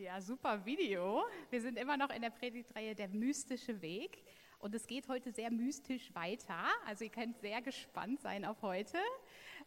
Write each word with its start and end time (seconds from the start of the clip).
Ja, 0.00 0.18
super 0.18 0.64
Video. 0.64 1.24
Wir 1.50 1.60
sind 1.60 1.76
immer 1.76 1.98
noch 1.98 2.08
in 2.08 2.22
der 2.22 2.30
Predigtreihe 2.30 2.94
Der 2.94 3.08
mystische 3.08 3.82
Weg 3.82 4.24
und 4.58 4.74
es 4.74 4.86
geht 4.86 5.06
heute 5.08 5.30
sehr 5.30 5.50
mystisch 5.50 6.14
weiter. 6.14 6.68
Also 6.86 7.04
ihr 7.04 7.10
könnt 7.10 7.38
sehr 7.42 7.60
gespannt 7.60 8.18
sein 8.22 8.46
auf 8.46 8.62
heute. 8.62 8.96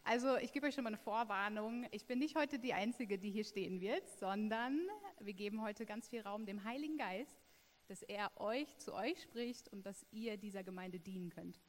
Also 0.02 0.36
ich 0.38 0.52
gebe 0.52 0.66
euch 0.66 0.74
schon 0.74 0.82
mal 0.82 0.88
eine 0.88 0.96
Vorwarnung. 0.96 1.86
Ich 1.92 2.06
bin 2.06 2.18
nicht 2.18 2.34
heute 2.34 2.58
die 2.58 2.74
Einzige, 2.74 3.16
die 3.16 3.30
hier 3.30 3.44
stehen 3.44 3.80
wird, 3.80 4.08
sondern 4.18 4.80
wir 5.20 5.34
geben 5.34 5.62
heute 5.62 5.86
ganz 5.86 6.08
viel 6.08 6.22
Raum 6.22 6.46
dem 6.46 6.64
Heiligen 6.64 6.98
Geist, 6.98 7.40
dass 7.86 8.02
er 8.02 8.32
euch 8.40 8.76
zu 8.78 8.92
euch 8.92 9.22
spricht 9.22 9.68
und 9.68 9.86
dass 9.86 10.04
ihr 10.10 10.36
dieser 10.36 10.64
Gemeinde 10.64 10.98
dienen 10.98 11.30
könnt. 11.30 11.60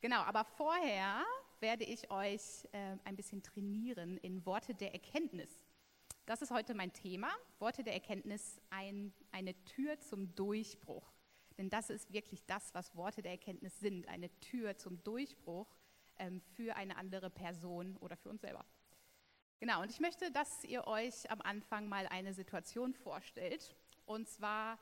Genau, 0.00 0.22
aber 0.22 0.44
vorher 0.44 1.22
werde 1.60 1.84
ich 1.84 2.10
euch 2.10 2.66
äh, 2.72 2.96
ein 3.04 3.14
bisschen 3.14 3.44
trainieren 3.44 4.16
in 4.16 4.44
Worte 4.44 4.74
der 4.74 4.94
Erkenntnis. 4.94 5.59
Das 6.26 6.42
ist 6.42 6.50
heute 6.50 6.74
mein 6.74 6.92
Thema. 6.92 7.28
Worte 7.58 7.82
der 7.82 7.94
Erkenntnis, 7.94 8.60
ein, 8.70 9.12
eine 9.32 9.54
Tür 9.64 9.98
zum 10.00 10.34
Durchbruch. 10.34 11.12
Denn 11.58 11.70
das 11.70 11.90
ist 11.90 12.12
wirklich 12.12 12.44
das, 12.46 12.74
was 12.74 12.94
Worte 12.94 13.22
der 13.22 13.32
Erkenntnis 13.32 13.78
sind. 13.80 14.08
Eine 14.08 14.30
Tür 14.40 14.76
zum 14.76 15.02
Durchbruch 15.02 15.76
ähm, 16.18 16.40
für 16.54 16.76
eine 16.76 16.96
andere 16.96 17.30
Person 17.30 17.96
oder 17.98 18.16
für 18.16 18.28
uns 18.28 18.42
selber. 18.42 18.64
Genau, 19.58 19.82
und 19.82 19.90
ich 19.90 20.00
möchte, 20.00 20.30
dass 20.30 20.64
ihr 20.64 20.86
euch 20.86 21.30
am 21.30 21.40
Anfang 21.42 21.88
mal 21.88 22.06
eine 22.06 22.32
Situation 22.32 22.94
vorstellt. 22.94 23.76
Und 24.06 24.28
zwar, 24.28 24.78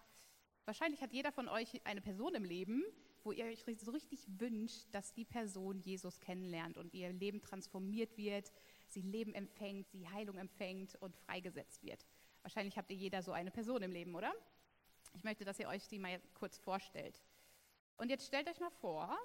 wahrscheinlich 0.67 1.03
hat 1.03 1.13
jeder 1.13 1.33
von 1.33 1.49
euch 1.49 1.85
eine 1.85 2.01
Person 2.01 2.35
im 2.35 2.45
Leben, 2.45 2.85
wo 3.25 3.33
ihr 3.33 3.47
euch 3.47 3.65
so 3.81 3.91
richtig 3.91 4.25
wünscht, 4.39 4.87
dass 4.93 5.13
die 5.13 5.25
Person 5.25 5.81
Jesus 5.81 6.21
kennenlernt 6.21 6.79
und 6.79 6.95
ihr 6.95 7.13
Leben 7.13 7.43
transformiert 7.43 8.17
wird, 8.17 8.53
sie 8.93 9.03
Leben 9.03 9.35
empfängt, 9.35 9.89
sie 9.91 10.09
Heilung 10.09 10.39
empfängt 10.39 10.97
und 10.97 11.17
freigesetzt 11.17 11.83
wird. 11.83 12.07
Wahrscheinlich 12.43 12.77
habt 12.77 12.91
ihr 12.91 12.97
jeder 12.97 13.23
so 13.23 13.33
eine 13.33 13.51
Person 13.51 13.83
im 13.83 13.93
Leben, 13.93 14.15
oder? 14.15 14.33
Ich 15.15 15.25
möchte, 15.25 15.45
dass 15.45 15.59
ihr 15.59 15.69
euch 15.69 15.89
die 15.89 15.99
mal 15.99 16.21
kurz 16.35 16.59
vorstellt. 16.59 17.23
Und 17.97 18.11
jetzt 18.11 18.27
stellt 18.27 18.49
euch 18.49 18.61
mal 18.61 18.71
vor, 18.71 19.17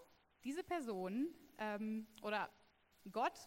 diese 0.44 0.64
Person 0.64 1.28
ähm, 1.58 2.08
oder 2.22 2.50
Gott 3.12 3.38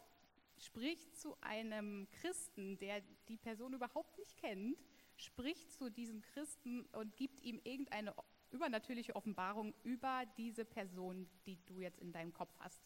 spricht 0.58 1.16
zu 1.16 1.36
einem 1.40 2.08
Christen, 2.10 2.78
der 2.78 3.02
die 3.28 3.36
Person 3.36 3.74
überhaupt 3.74 4.16
nicht 4.18 4.36
kennt, 4.36 4.78
spricht 5.16 5.72
zu 5.72 5.90
diesem 5.90 6.22
Christen 6.22 6.86
und 6.92 7.16
gibt 7.16 7.42
ihm 7.42 7.60
irgendeine 7.64 8.14
übernatürliche 8.50 9.16
Offenbarung 9.16 9.74
über 9.82 10.24
diese 10.36 10.64
Person, 10.64 11.28
die 11.46 11.58
du 11.66 11.80
jetzt 11.80 11.98
in 11.98 12.12
deinem 12.12 12.32
Kopf 12.32 12.54
hast. 12.58 12.82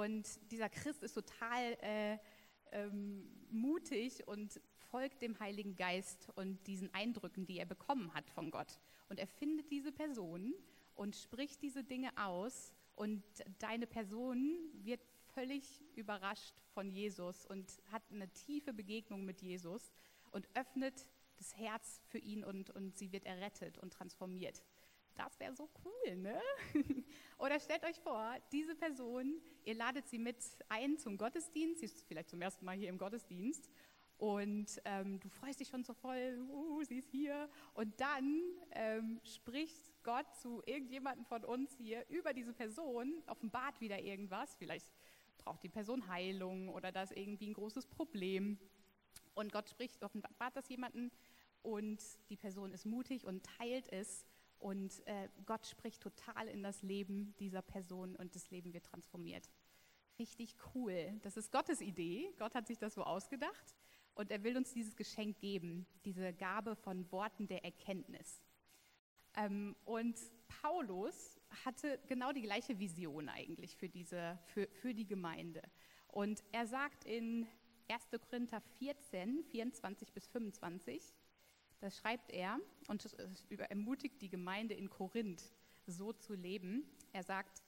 Und 0.00 0.50
dieser 0.50 0.70
Christ 0.70 1.02
ist 1.02 1.12
total 1.12 1.76
äh, 1.82 2.18
ähm, 2.72 3.28
mutig 3.50 4.26
und 4.26 4.58
folgt 4.90 5.20
dem 5.20 5.38
Heiligen 5.38 5.76
Geist 5.76 6.30
und 6.36 6.66
diesen 6.66 6.92
Eindrücken, 6.94 7.46
die 7.46 7.58
er 7.58 7.66
bekommen 7.66 8.14
hat 8.14 8.28
von 8.30 8.50
Gott. 8.50 8.80
Und 9.10 9.20
er 9.20 9.26
findet 9.26 9.70
diese 9.70 9.92
Person 9.92 10.54
und 10.94 11.16
spricht 11.16 11.60
diese 11.60 11.84
Dinge 11.84 12.10
aus 12.16 12.72
und 12.94 13.22
deine 13.58 13.86
Person 13.86 14.58
wird 14.82 15.00
völlig 15.34 15.82
überrascht 15.96 16.54
von 16.72 16.90
Jesus 16.90 17.44
und 17.44 17.70
hat 17.92 18.02
eine 18.10 18.28
tiefe 18.32 18.72
Begegnung 18.72 19.26
mit 19.26 19.42
Jesus 19.42 19.92
und 20.30 20.48
öffnet 20.54 21.06
das 21.36 21.56
Herz 21.56 22.00
für 22.06 22.18
ihn 22.18 22.42
und, 22.42 22.70
und 22.70 22.96
sie 22.96 23.12
wird 23.12 23.26
errettet 23.26 23.76
und 23.78 23.92
transformiert. 23.92 24.62
Das 25.14 25.38
wäre 25.40 25.54
so 25.54 25.68
cool, 25.84 26.16
ne? 26.16 26.40
Oder 27.40 27.58
stellt 27.58 27.84
euch 27.84 27.98
vor, 28.00 28.36
diese 28.52 28.74
Person, 28.74 29.40
ihr 29.64 29.74
ladet 29.74 30.06
sie 30.08 30.18
mit 30.18 30.36
ein 30.68 30.98
zum 30.98 31.16
Gottesdienst, 31.16 31.80
sie 31.80 31.86
ist 31.86 32.04
vielleicht 32.06 32.28
zum 32.28 32.42
ersten 32.42 32.66
Mal 32.66 32.76
hier 32.76 32.90
im 32.90 32.98
Gottesdienst 32.98 33.70
und 34.18 34.66
ähm, 34.84 35.18
du 35.20 35.30
freust 35.30 35.58
dich 35.58 35.68
schon 35.68 35.82
so 35.82 35.94
voll, 35.94 36.38
uh, 36.50 36.84
sie 36.84 36.98
ist 36.98 37.08
hier. 37.08 37.48
Und 37.72 37.98
dann 37.98 38.42
ähm, 38.72 39.20
spricht 39.24 39.90
Gott 40.02 40.26
zu 40.36 40.62
irgendjemandem 40.66 41.24
von 41.24 41.42
uns 41.46 41.74
hier 41.78 42.04
über 42.10 42.34
diese 42.34 42.52
Person, 42.52 43.22
offenbart 43.26 43.80
wieder 43.80 43.98
irgendwas, 43.98 44.54
vielleicht 44.56 44.92
braucht 45.38 45.62
die 45.62 45.70
Person 45.70 46.08
Heilung 46.08 46.68
oder 46.68 46.92
da 46.92 47.04
ist 47.04 47.16
irgendwie 47.16 47.48
ein 47.48 47.54
großes 47.54 47.86
Problem. 47.86 48.58
Und 49.32 49.50
Gott 49.50 49.70
spricht, 49.70 50.02
offenbart 50.02 50.54
das 50.54 50.68
jemanden 50.68 51.10
und 51.62 52.02
die 52.28 52.36
Person 52.36 52.72
ist 52.72 52.84
mutig 52.84 53.24
und 53.24 53.42
teilt 53.58 53.90
es 53.90 54.26
und 54.60 55.04
äh, 55.06 55.28
Gott 55.46 55.66
spricht 55.66 56.02
total 56.02 56.46
in 56.48 56.62
das 56.62 56.82
Leben 56.82 57.34
dieser 57.38 57.62
Person 57.62 58.14
und 58.16 58.34
das 58.34 58.50
Leben 58.50 58.72
wird 58.72 58.84
transformiert. 58.84 59.50
Richtig 60.18 60.54
cool. 60.74 61.18
Das 61.22 61.36
ist 61.36 61.50
Gottes 61.50 61.80
Idee. 61.80 62.32
Gott 62.38 62.54
hat 62.54 62.66
sich 62.66 62.78
das 62.78 62.94
so 62.94 63.02
ausgedacht 63.02 63.74
und 64.14 64.30
er 64.30 64.44
will 64.44 64.56
uns 64.56 64.72
dieses 64.72 64.96
Geschenk 64.96 65.40
geben, 65.40 65.86
diese 66.04 66.34
Gabe 66.34 66.76
von 66.76 67.10
Worten 67.10 67.48
der 67.48 67.64
Erkenntnis. 67.64 68.42
Ähm, 69.34 69.74
und 69.84 70.16
Paulus 70.60 71.40
hatte 71.64 71.98
genau 72.06 72.32
die 72.32 72.42
gleiche 72.42 72.78
Vision 72.78 73.28
eigentlich 73.28 73.76
für, 73.76 73.88
diese, 73.88 74.38
für, 74.46 74.68
für 74.68 74.92
die 74.92 75.06
Gemeinde. 75.06 75.62
Und 76.08 76.42
er 76.52 76.66
sagt 76.66 77.04
in 77.04 77.46
1. 77.88 78.08
Korinther 78.20 78.60
14, 78.78 79.42
24 79.44 80.12
bis 80.12 80.26
25, 80.28 81.14
das 81.80 81.96
schreibt 81.96 82.30
er 82.30 82.58
und 82.88 83.04
ermutigt 83.70 84.20
die 84.20 84.28
Gemeinde 84.28 84.74
in 84.74 84.90
Korinth, 84.90 85.52
so 85.86 86.12
zu 86.12 86.34
leben. 86.34 86.84
Er 87.12 87.22
sagt, 87.22 87.62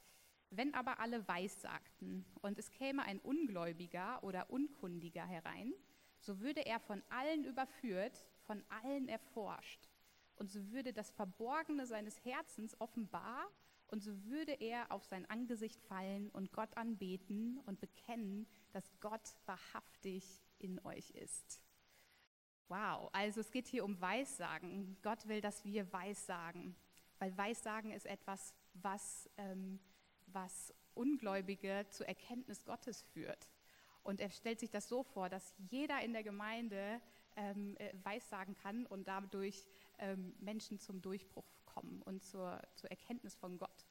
wenn 0.50 0.74
aber 0.74 1.00
alle 1.00 1.26
weissagten 1.28 2.24
und 2.42 2.58
es 2.58 2.70
käme 2.70 3.04
ein 3.04 3.18
Ungläubiger 3.20 4.22
oder 4.22 4.50
Unkundiger 4.50 5.24
herein, 5.24 5.72
so 6.20 6.40
würde 6.40 6.64
er 6.66 6.78
von 6.78 7.02
allen 7.08 7.44
überführt, 7.44 8.26
von 8.46 8.62
allen 8.68 9.08
erforscht. 9.08 9.88
Und 10.36 10.50
so 10.50 10.70
würde 10.70 10.92
das 10.92 11.10
Verborgene 11.10 11.86
seines 11.86 12.22
Herzens 12.24 12.78
offenbar 12.80 13.46
und 13.86 14.02
so 14.02 14.24
würde 14.24 14.52
er 14.52 14.90
auf 14.90 15.04
sein 15.04 15.28
Angesicht 15.28 15.80
fallen 15.82 16.30
und 16.30 16.52
Gott 16.52 16.76
anbeten 16.76 17.60
und 17.66 17.80
bekennen, 17.80 18.46
dass 18.72 18.84
Gott 19.00 19.34
wahrhaftig 19.46 20.24
in 20.58 20.80
euch 20.84 21.10
ist. 21.10 21.62
Wow, 22.68 23.10
also 23.12 23.40
es 23.40 23.50
geht 23.50 23.66
hier 23.66 23.84
um 23.84 24.00
Weissagen. 24.00 24.96
Gott 25.02 25.28
will, 25.28 25.40
dass 25.40 25.64
wir 25.64 25.92
Weissagen, 25.92 26.74
weil 27.18 27.36
Weissagen 27.36 27.92
ist 27.92 28.06
etwas, 28.06 28.54
was, 28.74 29.28
ähm, 29.36 29.78
was 30.26 30.72
Ungläubige 30.94 31.86
zur 31.90 32.06
Erkenntnis 32.08 32.64
Gottes 32.64 33.02
führt. 33.02 33.50
Und 34.02 34.20
er 34.20 34.30
stellt 34.30 34.60
sich 34.60 34.70
das 34.70 34.88
so 34.88 35.02
vor, 35.02 35.28
dass 35.28 35.54
jeder 35.70 36.00
in 36.02 36.12
der 36.12 36.22
Gemeinde 36.22 37.00
ähm, 37.36 37.76
äh, 37.78 37.92
Weissagen 38.02 38.54
kann 38.54 38.86
und 38.86 39.06
dadurch 39.06 39.66
ähm, 39.98 40.34
Menschen 40.40 40.78
zum 40.78 41.00
Durchbruch 41.00 41.44
kommen 41.66 42.02
und 42.02 42.22
zur, 42.22 42.60
zur 42.74 42.90
Erkenntnis 42.90 43.34
von 43.36 43.58
Gott. 43.58 43.86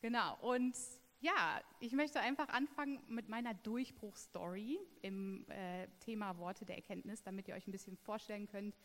Genau, 0.00 0.36
und 0.40 0.76
ja, 1.20 1.60
ich 1.80 1.92
möchte 1.92 2.20
einfach 2.20 2.48
anfangen 2.48 3.02
mit 3.08 3.28
meiner 3.28 3.54
Durchbruchsstory 3.54 4.78
im 5.02 5.48
äh, 5.50 5.88
Thema 6.00 6.36
Worte 6.38 6.64
der 6.64 6.76
Erkenntnis, 6.76 7.22
damit 7.22 7.48
ihr 7.48 7.54
euch 7.54 7.66
ein 7.66 7.72
bisschen 7.72 7.96
vorstellen 7.96 8.46
könnt, 8.46 8.76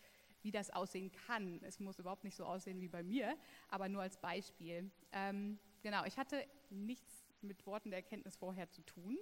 wie 0.41 0.51
das 0.51 0.69
aussehen 0.69 1.11
kann. 1.11 1.61
Es 1.63 1.79
muss 1.79 1.99
überhaupt 1.99 2.23
nicht 2.23 2.35
so 2.35 2.45
aussehen 2.45 2.81
wie 2.81 2.87
bei 2.87 3.03
mir, 3.03 3.37
aber 3.69 3.89
nur 3.89 4.01
als 4.01 4.17
Beispiel. 4.17 4.89
Ähm, 5.11 5.59
genau, 5.81 6.03
ich 6.05 6.17
hatte 6.17 6.45
nichts 6.69 7.25
mit 7.41 7.65
Worten 7.65 7.91
der 7.91 7.99
Erkenntnis 7.99 8.37
vorher 8.37 8.69
zu 8.69 8.81
tun 8.83 9.17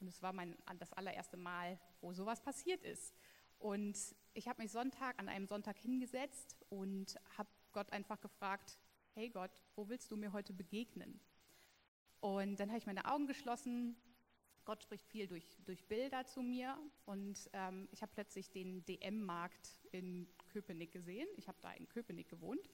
und 0.00 0.08
es 0.08 0.22
war 0.22 0.32
mein, 0.32 0.56
das 0.78 0.92
allererste 0.92 1.36
Mal, 1.36 1.78
wo 2.00 2.12
sowas 2.12 2.40
passiert 2.40 2.82
ist. 2.82 3.14
Und 3.58 3.96
ich 4.34 4.48
habe 4.48 4.62
mich 4.62 4.70
Sonntag 4.70 5.18
an 5.18 5.28
einem 5.28 5.46
Sonntag 5.46 5.78
hingesetzt 5.78 6.56
und 6.68 7.16
habe 7.36 7.48
Gott 7.72 7.92
einfach 7.92 8.20
gefragt, 8.20 8.78
hey 9.14 9.30
Gott, 9.30 9.50
wo 9.74 9.88
willst 9.88 10.10
du 10.10 10.16
mir 10.16 10.32
heute 10.32 10.52
begegnen? 10.52 11.20
Und 12.20 12.56
dann 12.56 12.68
habe 12.68 12.78
ich 12.78 12.86
meine 12.86 13.04
Augen 13.04 13.26
geschlossen. 13.26 13.96
Gott 14.64 14.82
spricht 14.82 15.06
viel 15.06 15.26
durch, 15.28 15.46
durch 15.64 15.84
Bilder 15.86 16.26
zu 16.26 16.42
mir. 16.42 16.76
Und 17.04 17.48
ähm, 17.52 17.88
ich 17.92 18.02
habe 18.02 18.12
plötzlich 18.14 18.50
den 18.50 18.84
DM-Markt 18.84 19.80
in 19.92 20.28
Köpenick 20.52 20.92
gesehen. 20.92 21.28
Ich 21.36 21.48
habe 21.48 21.58
da 21.60 21.72
in 21.72 21.88
Köpenick 21.88 22.28
gewohnt. 22.28 22.68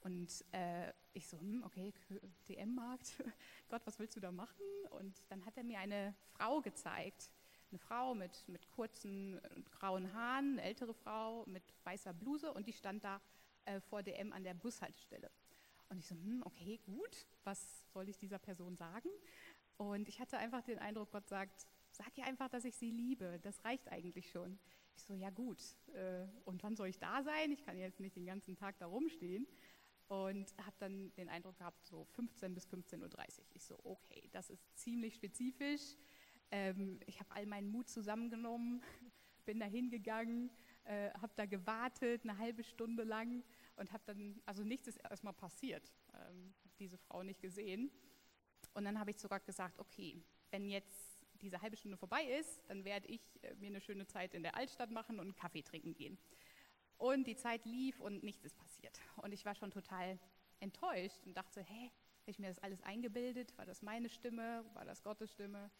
Und 0.00 0.44
äh, 0.52 0.92
ich 1.12 1.26
so, 1.26 1.40
hm, 1.40 1.64
okay, 1.64 1.92
DM-Markt, 2.48 3.22
Gott, 3.68 3.82
was 3.84 3.98
willst 3.98 4.16
du 4.16 4.20
da 4.20 4.30
machen? 4.30 4.62
Und 4.90 5.24
dann 5.28 5.44
hat 5.44 5.56
er 5.56 5.64
mir 5.64 5.80
eine 5.80 6.14
Frau 6.34 6.60
gezeigt. 6.60 7.30
Eine 7.70 7.78
Frau 7.78 8.14
mit, 8.14 8.48
mit 8.48 8.70
kurzen 8.70 9.40
grauen 9.72 10.12
Haaren, 10.14 10.52
eine 10.52 10.62
ältere 10.62 10.94
Frau 10.94 11.44
mit 11.46 11.62
weißer 11.84 12.14
Bluse 12.14 12.52
und 12.54 12.66
die 12.66 12.72
stand 12.72 13.04
da 13.04 13.20
äh, 13.66 13.80
vor 13.80 14.02
DM 14.02 14.32
an 14.32 14.42
der 14.42 14.54
Bushaltestelle. 14.54 15.30
Und 15.88 15.98
ich 15.98 16.06
so, 16.06 16.14
hm, 16.14 16.42
okay, 16.44 16.78
gut, 16.84 17.26
was 17.44 17.84
soll 17.92 18.08
ich 18.08 18.18
dieser 18.18 18.38
Person 18.38 18.76
sagen? 18.76 19.08
Und 19.76 20.08
ich 20.08 20.20
hatte 20.20 20.38
einfach 20.38 20.62
den 20.62 20.78
Eindruck, 20.78 21.10
Gott 21.12 21.28
sagt, 21.28 21.66
sag 21.92 22.16
ihr 22.18 22.24
einfach, 22.24 22.48
dass 22.48 22.64
ich 22.64 22.76
sie 22.76 22.90
liebe. 22.90 23.38
Das 23.42 23.64
reicht 23.64 23.88
eigentlich 23.88 24.30
schon. 24.30 24.58
Ich 24.96 25.04
so, 25.04 25.14
ja 25.14 25.30
gut. 25.30 25.58
Äh, 25.94 26.26
und 26.44 26.62
wann 26.62 26.76
soll 26.76 26.88
ich 26.88 26.98
da 26.98 27.22
sein? 27.22 27.52
Ich 27.52 27.64
kann 27.64 27.78
jetzt 27.78 28.00
nicht 28.00 28.16
den 28.16 28.26
ganzen 28.26 28.56
Tag 28.56 28.78
da 28.78 28.86
rumstehen. 28.86 29.46
Und 30.08 30.54
habe 30.64 30.76
dann 30.78 31.12
den 31.16 31.28
Eindruck 31.28 31.58
gehabt, 31.58 31.86
so 31.86 32.04
15 32.04 32.54
bis 32.54 32.66
15.30 32.66 33.02
Uhr. 33.02 33.44
Ich 33.52 33.64
so, 33.64 33.78
okay, 33.84 34.28
das 34.32 34.48
ist 34.48 34.76
ziemlich 34.76 35.14
spezifisch. 35.14 35.96
Ähm, 36.50 36.98
ich 37.06 37.20
habe 37.20 37.30
all 37.34 37.46
meinen 37.46 37.68
Mut 37.68 37.90
zusammengenommen, 37.90 38.82
bin 39.44 39.60
da 39.60 39.66
hingegangen 39.66 40.50
äh, 40.88 41.10
habe 41.20 41.32
da 41.36 41.46
gewartet, 41.46 42.22
eine 42.24 42.38
halbe 42.38 42.64
Stunde 42.64 43.04
lang 43.04 43.44
und 43.78 43.92
habe 43.92 44.02
dann, 44.06 44.40
also 44.44 44.64
nichts 44.64 44.88
ist 44.88 44.96
erstmal 44.96 45.32
passiert, 45.32 45.92
ähm, 46.14 46.54
diese 46.78 46.98
Frau 46.98 47.22
nicht 47.22 47.40
gesehen. 47.40 47.90
Und 48.74 48.84
dann 48.84 48.98
habe 48.98 49.10
ich 49.10 49.18
sogar 49.18 49.40
gesagt, 49.40 49.78
okay, 49.78 50.22
wenn 50.50 50.68
jetzt 50.68 51.18
diese 51.40 51.60
halbe 51.62 51.76
Stunde 51.76 51.96
vorbei 51.96 52.24
ist, 52.24 52.60
dann 52.68 52.84
werde 52.84 53.06
ich 53.08 53.22
äh, 53.42 53.54
mir 53.54 53.68
eine 53.68 53.80
schöne 53.80 54.06
Zeit 54.06 54.34
in 54.34 54.42
der 54.42 54.56
Altstadt 54.56 54.90
machen 54.90 55.18
und 55.18 55.26
einen 55.26 55.36
Kaffee 55.36 55.62
trinken 55.62 55.94
gehen. 55.94 56.18
Und 56.96 57.26
die 57.26 57.36
Zeit 57.36 57.64
lief 57.64 58.00
und 58.00 58.24
nichts 58.24 58.44
ist 58.44 58.56
passiert. 58.56 59.00
Und 59.16 59.32
ich 59.32 59.44
war 59.44 59.54
schon 59.54 59.70
total 59.70 60.18
enttäuscht 60.58 61.24
und 61.24 61.36
dachte, 61.36 61.62
hä, 61.62 61.90
habe 62.22 62.30
ich 62.30 62.38
mir 62.38 62.48
das 62.48 62.58
alles 62.58 62.82
eingebildet? 62.82 63.56
War 63.56 63.66
das 63.66 63.82
meine 63.82 64.08
Stimme? 64.08 64.64
War 64.74 64.84
das 64.84 65.02
Gottes 65.02 65.30
Stimme? 65.30 65.70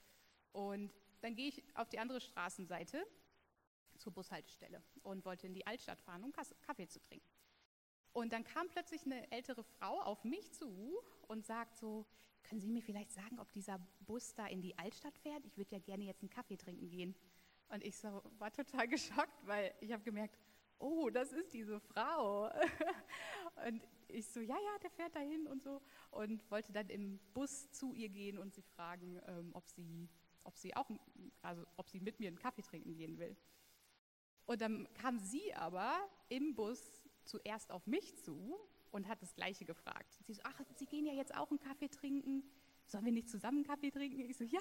Und 0.52 0.92
dann 1.20 1.34
gehe 1.34 1.48
ich 1.48 1.62
auf 1.74 1.88
die 1.88 1.98
andere 1.98 2.20
Straßenseite 2.20 3.04
zur 3.98 4.12
Bushaltestelle 4.12 4.82
und 5.02 5.24
wollte 5.24 5.48
in 5.48 5.54
die 5.54 5.66
Altstadt 5.66 6.00
fahren, 6.00 6.22
um 6.22 6.32
Kaffee 6.32 6.86
zu 6.86 7.00
trinken. 7.00 7.37
Und 8.18 8.32
dann 8.32 8.42
kam 8.42 8.68
plötzlich 8.68 9.06
eine 9.06 9.30
ältere 9.30 9.62
Frau 9.62 10.00
auf 10.00 10.24
mich 10.24 10.52
zu 10.52 10.98
und 11.28 11.46
sagt 11.46 11.76
so, 11.76 12.04
können 12.42 12.60
Sie 12.60 12.68
mir 12.68 12.82
vielleicht 12.82 13.12
sagen, 13.12 13.38
ob 13.38 13.52
dieser 13.52 13.78
Bus 14.00 14.34
da 14.34 14.46
in 14.48 14.60
die 14.60 14.76
Altstadt 14.76 15.16
fährt? 15.18 15.44
Ich 15.44 15.56
würde 15.56 15.76
ja 15.76 15.78
gerne 15.78 16.02
jetzt 16.02 16.22
einen 16.22 16.30
Kaffee 16.30 16.56
trinken 16.56 16.88
gehen. 16.88 17.14
Und 17.68 17.84
ich 17.84 17.96
so, 17.96 18.22
war 18.38 18.52
total 18.52 18.88
geschockt, 18.88 19.46
weil 19.46 19.72
ich 19.80 19.92
habe 19.92 20.02
gemerkt, 20.02 20.36
oh, 20.80 21.10
das 21.10 21.32
ist 21.32 21.54
diese 21.54 21.78
Frau. 21.78 22.46
und 23.68 23.86
ich 24.08 24.26
so, 24.26 24.40
ja, 24.40 24.56
ja, 24.56 24.78
der 24.82 24.90
fährt 24.90 25.14
dahin 25.14 25.46
und 25.46 25.62
so. 25.62 25.80
Und 26.10 26.50
wollte 26.50 26.72
dann 26.72 26.88
im 26.88 27.20
Bus 27.34 27.70
zu 27.70 27.92
ihr 27.94 28.08
gehen 28.08 28.36
und 28.36 28.52
sie 28.52 28.62
fragen, 28.62 29.20
ähm, 29.28 29.50
ob, 29.52 29.68
sie, 29.68 30.08
ob 30.42 30.56
sie 30.56 30.74
auch, 30.74 30.90
also 31.42 31.64
ob 31.76 31.88
sie 31.88 32.00
mit 32.00 32.18
mir 32.18 32.26
einen 32.26 32.38
Kaffee 32.40 32.62
trinken 32.62 32.96
gehen 32.96 33.16
will. 33.16 33.36
Und 34.44 34.60
dann 34.60 34.92
kam 34.94 35.20
sie 35.20 35.54
aber 35.54 35.94
im 36.30 36.56
Bus 36.56 37.07
zuerst 37.28 37.70
auf 37.70 37.86
mich 37.86 38.16
zu 38.16 38.58
und 38.90 39.08
hat 39.08 39.22
das 39.22 39.34
Gleiche 39.34 39.64
gefragt. 39.64 40.12
Sie 40.24 40.34
so, 40.34 40.42
ach, 40.44 40.60
Sie 40.76 40.86
gehen 40.86 41.06
ja 41.06 41.12
jetzt 41.12 41.36
auch 41.36 41.50
einen 41.50 41.60
Kaffee 41.60 41.88
trinken. 41.88 42.42
Sollen 42.86 43.04
wir 43.04 43.12
nicht 43.12 43.28
zusammen 43.28 43.64
Kaffee 43.64 43.90
trinken? 43.90 44.20
Ich 44.20 44.36
so, 44.36 44.44
ja, 44.44 44.60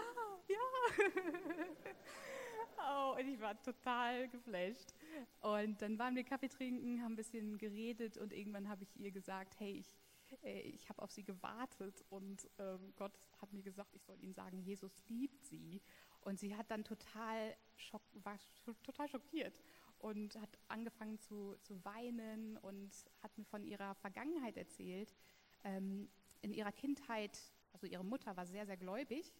ja. 0.49 0.57
oh, 2.89 3.15
und 3.17 3.27
ich 3.27 3.39
war 3.39 3.61
total 3.61 4.27
geflasht. 4.27 4.93
Und 5.39 5.81
dann 5.81 5.97
waren 5.97 6.15
wir 6.15 6.23
Kaffee 6.23 6.49
trinken, 6.49 7.01
haben 7.01 7.13
ein 7.13 7.15
bisschen 7.15 7.57
geredet 7.57 8.17
und 8.17 8.33
irgendwann 8.33 8.67
habe 8.67 8.83
ich 8.83 8.95
ihr 8.97 9.11
gesagt, 9.11 9.57
hey, 9.59 9.77
ich, 9.77 9.95
äh, 10.43 10.61
ich 10.61 10.89
habe 10.89 11.01
auf 11.01 11.11
sie 11.11 11.23
gewartet 11.23 12.03
und 12.09 12.49
ähm, 12.59 12.93
Gott 12.97 13.17
hat 13.37 13.53
mir 13.53 13.63
gesagt, 13.63 13.95
ich 13.95 14.03
soll 14.03 14.21
ihnen 14.21 14.33
sagen, 14.33 14.59
Jesus 14.59 14.91
liebt 15.07 15.45
sie. 15.45 15.81
Und 16.19 16.37
sie 16.37 16.57
hat 16.57 16.69
dann 16.69 16.83
total, 16.83 17.55
schock, 17.77 18.01
war 18.11 18.37
total 18.83 19.07
schockiert 19.07 19.61
und 19.99 20.35
hat 20.39 20.57
angefangen 20.67 21.19
zu, 21.19 21.55
zu 21.61 21.83
weinen 21.83 22.57
und 22.57 22.91
hat 23.21 23.37
mir 23.37 23.45
von 23.45 23.63
ihrer 23.63 23.95
Vergangenheit 23.95 24.57
erzählt. 24.57 25.15
Ähm, 25.63 26.09
in 26.41 26.53
ihrer 26.53 26.71
Kindheit, 26.71 27.39
also 27.73 27.87
ihre 27.87 28.05
Mutter 28.05 28.37
war 28.37 28.45
sehr, 28.45 28.65
sehr 28.65 28.77
gläubig 28.77 29.33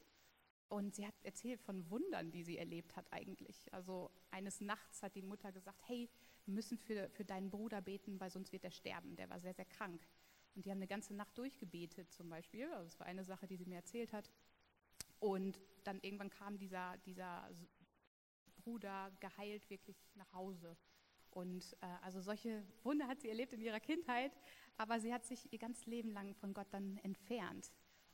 und 0.69 0.95
sie 0.95 1.07
hat 1.07 1.13
erzählt 1.23 1.61
von 1.61 1.89
Wundern, 1.89 2.31
die 2.31 2.43
sie 2.43 2.57
erlebt 2.57 2.95
hat 2.95 3.11
eigentlich. 3.11 3.73
Also 3.73 4.11
eines 4.31 4.59
Nachts 4.59 5.01
hat 5.03 5.15
die 5.15 5.21
Mutter 5.21 5.51
gesagt, 5.51 5.81
hey, 5.87 6.09
wir 6.45 6.53
müssen 6.53 6.77
für, 6.77 7.09
für 7.09 7.23
deinen 7.23 7.49
Bruder 7.49 7.81
beten, 7.81 8.19
weil 8.19 8.29
sonst 8.29 8.51
wird 8.51 8.63
er 8.63 8.71
sterben. 8.71 9.15
Der 9.15 9.29
war 9.29 9.39
sehr, 9.39 9.53
sehr 9.53 9.65
krank. 9.65 10.01
Und 10.55 10.65
die 10.65 10.71
haben 10.71 10.79
eine 10.79 10.87
ganze 10.87 11.13
Nacht 11.13 11.37
durchgebetet 11.37 12.11
zum 12.11 12.29
Beispiel. 12.29 12.71
Also 12.73 12.85
das 12.85 12.99
war 12.99 13.07
eine 13.07 13.23
Sache, 13.23 13.47
die 13.47 13.57
sie 13.57 13.65
mir 13.65 13.75
erzählt 13.75 14.11
hat. 14.11 14.29
Und 15.19 15.59
dann 15.83 15.99
irgendwann 16.01 16.29
kam 16.29 16.57
dieser, 16.57 16.97
dieser 17.05 17.49
Bruder 18.67 19.11
geheilt 19.21 19.69
wirklich 19.69 19.95
nach 20.15 20.33
Hause. 20.33 20.75
Und 21.29 21.73
äh, 21.79 21.85
also 22.01 22.19
solche 22.19 22.65
Wunder 22.83 23.07
hat 23.07 23.21
sie 23.21 23.29
erlebt 23.29 23.53
in 23.53 23.61
ihrer 23.61 23.79
Kindheit, 23.79 24.33
aber 24.75 24.99
sie 24.99 25.13
hat 25.13 25.23
sich 25.23 25.51
ihr 25.53 25.59
ganzes 25.59 25.85
Leben 25.85 26.11
lang 26.11 26.35
von 26.35 26.53
Gott 26.53 26.67
dann 26.71 26.97
entfernt. 26.97 27.71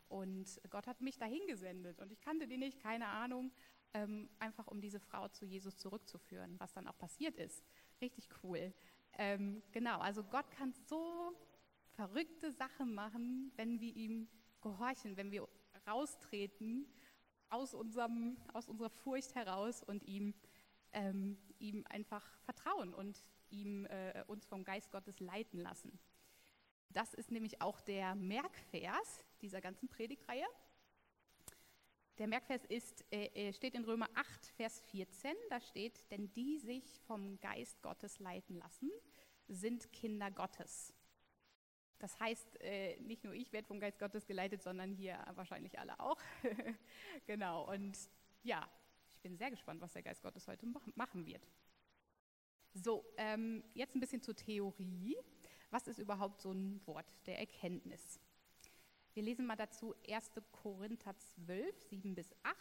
Und 0.10 0.62
Gott 0.70 0.86
hat 0.86 1.02
mich 1.02 1.18
dahin 1.18 1.48
gesendet 1.48 2.00
und 2.00 2.12
ich 2.12 2.22
kannte 2.22 2.48
die 2.48 2.58
nicht, 2.58 2.80
keine 2.80 3.08
Ahnung, 3.08 3.52
ähm, 3.96 4.30
einfach 4.38 4.68
um 4.68 4.80
diese 4.80 5.00
Frau 5.00 5.28
zu 5.28 5.44
Jesus 5.44 5.76
zurückzuführen, 5.78 6.60
was 6.60 6.72
dann 6.72 6.88
auch 6.88 6.98
passiert 7.00 7.36
ist. 7.38 7.64
Richtig 8.00 8.30
cool. 8.44 8.74
Ähm, 9.18 9.64
genau, 9.72 10.00
also 10.02 10.24
Gott 10.24 10.52
kann 10.52 10.72
so 10.88 11.34
verrückte 11.96 12.52
Sachen 12.52 12.94
machen, 12.94 13.52
wenn 13.56 13.80
wir 13.80 13.96
ihm 13.96 14.28
gehorchen, 14.62 15.18
wenn 15.18 15.32
wir 15.32 15.48
raustreten 15.88 16.86
aus, 17.50 17.74
unserem, 17.74 18.38
aus 18.54 18.68
unserer 18.68 18.90
Furcht 18.90 19.36
heraus 19.36 19.84
und 19.84 20.04
ihm, 20.04 20.34
ähm, 20.92 21.38
ihm 21.60 21.86
einfach 21.90 22.26
vertrauen 22.42 22.94
und 22.94 23.22
ihm 23.50 23.86
äh, 23.86 24.24
uns 24.28 24.46
vom 24.46 24.64
Geist 24.64 24.92
Gottes 24.92 25.20
leiten 25.20 25.60
lassen. 25.60 26.00
Das 26.90 27.14
ist 27.14 27.32
nämlich 27.32 27.62
auch 27.62 27.82
der 27.82 28.16
Merkvers 28.16 29.26
dieser 29.42 29.62
ganzen 29.62 29.90
Predigtreihe. 29.90 30.46
Der 32.20 32.28
Merkvers 32.28 32.64
ist, 32.66 33.04
äh, 33.12 33.52
steht 33.54 33.74
in 33.74 33.86
Römer 33.86 34.08
8, 34.14 34.46
Vers 34.56 34.80
14. 34.92 35.34
Da 35.50 35.60
steht, 35.60 36.10
denn 36.12 36.32
die 36.34 36.60
sich 36.60 37.00
vom 37.08 37.40
Geist 37.40 37.82
Gottes 37.82 38.20
leiten 38.20 38.56
lassen, 38.58 38.92
sind 39.48 39.92
Kinder 39.92 40.30
Gottes. 40.30 40.94
Das 42.04 42.20
heißt, 42.20 42.60
äh, 42.60 42.98
nicht 43.00 43.24
nur 43.24 43.34
ich 43.34 43.54
werde 43.54 43.66
vom 43.66 43.80
Geist 43.80 43.98
Gottes 43.98 44.26
geleitet, 44.26 44.62
sondern 44.62 44.92
hier 44.92 45.18
wahrscheinlich 45.36 45.80
alle 45.80 45.98
auch. 46.02 46.18
genau, 47.26 47.72
und 47.72 47.98
ja, 48.44 48.70
ich 49.08 49.22
bin 49.22 49.38
sehr 49.38 49.50
gespannt, 49.50 49.80
was 49.80 49.94
der 49.94 50.02
Geist 50.02 50.22
Gottes 50.22 50.46
heute 50.50 50.66
machen 50.96 51.26
wird. 51.26 51.48
So, 52.74 53.06
ähm, 53.16 53.64
jetzt 53.74 53.96
ein 53.96 54.02
bisschen 54.02 54.22
zur 54.22 54.36
Theorie. 54.36 55.16
Was 55.70 55.88
ist 55.88 55.98
überhaupt 55.98 56.42
so 56.42 56.52
ein 56.52 56.86
Wort 56.86 57.06
der 57.26 57.40
Erkenntnis? 57.40 58.20
Wir 59.14 59.24
lesen 59.24 59.46
mal 59.46 59.56
dazu 59.56 59.96
1. 60.06 60.32
Korinther 60.52 61.18
12, 61.18 61.84
7 61.84 62.16
bis 62.16 62.36
8. 62.44 62.58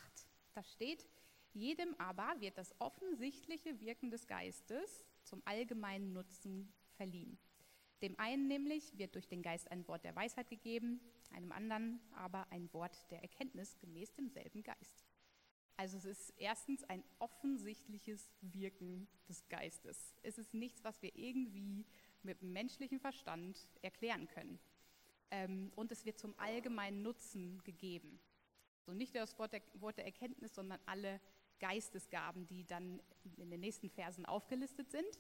Da 0.53 0.63
steht, 0.63 1.09
jedem 1.53 1.97
aber 1.99 2.41
wird 2.41 2.59
das 2.59 2.81
offensichtliche 2.81 3.81
Wirken 3.81 4.13
des 4.13 4.29
Geistes 4.29 5.05
zum 5.25 5.43
allgemeinen 5.45 6.13
Nutzen 6.13 6.73
verliehen. 6.93 7.41
Dem 8.03 8.19
einen 8.19 8.49
nämlich 8.49 8.99
wird 8.99 9.15
durch 9.15 9.29
den 9.29 9.43
Geist 9.43 9.71
ein 9.71 9.87
Wort 9.87 10.05
der 10.05 10.17
Weisheit 10.17 10.51
gegeben, 10.51 11.01
einem 11.31 11.53
anderen 11.53 12.01
aber 12.15 12.47
ein 12.51 12.73
Wort 12.73 13.11
der 13.11 13.23
Erkenntnis 13.23 13.79
gemäß 13.79 14.13
demselben 14.13 14.63
Geist. 14.63 15.07
Also 15.77 15.97
es 15.97 16.05
ist 16.05 16.35
erstens 16.37 16.85
ein 16.85 17.03
offensichtliches 17.19 18.31
Wirken 18.41 19.09
des 19.29 19.49
Geistes. 19.49 20.15
Es 20.23 20.37
ist 20.37 20.53
nichts, 20.53 20.85
was 20.85 21.01
wir 21.01 21.17
irgendwie 21.17 21.87
mit 22.23 22.43
menschlichem 22.43 23.01
Verstand 23.01 23.69
erklären 23.81 24.29
können. 24.29 24.59
Ähm, 25.31 25.73
und 25.77 25.91
es 25.93 26.05
wird 26.05 26.19
zum 26.19 26.39
allgemeinen 26.39 27.03
Nutzen 27.03 27.63
gegeben. 27.65 28.21
So 28.85 28.93
nicht 28.93 29.15
nur 29.15 29.23
das 29.23 29.39
Wort 29.39 29.53
der, 29.53 29.63
Wort 29.75 29.97
der 29.97 30.05
Erkenntnis, 30.05 30.55
sondern 30.55 30.81
alle 30.87 31.21
Geistesgaben, 31.59 32.47
die 32.47 32.65
dann 32.67 33.01
in 33.37 33.51
den 33.51 33.61
nächsten 33.61 33.89
Versen 33.89 34.27
aufgelistet 34.27 34.91
sind. 34.91 35.19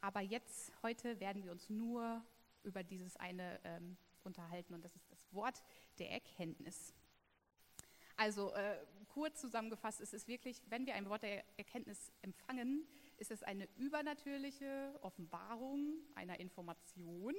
Aber 0.00 0.20
jetzt, 0.20 0.72
heute 0.82 1.20
werden 1.20 1.44
wir 1.44 1.52
uns 1.52 1.70
nur 1.70 2.24
über 2.64 2.82
dieses 2.82 3.16
eine 3.16 3.60
ähm, 3.64 3.96
unterhalten 4.24 4.74
und 4.74 4.84
das 4.84 4.94
ist 4.94 5.10
das 5.10 5.32
Wort 5.32 5.62
der 5.98 6.10
Erkenntnis. 6.10 6.94
Also 8.16 8.52
äh, 8.52 8.76
kurz 9.08 9.40
zusammengefasst 9.40 10.00
ist 10.00 10.14
es 10.14 10.28
wirklich, 10.28 10.62
wenn 10.68 10.86
wir 10.86 10.94
ein 10.94 11.08
Wort 11.08 11.22
der 11.22 11.44
Erkenntnis 11.58 12.12
empfangen, 12.22 12.86
ist 13.16 13.30
es 13.30 13.42
eine 13.42 13.68
übernatürliche 13.76 14.98
Offenbarung 15.00 15.98
einer 16.14 16.38
Information 16.40 17.34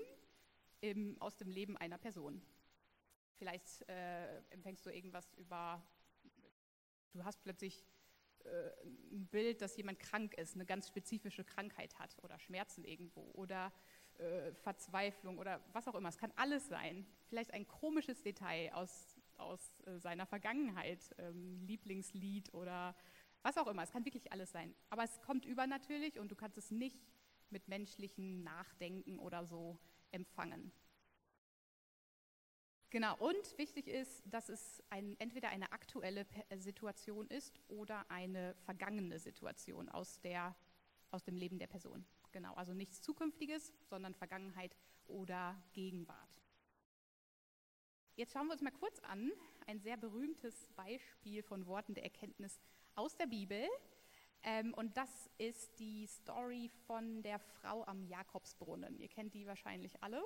im, 0.81 1.21
aus 1.21 1.37
dem 1.37 1.49
Leben 1.49 1.77
einer 1.77 1.97
Person. 1.97 2.41
Vielleicht 3.35 3.87
äh, 3.89 4.37
empfängst 4.49 4.85
du 4.85 4.89
irgendwas 4.89 5.33
über, 5.35 5.81
du 7.11 7.23
hast 7.23 7.41
plötzlich 7.43 7.85
äh, 8.45 8.71
ein 9.11 9.27
Bild, 9.27 9.61
dass 9.61 9.77
jemand 9.77 9.99
krank 9.99 10.33
ist, 10.35 10.55
eine 10.55 10.65
ganz 10.65 10.87
spezifische 10.87 11.43
Krankheit 11.43 11.97
hat 11.99 12.17
oder 12.23 12.39
Schmerzen 12.39 12.83
irgendwo 12.83 13.31
oder 13.33 13.71
äh, 14.19 14.53
Verzweiflung 14.53 15.37
oder 15.37 15.59
was 15.71 15.87
auch 15.87 15.95
immer. 15.95 16.09
Es 16.09 16.17
kann 16.17 16.31
alles 16.35 16.67
sein. 16.67 17.05
Vielleicht 17.27 17.53
ein 17.53 17.67
komisches 17.67 18.21
Detail 18.21 18.71
aus, 18.73 19.19
aus 19.37 19.81
äh, 19.85 19.99
seiner 19.99 20.25
Vergangenheit, 20.25 21.13
ähm, 21.17 21.61
Lieblingslied 21.65 22.53
oder 22.53 22.95
was 23.41 23.57
auch 23.57 23.67
immer. 23.67 23.83
Es 23.83 23.91
kann 23.91 24.05
wirklich 24.05 24.31
alles 24.31 24.51
sein. 24.51 24.73
Aber 24.89 25.03
es 25.03 25.21
kommt 25.21 25.45
übernatürlich 25.45 26.19
und 26.19 26.31
du 26.31 26.35
kannst 26.35 26.57
es 26.57 26.71
nicht 26.71 26.99
mit 27.49 27.67
menschlichen 27.67 28.43
Nachdenken 28.43 29.19
oder 29.19 29.45
so 29.45 29.77
empfangen. 30.11 30.71
Genau, 32.93 33.17
und 33.17 33.57
wichtig 33.57 33.87
ist, 33.87 34.21
dass 34.27 34.49
es 34.49 34.83
ein, 34.91 35.15
entweder 35.19 35.49
eine 35.49 35.71
aktuelle 35.71 36.27
Situation 36.57 37.25
ist 37.25 37.59
oder 37.67 38.05
eine 38.11 38.53
vergangene 38.65 39.17
Situation 39.17 39.89
aus, 39.89 40.21
der, 40.21 40.55
aus 41.13 41.23
dem 41.23 41.37
Leben 41.37 41.59
der 41.59 41.67
Person. 41.67 42.05
Genau, 42.31 42.53
also 42.55 42.73
nichts 42.73 43.01
Zukünftiges, 43.01 43.71
sondern 43.89 44.13
Vergangenheit 44.15 44.75
oder 45.05 45.55
Gegenwart. 45.73 46.41
Jetzt 48.15 48.33
schauen 48.33 48.47
wir 48.47 48.53
uns 48.53 48.61
mal 48.61 48.71
kurz 48.71 48.99
an, 48.99 49.31
ein 49.67 49.79
sehr 49.79 49.97
berühmtes 49.97 50.67
Beispiel 50.75 51.43
von 51.43 51.65
Worten 51.65 51.93
der 51.93 52.03
Erkenntnis 52.03 52.59
aus 52.95 53.15
der 53.15 53.27
Bibel. 53.27 53.67
Ähm, 54.43 54.73
und 54.73 54.97
das 54.97 55.29
ist 55.37 55.79
die 55.79 56.05
Story 56.07 56.69
von 56.85 57.21
der 57.23 57.39
Frau 57.39 57.83
am 57.85 58.03
Jakobsbrunnen. 58.03 58.99
Ihr 58.99 59.07
kennt 59.07 59.33
die 59.33 59.47
wahrscheinlich 59.47 60.01
alle. 60.03 60.23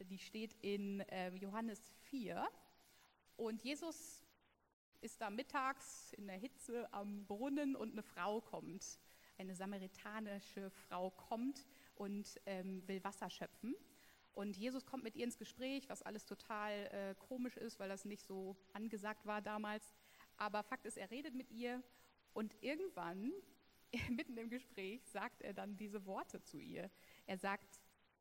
Die 0.00 0.18
steht 0.18 0.54
in 0.62 1.00
äh, 1.00 1.34
Johannes 1.34 1.80
4. 2.10 2.48
Und 3.36 3.62
Jesus 3.62 4.24
ist 5.00 5.20
da 5.20 5.30
mittags 5.30 6.12
in 6.14 6.26
der 6.26 6.36
Hitze 6.36 6.92
am 6.92 7.26
Brunnen 7.26 7.76
und 7.76 7.92
eine 7.92 8.02
Frau 8.02 8.40
kommt. 8.40 8.98
Eine 9.42 9.56
samaritanische 9.56 10.70
Frau 10.70 11.10
kommt 11.10 11.66
und 11.96 12.40
ähm, 12.46 12.86
will 12.86 13.02
Wasser 13.02 13.28
schöpfen. 13.28 13.74
Und 14.34 14.56
Jesus 14.56 14.86
kommt 14.86 15.02
mit 15.02 15.16
ihr 15.16 15.24
ins 15.24 15.36
Gespräch, 15.36 15.88
was 15.88 16.00
alles 16.00 16.26
total 16.26 16.70
äh, 16.70 17.16
komisch 17.16 17.56
ist, 17.56 17.80
weil 17.80 17.88
das 17.88 18.04
nicht 18.04 18.24
so 18.24 18.56
angesagt 18.72 19.26
war 19.26 19.42
damals. 19.42 19.96
Aber 20.36 20.62
Fakt 20.62 20.86
ist, 20.86 20.96
er 20.96 21.10
redet 21.10 21.34
mit 21.34 21.50
ihr 21.50 21.82
und 22.34 22.56
irgendwann, 22.60 23.32
mitten 24.10 24.36
im 24.36 24.48
Gespräch, 24.48 25.04
sagt 25.08 25.42
er 25.42 25.54
dann 25.54 25.76
diese 25.76 26.06
Worte 26.06 26.40
zu 26.44 26.60
ihr. 26.60 26.88
Er 27.26 27.36
sagt, 27.36 27.80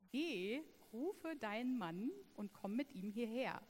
geh, 0.09 0.63
rufe 0.91 1.35
deinen 1.35 1.77
Mann 1.77 2.09
und 2.33 2.51
komm 2.51 2.75
mit 2.75 2.91
ihm 2.93 3.11
hierher. 3.11 3.61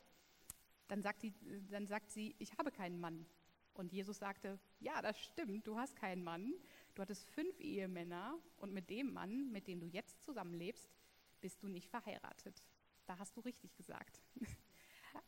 Dann 0.88 1.01
sagt, 1.01 1.22
die, 1.24 1.34
dann 1.70 1.86
sagt 1.86 2.12
sie, 2.12 2.34
ich 2.39 2.58
habe 2.58 2.72
keinen 2.72 3.01
Mann. 3.01 3.25
Und 3.74 3.91
Jesus 3.91 4.20
sagte, 4.20 4.60
ja, 4.79 5.01
das 5.01 5.20
stimmt, 5.20 5.65
du 5.65 5.77
hast 5.77 5.96
keinen 5.96 6.24
Mann. 6.24 6.53
Du 6.93 7.01
hattest 7.01 7.25
fünf 7.29 7.60
Ehemänner 7.60 8.38
und 8.57 8.74
mit 8.74 8.89
dem 8.89 9.13
Mann, 9.13 9.51
mit 9.51 9.67
dem 9.67 9.79
du 9.79 9.88
jetzt 9.88 10.21
zusammenlebst, 10.24 10.89
bist 11.39 11.63
du 11.63 11.67
nicht 11.67 11.89
verheiratet. 11.89 12.62
Da 13.05 13.17
hast 13.17 13.36
du 13.36 13.41
richtig 13.41 13.75
gesagt. 13.75 14.21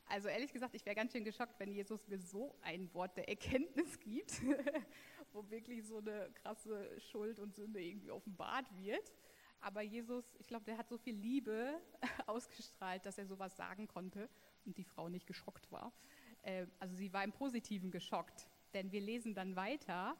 Also 0.05 0.27
ehrlich 0.27 0.53
gesagt, 0.53 0.75
ich 0.75 0.85
wäre 0.85 0.95
ganz 0.95 1.11
schön 1.11 1.23
geschockt, 1.23 1.59
wenn 1.59 1.71
Jesus 1.71 2.07
mir 2.07 2.19
so 2.19 2.55
ein 2.61 2.93
Wort 2.93 3.17
der 3.17 3.27
Erkenntnis 3.27 3.99
gibt, 3.99 4.41
wo 5.33 5.49
wirklich 5.49 5.85
so 5.85 5.97
eine 5.97 6.29
krasse 6.35 6.99
Schuld 7.01 7.39
und 7.39 7.55
Sünde 7.55 7.81
irgendwie 7.81 8.11
offenbart 8.11 8.65
wird. 8.77 9.11
Aber 9.59 9.81
Jesus, 9.81 10.23
ich 10.39 10.47
glaube, 10.47 10.65
der 10.65 10.77
hat 10.77 10.87
so 10.87 10.97
viel 10.97 11.15
Liebe 11.15 11.81
ausgestrahlt, 12.27 13.05
dass 13.05 13.17
er 13.17 13.25
sowas 13.25 13.57
sagen 13.57 13.87
konnte 13.87 14.29
und 14.65 14.77
die 14.77 14.83
Frau 14.83 15.09
nicht 15.09 15.25
geschockt 15.25 15.71
war. 15.71 15.91
Äh, 16.43 16.67
also 16.79 16.95
sie 16.95 17.11
war 17.11 17.23
im 17.23 17.31
Positiven 17.31 17.89
geschockt, 17.89 18.47
denn 18.73 18.91
wir 18.91 19.01
lesen 19.01 19.33
dann 19.33 19.55
weiter. 19.55 20.15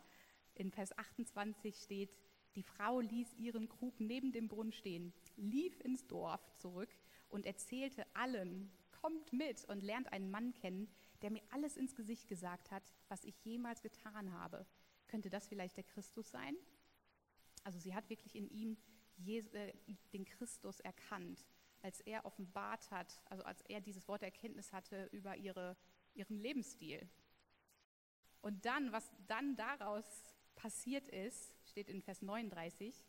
In 0.56 0.72
Vers 0.72 0.98
28 0.98 1.76
steht, 1.76 2.18
die 2.56 2.64
Frau 2.64 3.00
ließ 3.00 3.34
ihren 3.36 3.68
Krug 3.68 4.00
neben 4.00 4.32
dem 4.32 4.48
Brunnen 4.48 4.72
stehen, 4.72 5.14
lief 5.36 5.80
ins 5.82 6.06
Dorf 6.08 6.54
zurück 6.56 6.90
und 7.30 7.46
erzählte 7.46 8.06
allen, 8.16 8.72
kommt 8.92 9.34
mit 9.34 9.66
und 9.66 9.82
lernt 9.82 10.12
einen 10.14 10.30
Mann 10.30 10.54
kennen, 10.54 10.88
der 11.22 11.32
mir 11.32 11.42
alles 11.50 11.78
ins 11.78 11.96
Gesicht 11.96 12.28
gesagt 12.28 12.72
hat, 12.72 12.84
was 13.08 13.24
ich 13.24 13.44
jemals 13.44 13.82
getan 13.82 14.32
habe. 14.34 14.66
Könnte 15.08 15.30
das 15.30 15.48
vielleicht 15.48 15.78
der 15.78 15.84
Christus 15.84 16.30
sein? 16.30 16.56
Also 17.64 17.80
sie 17.80 17.96
hat 17.96 18.10
wirklich 18.10 18.36
in 18.36 18.50
ihm 18.50 18.78
äh, 19.26 19.74
den 20.14 20.26
Christus 20.26 20.80
erkannt, 20.80 21.46
als 21.82 22.02
er 22.02 22.26
offenbart 22.26 22.92
hat, 22.92 23.22
also 23.26 23.44
als 23.44 23.62
er 23.62 23.82
dieses 23.82 24.08
Wort 24.08 24.24
Erkenntnis 24.24 24.72
hatte 24.74 25.06
über 25.12 25.36
ihre, 25.38 25.76
ihren 26.14 26.38
Lebensstil. 26.38 27.10
Und 28.42 28.66
dann, 28.66 28.92
was 28.92 29.10
dann 29.28 29.56
daraus 29.56 30.33
passiert 30.64 31.10
ist, 31.10 31.54
steht 31.66 31.90
in 31.90 32.02
Vers 32.02 32.22
39, 32.22 33.06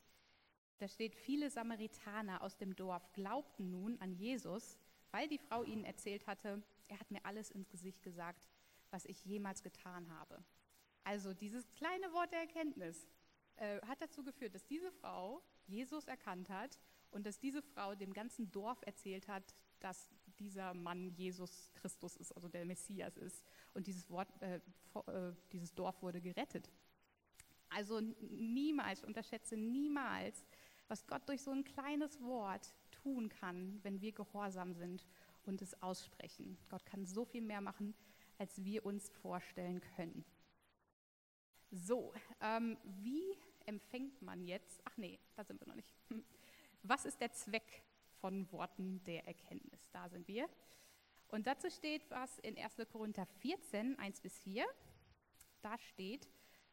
da 0.79 0.89
steht, 0.89 1.15
viele 1.15 1.49
Samaritaner 1.51 2.43
aus 2.43 2.57
dem 2.57 2.75
Dorf 2.75 3.13
glaubten 3.13 3.71
nun 3.71 3.97
an 4.01 4.13
Jesus, 4.13 4.77
weil 5.13 5.29
die 5.29 5.39
Frau 5.39 5.63
ihnen 5.63 5.85
erzählt 5.85 6.27
hatte, 6.27 6.65
er 6.89 6.99
hat 6.99 7.13
mir 7.13 7.25
alles 7.25 7.53
ins 7.53 7.69
Gesicht 7.69 8.03
gesagt, 8.03 8.45
was 8.91 9.05
ich 9.05 9.25
jemals 9.25 9.63
getan 9.63 10.11
habe. 10.11 10.43
Also 11.05 11.33
dieses 11.33 11.71
kleine 11.75 12.13
Wort 12.13 12.33
der 12.33 12.41
Erkenntnis 12.41 13.07
äh, 13.55 13.81
hat 13.83 14.03
dazu 14.03 14.25
geführt, 14.25 14.57
dass 14.57 14.67
diese 14.67 14.91
Frau 14.91 15.41
Jesus 15.69 16.09
erkannt 16.09 16.49
hat 16.49 16.81
und 17.13 17.25
dass 17.25 17.39
diese 17.39 17.63
Frau 17.63 17.95
dem 17.95 18.13
ganzen 18.13 18.51
Dorf 18.51 18.83
erzählt 18.83 19.29
hat, 19.29 19.55
dass 19.79 20.11
dieser 20.41 20.75
Mann 20.75 21.13
Jesus 21.15 21.71
Christus 21.75 22.17
ist, 22.17 22.33
also 22.33 22.49
der 22.49 22.65
Messias 22.65 23.17
ist. 23.17 23.45
Und 23.75 23.87
dieses, 23.87 24.11
Wort, 24.11 24.29
äh, 24.43 24.57
äh, 25.07 25.33
dieses 25.53 25.73
Dorf 25.73 26.03
wurde 26.03 26.21
gerettet. 26.21 26.69
Also 27.69 28.01
niemals, 28.01 29.03
unterschätze 29.05 29.57
niemals, 29.57 30.45
was 30.89 31.07
Gott 31.07 31.29
durch 31.29 31.43
so 31.43 31.51
ein 31.51 31.65
kleines 31.65 32.21
Wort 32.23 32.75
tun 32.91 33.29
kann, 33.29 33.81
wenn 33.83 34.01
wir 34.01 34.13
gehorsam 34.13 34.75
sind 34.75 35.07
und 35.45 35.63
es 35.63 35.81
aussprechen. 35.83 36.59
Gott 36.69 36.85
kann 36.87 37.07
so 37.07 37.25
viel 37.25 37.43
mehr 37.43 37.61
machen, 37.61 37.95
als 38.39 38.65
wir 38.65 38.85
uns 38.85 39.09
vorstellen 39.11 39.81
können. 39.97 40.25
So, 41.71 42.13
ähm, 42.41 42.79
wie 42.85 43.37
empfängt 43.67 44.23
man 44.23 44.45
jetzt, 44.45 44.81
ach 44.85 44.97
nee, 44.97 45.19
da 45.35 45.45
sind 45.45 45.61
wir 45.61 45.69
noch 45.69 45.75
nicht. 45.75 45.95
Was 46.83 47.05
ist 47.05 47.21
der 47.21 47.33
Zweck 47.33 47.83
von 48.21 48.51
Worten 48.53 49.03
der 49.05 49.27
Erkenntnis? 49.27 49.91
Da 49.91 50.09
sind 50.09 50.29
wir. 50.29 50.49
Und 51.29 51.47
dazu 51.47 51.71
steht 51.71 52.09
was 52.11 52.39
in 52.41 52.57
1. 52.57 52.77
Korinther 52.93 53.27
14, 53.27 53.99
1 53.99 54.21
bis 54.21 54.39
4. 54.41 54.67
Da 55.63 55.79
steht, 55.79 56.29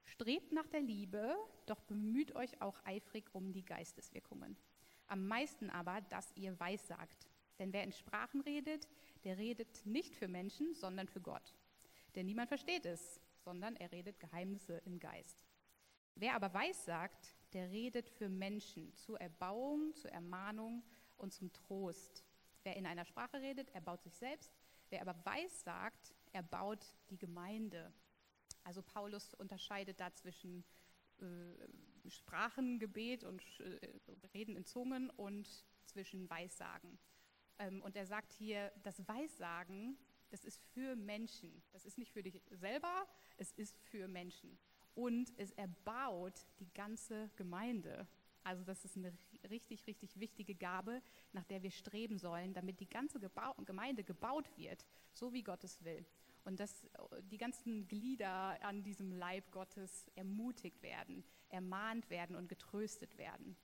strebt 0.05 0.51
nach 0.51 0.67
der 0.67 0.81
Liebe, 0.81 1.35
doch 1.65 1.81
bemüht 1.81 2.35
euch 2.35 2.61
auch 2.61 2.79
eifrig 2.85 3.25
um 3.33 3.51
die 3.53 3.65
Geisteswirkungen. 3.65 4.57
Am 5.07 5.27
meisten 5.27 5.69
aber, 5.69 6.01
dass 6.01 6.35
ihr 6.35 6.59
weissagt. 6.59 7.27
Denn 7.59 7.73
wer 7.73 7.83
in 7.83 7.91
Sprachen 7.91 8.41
redet, 8.41 8.87
der 9.23 9.37
redet 9.37 9.85
nicht 9.85 10.15
für 10.15 10.27
Menschen, 10.27 10.73
sondern 10.73 11.07
für 11.07 11.21
Gott. 11.21 11.55
Denn 12.15 12.25
niemand 12.25 12.49
versteht 12.49 12.85
es, 12.85 13.21
sondern 13.43 13.75
er 13.75 13.91
redet 13.91 14.19
Geheimnisse 14.19 14.77
im 14.85 14.99
Geist. 14.99 15.45
Wer 16.15 16.35
aber 16.35 16.53
weissagt, 16.53 17.35
der 17.53 17.69
redet 17.69 18.09
für 18.09 18.29
Menschen 18.29 18.93
zur 18.95 19.19
Erbauung, 19.19 19.93
zur 19.95 20.11
Ermahnung 20.11 20.83
und 21.17 21.33
zum 21.33 21.51
Trost. 21.53 22.25
Wer 22.63 22.75
in 22.75 22.85
einer 22.85 23.05
Sprache 23.05 23.41
redet, 23.41 23.69
erbaut 23.69 24.03
sich 24.03 24.15
selbst. 24.15 24.53
Wer 24.89 25.01
aber 25.01 25.15
weissagt, 25.25 26.13
erbaut 26.31 26.85
die 27.09 27.17
Gemeinde. 27.17 27.93
Also 28.63 28.81
Paulus 28.81 29.33
unterscheidet 29.33 29.99
da 29.99 30.13
zwischen 30.13 30.63
äh, 31.19 32.09
Sprachengebet 32.09 33.23
und 33.23 33.41
äh, 33.59 33.79
Reden 34.33 34.55
in 34.55 34.65
Zungen 34.65 35.09
und 35.11 35.47
zwischen 35.85 36.29
Weissagen. 36.29 36.97
Ähm, 37.59 37.81
und 37.81 37.95
er 37.95 38.05
sagt 38.05 38.33
hier, 38.33 38.71
das 38.83 39.07
Weissagen, 39.07 39.97
das 40.29 40.43
ist 40.43 40.63
für 40.73 40.95
Menschen. 40.95 41.61
Das 41.71 41.85
ist 41.85 41.97
nicht 41.97 42.11
für 42.11 42.23
dich 42.23 42.41
selber, 42.49 43.07
es 43.37 43.51
ist 43.53 43.77
für 43.79 44.07
Menschen. 44.07 44.57
Und 44.93 45.31
es 45.37 45.51
erbaut 45.51 46.45
die 46.59 46.71
ganze 46.73 47.29
Gemeinde. 47.35 48.07
Also 48.43 48.63
das 48.63 48.83
ist 48.83 48.97
eine 48.97 49.15
richtig, 49.49 49.85
richtig 49.85 50.19
wichtige 50.19 50.55
Gabe, 50.55 51.01
nach 51.31 51.45
der 51.45 51.61
wir 51.61 51.71
streben 51.71 52.17
sollen, 52.17 52.53
damit 52.53 52.79
die 52.79 52.89
ganze 52.89 53.19
Gemeinde 53.65 54.03
gebaut 54.03 54.49
wird, 54.57 54.85
so 55.13 55.31
wie 55.31 55.43
Gott 55.43 55.63
es 55.63 55.83
will 55.83 56.05
und 56.43 56.59
dass 56.59 56.83
äh, 56.83 57.21
die 57.23 57.37
ganzen 57.37 57.87
Glieder 57.87 58.61
an 58.63 58.83
diesem 58.83 59.11
Leib 59.11 59.51
Gottes 59.51 60.09
ermutigt 60.15 60.81
werden, 60.81 61.23
ermahnt 61.49 62.09
werden 62.09 62.35
und 62.35 62.47
getröstet 62.47 63.17
werden. 63.17 63.55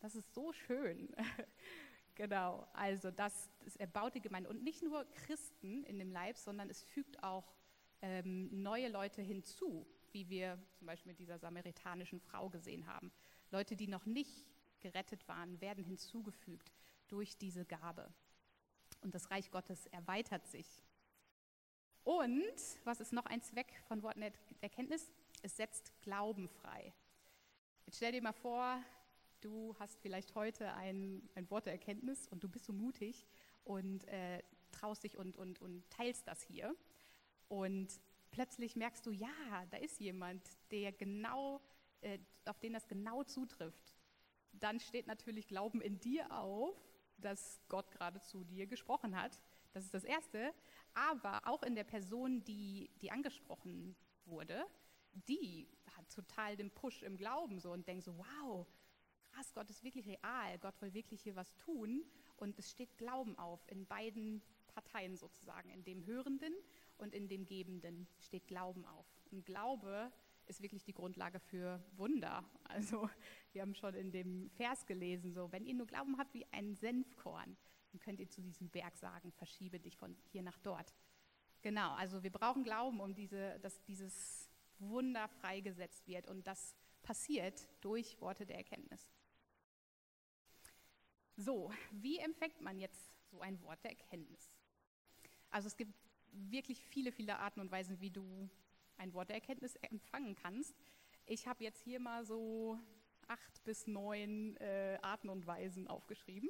Das 0.00 0.14
ist 0.14 0.32
so 0.34 0.52
schön. 0.52 1.14
genau, 2.14 2.66
also 2.72 3.10
das, 3.10 3.50
das 3.64 3.76
erbaut 3.76 4.14
die 4.14 4.20
Gemeinde. 4.20 4.50
Und 4.50 4.62
nicht 4.62 4.82
nur 4.82 5.04
Christen 5.12 5.84
in 5.84 5.98
dem 5.98 6.10
Leib, 6.10 6.36
sondern 6.36 6.70
es 6.70 6.82
fügt 6.84 7.22
auch 7.22 7.54
ähm, 8.02 8.62
neue 8.62 8.88
Leute 8.88 9.22
hinzu, 9.22 9.86
wie 10.12 10.28
wir 10.28 10.58
zum 10.74 10.86
Beispiel 10.86 11.12
mit 11.12 11.18
dieser 11.18 11.38
samaritanischen 11.38 12.20
Frau 12.20 12.48
gesehen 12.48 12.86
haben. 12.86 13.10
Leute, 13.50 13.76
die 13.76 13.88
noch 13.88 14.06
nicht 14.06 14.44
gerettet 14.80 15.26
waren, 15.28 15.60
werden 15.60 15.84
hinzugefügt 15.84 16.72
durch 17.08 17.36
diese 17.38 17.64
Gabe. 17.64 18.12
Und 19.00 19.14
das 19.14 19.30
Reich 19.30 19.50
Gottes 19.50 19.86
erweitert 19.86 20.46
sich 20.46 20.85
und 22.06 22.54
was 22.84 23.00
ist 23.00 23.12
noch 23.12 23.26
ein 23.26 23.42
Zweck 23.42 23.66
von 23.88 24.00
Worten 24.04 24.22
Erkenntnis? 24.60 25.10
Es 25.42 25.56
setzt 25.56 25.92
Glauben 26.02 26.48
frei. 26.48 26.94
Jetzt 27.84 27.96
stell 27.96 28.12
dir 28.12 28.22
mal 28.22 28.32
vor, 28.32 28.80
du 29.40 29.74
hast 29.80 29.98
vielleicht 29.98 30.36
heute 30.36 30.72
ein, 30.74 31.28
ein 31.34 31.50
Wort 31.50 31.66
der 31.66 31.72
Erkenntnis 31.72 32.28
und 32.28 32.44
du 32.44 32.48
bist 32.48 32.64
so 32.64 32.72
mutig 32.72 33.26
und 33.64 34.06
äh, 34.06 34.40
traust 34.70 35.02
dich 35.02 35.18
und, 35.18 35.36
und, 35.36 35.60
und 35.60 35.82
teilst 35.90 36.28
das 36.28 36.42
hier. 36.42 36.76
Und 37.48 37.88
plötzlich 38.30 38.76
merkst 38.76 39.04
du, 39.04 39.10
ja, 39.10 39.28
da 39.72 39.76
ist 39.78 39.98
jemand, 39.98 40.48
der 40.70 40.92
genau, 40.92 41.60
äh, 42.02 42.20
auf 42.44 42.60
den 42.60 42.72
das 42.72 42.86
genau 42.86 43.24
zutrifft. 43.24 43.96
Dann 44.52 44.78
steht 44.78 45.08
natürlich 45.08 45.48
Glauben 45.48 45.80
in 45.80 45.98
dir 45.98 46.30
auf, 46.30 46.76
dass 47.18 47.60
Gott 47.68 47.90
gerade 47.90 48.20
zu 48.20 48.44
dir 48.44 48.68
gesprochen 48.68 49.20
hat. 49.20 49.40
Das 49.76 49.84
ist 49.84 49.92
das 49.92 50.04
Erste 50.04 50.54
aber 50.96 51.46
auch 51.46 51.62
in 51.62 51.74
der 51.74 51.84
Person, 51.84 52.42
die, 52.44 52.90
die 53.02 53.10
angesprochen 53.10 53.94
wurde, 54.24 54.64
die 55.28 55.68
hat 55.94 56.10
total 56.10 56.56
den 56.56 56.70
Push 56.70 57.02
im 57.02 57.16
Glauben 57.16 57.60
so 57.60 57.70
und 57.70 57.86
denkt 57.86 58.04
so, 58.04 58.16
wow, 58.16 58.66
krass, 59.22 59.52
Gott 59.52 59.68
ist 59.68 59.84
wirklich 59.84 60.08
real, 60.08 60.58
Gott 60.58 60.80
will 60.80 60.94
wirklich 60.94 61.20
hier 61.20 61.36
was 61.36 61.54
tun 61.56 62.02
und 62.36 62.58
es 62.58 62.70
steht 62.70 62.96
Glauben 62.96 63.38
auf 63.38 63.60
in 63.68 63.86
beiden 63.86 64.42
Parteien 64.68 65.16
sozusagen, 65.16 65.68
in 65.70 65.84
dem 65.84 66.04
Hörenden 66.06 66.54
und 66.96 67.14
in 67.14 67.28
dem 67.28 67.44
Gebenden 67.44 68.08
steht 68.18 68.46
Glauben 68.46 68.86
auf. 68.86 69.06
Und 69.30 69.44
Glaube 69.44 70.10
ist 70.46 70.62
wirklich 70.62 70.84
die 70.84 70.94
Grundlage 70.94 71.40
für 71.40 71.84
Wunder. 71.96 72.42
Also 72.64 73.08
wir 73.52 73.62
haben 73.62 73.74
schon 73.74 73.94
in 73.94 74.12
dem 74.12 74.50
Vers 74.50 74.86
gelesen, 74.86 75.32
so 75.32 75.52
wenn 75.52 75.66
ihr 75.66 75.74
nur 75.74 75.86
Glauben 75.86 76.16
habt 76.18 76.32
wie 76.34 76.46
ein 76.52 76.74
Senfkorn, 76.74 77.56
dann 77.92 78.00
könnt 78.00 78.20
ihr 78.20 78.28
zu 78.28 78.40
diesem 78.40 78.68
Berg 78.68 78.96
sagen, 78.96 79.32
verschiebe 79.32 79.80
dich 79.80 79.96
von 79.96 80.16
hier 80.30 80.42
nach 80.42 80.58
dort. 80.58 80.92
Genau, 81.62 81.94
also 81.94 82.22
wir 82.22 82.30
brauchen 82.30 82.62
Glauben, 82.62 83.00
um 83.00 83.14
diese, 83.14 83.58
dass 83.60 83.82
dieses 83.84 84.48
Wunder 84.78 85.28
freigesetzt 85.28 86.06
wird 86.06 86.28
und 86.28 86.46
das 86.46 86.74
passiert 87.02 87.68
durch 87.80 88.20
Worte 88.20 88.46
der 88.46 88.56
Erkenntnis. 88.56 89.08
So, 91.36 91.70
wie 91.90 92.18
empfängt 92.18 92.60
man 92.60 92.78
jetzt 92.78 93.12
so 93.30 93.40
ein 93.40 93.60
Wort 93.62 93.82
der 93.84 93.90
Erkenntnis? 93.92 94.50
Also 95.50 95.68
es 95.68 95.76
gibt 95.76 95.94
wirklich 96.32 96.84
viele, 96.86 97.12
viele 97.12 97.38
Arten 97.38 97.60
und 97.60 97.70
Weisen, 97.70 98.00
wie 98.00 98.10
du 98.10 98.48
ein 98.96 99.12
Wort 99.12 99.28
der 99.28 99.36
Erkenntnis 99.36 99.76
empfangen 99.76 100.34
kannst. 100.34 100.74
Ich 101.26 101.46
habe 101.46 101.64
jetzt 101.64 101.82
hier 101.82 102.00
mal 102.00 102.24
so 102.24 102.78
acht 103.28 103.64
bis 103.64 103.86
neun 103.86 104.56
äh, 104.56 104.98
Arten 105.02 105.28
und 105.28 105.46
Weisen 105.46 105.88
aufgeschrieben. 105.88 106.48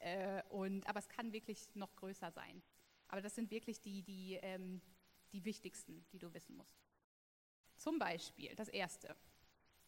Äh, 0.00 0.42
und, 0.48 0.86
aber 0.86 0.98
es 0.98 1.08
kann 1.08 1.32
wirklich 1.32 1.74
noch 1.74 1.94
größer 1.96 2.30
sein. 2.30 2.62
Aber 3.08 3.20
das 3.20 3.34
sind 3.34 3.50
wirklich 3.50 3.80
die, 3.80 4.02
die, 4.02 4.38
ähm, 4.42 4.80
die 5.32 5.44
wichtigsten, 5.44 6.04
die 6.12 6.18
du 6.18 6.32
wissen 6.34 6.56
musst. 6.56 6.76
Zum 7.76 7.98
Beispiel 7.98 8.54
das 8.56 8.68
erste. 8.68 9.16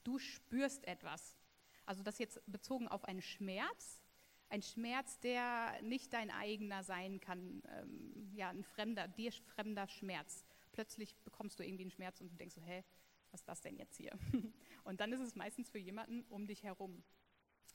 Du 0.04 0.19
spürst 0.19 0.85
etwas. 0.87 1.37
Also 1.85 2.02
das 2.02 2.19
jetzt 2.19 2.40
bezogen 2.47 2.88
auf 2.88 3.04
einen 3.04 3.23
Schmerz. 3.23 4.00
Ein 4.49 4.62
Schmerz, 4.62 5.19
der 5.21 5.81
nicht 5.83 6.12
dein 6.12 6.31
eigener 6.31 6.83
sein 6.83 7.21
kann. 7.21 7.62
Ähm, 7.69 8.31
ja, 8.35 8.50
ein 8.50 8.64
fremder, 8.64 9.09
dir 9.09 9.33
fremder 9.33 9.88
Schmerz. 9.88 10.45
Plötzlich 10.73 11.14
bekommst 11.25 11.59
du 11.59 11.64
irgendwie 11.64 11.85
einen 11.85 11.90
Schmerz 11.90 12.21
und 12.21 12.31
du 12.31 12.37
denkst 12.37 12.54
so, 12.54 12.62
hä, 12.62 12.85
was 13.31 13.40
ist 13.40 13.49
das 13.49 13.61
denn 13.62 13.76
jetzt 13.76 13.97
hier? 13.97 14.12
Und 14.85 15.00
dann 15.00 15.12
ist 15.12 15.21
es 15.21 15.35
meistens 15.35 15.71
für 15.71 15.78
jemanden 15.78 16.23
um 16.25 16.47
dich 16.47 16.62
herum. 16.62 17.02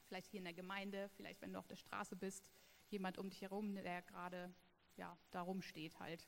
Vielleicht 0.07 0.27
hier 0.27 0.39
in 0.39 0.45
der 0.45 0.53
Gemeinde, 0.53 1.09
vielleicht 1.15 1.41
wenn 1.41 1.53
du 1.53 1.59
auf 1.59 1.67
der 1.67 1.75
Straße 1.75 2.15
bist, 2.15 2.45
jemand 2.89 3.17
um 3.17 3.29
dich 3.29 3.41
herum, 3.41 3.75
der 3.75 4.01
gerade 4.01 4.53
ja, 4.95 5.17
da 5.31 5.41
rumsteht 5.41 5.99
halt. 5.99 6.27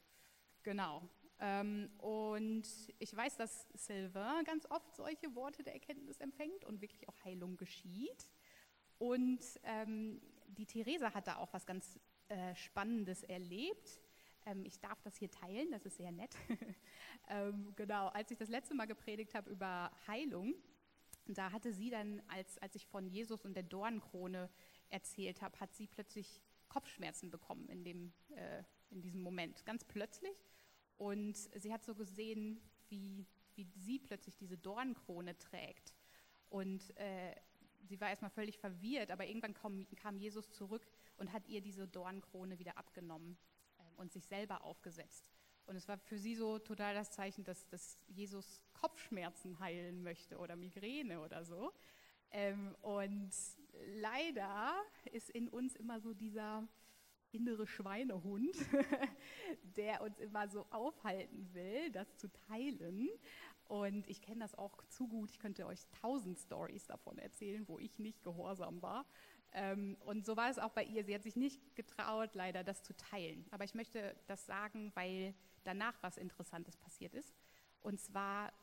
Genau. 0.64 1.10
Ähm, 1.40 1.90
und 1.98 2.68
ich 3.00 3.16
weiß, 3.16 3.38
dass 3.38 3.68
Sylvain 3.74 4.44
ganz 4.44 4.66
oft 4.70 4.96
solche 4.96 5.34
Worte 5.36 5.64
der 5.64 5.74
Erkenntnis 5.74 6.20
empfängt 6.20 6.66
und 6.66 6.82
wirklich 6.82 7.08
auch 7.08 7.16
Heilung 7.24 7.58
geschieht. 7.58 8.30
Und 8.98 9.40
ähm, 9.64 10.22
die 10.48 10.66
Theresa 10.66 11.14
hat 11.14 11.28
da 11.28 11.38
auch 11.38 11.54
was 11.54 11.66
ganz 11.66 11.98
äh, 12.28 12.54
Spannendes 12.56 13.24
erlebt. 13.24 14.02
Ähm, 14.46 14.66
ich 14.66 14.80
darf 14.80 15.02
das 15.02 15.16
hier 15.16 15.32
teilen, 15.32 15.72
das 15.72 15.86
ist 15.86 15.98
sehr 15.98 16.12
nett. 16.12 16.36
ähm, 17.30 17.74
genau, 17.76 18.08
als 18.08 18.32
ich 18.32 18.38
das 18.38 18.50
letzte 18.50 18.76
Mal 18.76 18.88
gepredigt 18.88 19.34
habe 19.34 19.50
über 19.50 19.92
Heilung, 20.08 20.54
da 21.38 21.52
hatte 21.52 21.74
sie 21.74 21.90
dann, 21.90 22.22
als, 22.28 22.58
als 22.60 22.76
ich 22.76 22.86
von 22.86 23.08
Jesus 23.08 23.46
und 23.46 23.54
der 23.56 23.64
Dornkrone 23.64 24.50
erzählt 24.90 25.42
habe, 25.42 25.60
hat 25.60 25.74
sie 25.74 25.88
plötzlich 25.88 26.42
Kopfschmerzen 26.70 27.30
bekommen 27.30 27.68
in, 27.68 27.84
dem, 27.84 28.14
äh, 28.30 28.64
in 28.90 29.02
diesem 29.02 29.22
Moment, 29.22 29.66
ganz 29.66 29.84
plötzlich. 29.84 30.46
Und 30.98 31.36
sie 31.36 31.74
hat 31.74 31.84
so 31.84 31.96
gesehen, 31.96 32.62
wie, 32.90 33.26
wie 33.56 33.64
sie 33.64 34.00
plötzlich 34.00 34.36
diese 34.36 34.58
Dornkrone 34.58 35.38
trägt. 35.38 35.94
Und 36.50 36.96
äh, 36.98 37.36
sie 37.84 38.00
war 38.00 38.10
erstmal 38.10 38.32
völlig 38.32 38.58
verwirrt, 38.58 39.12
aber 39.12 39.26
irgendwann 39.26 39.54
kam, 39.54 39.88
kam, 39.96 40.18
Jesus 40.18 40.50
zurück 40.52 40.88
und 41.18 41.32
hat 41.32 41.48
ihr 41.48 41.62
diese 41.62 41.88
Dornkrone 41.88 42.60
wieder 42.60 42.78
abgenommen 42.78 43.38
äh, 43.78 43.84
und 43.98 44.12
sich 44.12 44.26
selber 44.26 44.64
aufgesetzt. 44.64 45.30
Und 45.70 45.76
es 45.76 45.88
war 45.88 46.00
für 46.00 46.18
sie 46.18 46.34
so 46.34 46.58
total 46.58 46.96
das 46.96 47.12
Zeichen, 47.12 47.44
dass, 47.44 47.68
dass 47.68 48.00
Jesus 48.08 48.64
Kopfschmerzen 48.74 49.60
heilen 49.60 50.02
möchte 50.02 50.40
oder 50.40 50.56
Migräne 50.56 51.22
oder 51.22 51.46
so. 51.46 51.72
Ähm, 52.32 52.76
und 52.82 53.30
leider 54.02 54.74
ist 55.12 55.30
in 55.30 55.48
uns 55.48 55.76
immer 55.76 56.00
so 56.00 56.16
dieser 56.16 56.68
innere 57.32 57.68
Schweinehund, 57.68 58.56
der 59.78 60.02
uns 60.02 60.18
immer 60.18 60.48
so 60.48 60.66
aufhalten 60.72 61.54
will, 61.54 61.92
das 61.92 62.18
zu 62.18 62.32
teilen. 62.32 63.08
Und 63.66 64.08
ich 64.08 64.24
kenne 64.24 64.40
das 64.40 64.56
auch 64.56 64.84
zu 64.88 65.08
gut. 65.08 65.30
Ich 65.30 65.38
könnte 65.38 65.68
euch 65.68 65.86
tausend 66.02 66.40
Stories 66.40 66.88
davon 66.88 67.20
erzählen, 67.20 67.68
wo 67.68 67.78
ich 67.78 68.00
nicht 68.00 68.24
gehorsam 68.24 68.82
war. 68.82 69.06
Ähm, 69.54 69.98
und 70.02 70.26
so 70.26 70.38
war 70.38 70.50
es 70.50 70.60
auch 70.60 70.72
bei 70.72 70.84
ihr. 70.84 71.04
Sie 71.04 71.16
hat 71.16 71.24
sich 71.24 71.36
nicht 71.36 71.76
getraut, 71.76 72.36
leider 72.36 72.64
das 72.64 72.84
zu 72.84 72.96
teilen. 72.96 73.46
Aber 73.52 73.64
ich 73.64 73.74
möchte 73.74 74.16
das 74.28 74.46
sagen, 74.46 74.92
weil 74.96 75.34
danach 75.64 75.96
was 76.02 76.18
Interessantes 76.18 76.78
passiert 76.78 77.14
ist. 77.14 77.34
Und 77.82 78.00
zwar 78.00 78.54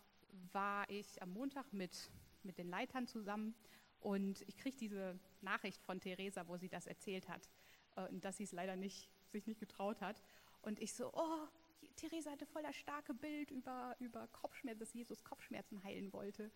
war 0.52 0.88
ich 0.90 1.22
am 1.22 1.32
Montag 1.32 1.72
mit, 1.72 2.10
mit 2.42 2.58
den 2.58 2.68
Leitern 2.68 3.06
zusammen 3.06 3.54
und 4.00 4.42
ich 4.42 4.56
kriege 4.56 4.76
diese 4.76 5.18
Nachricht 5.40 5.82
von 5.82 6.00
Theresa, 6.00 6.46
wo 6.48 6.56
sie 6.56 6.68
das 6.68 6.86
erzählt 6.86 7.28
hat, 7.28 7.50
äh, 7.96 8.06
dass 8.12 8.36
sie 8.36 8.44
es 8.44 8.52
leider 8.52 8.76
nicht, 8.76 9.10
sich 9.32 9.46
nicht 9.46 9.60
getraut 9.60 10.00
hat. 10.00 10.22
Und 10.62 10.80
ich 10.80 10.94
so, 10.94 11.12
oh, 11.12 11.48
Theresa 11.96 12.30
hatte 12.30 12.46
voll 12.46 12.62
das 12.62 12.76
starke 12.76 13.14
Bild 13.14 13.50
über, 13.50 13.96
über 13.98 14.28
Kopfschmerzen, 14.28 14.80
dass 14.80 14.92
Jesus 14.92 15.24
Kopfschmerzen 15.24 15.82
heilen 15.82 16.12
wollte. 16.12 16.50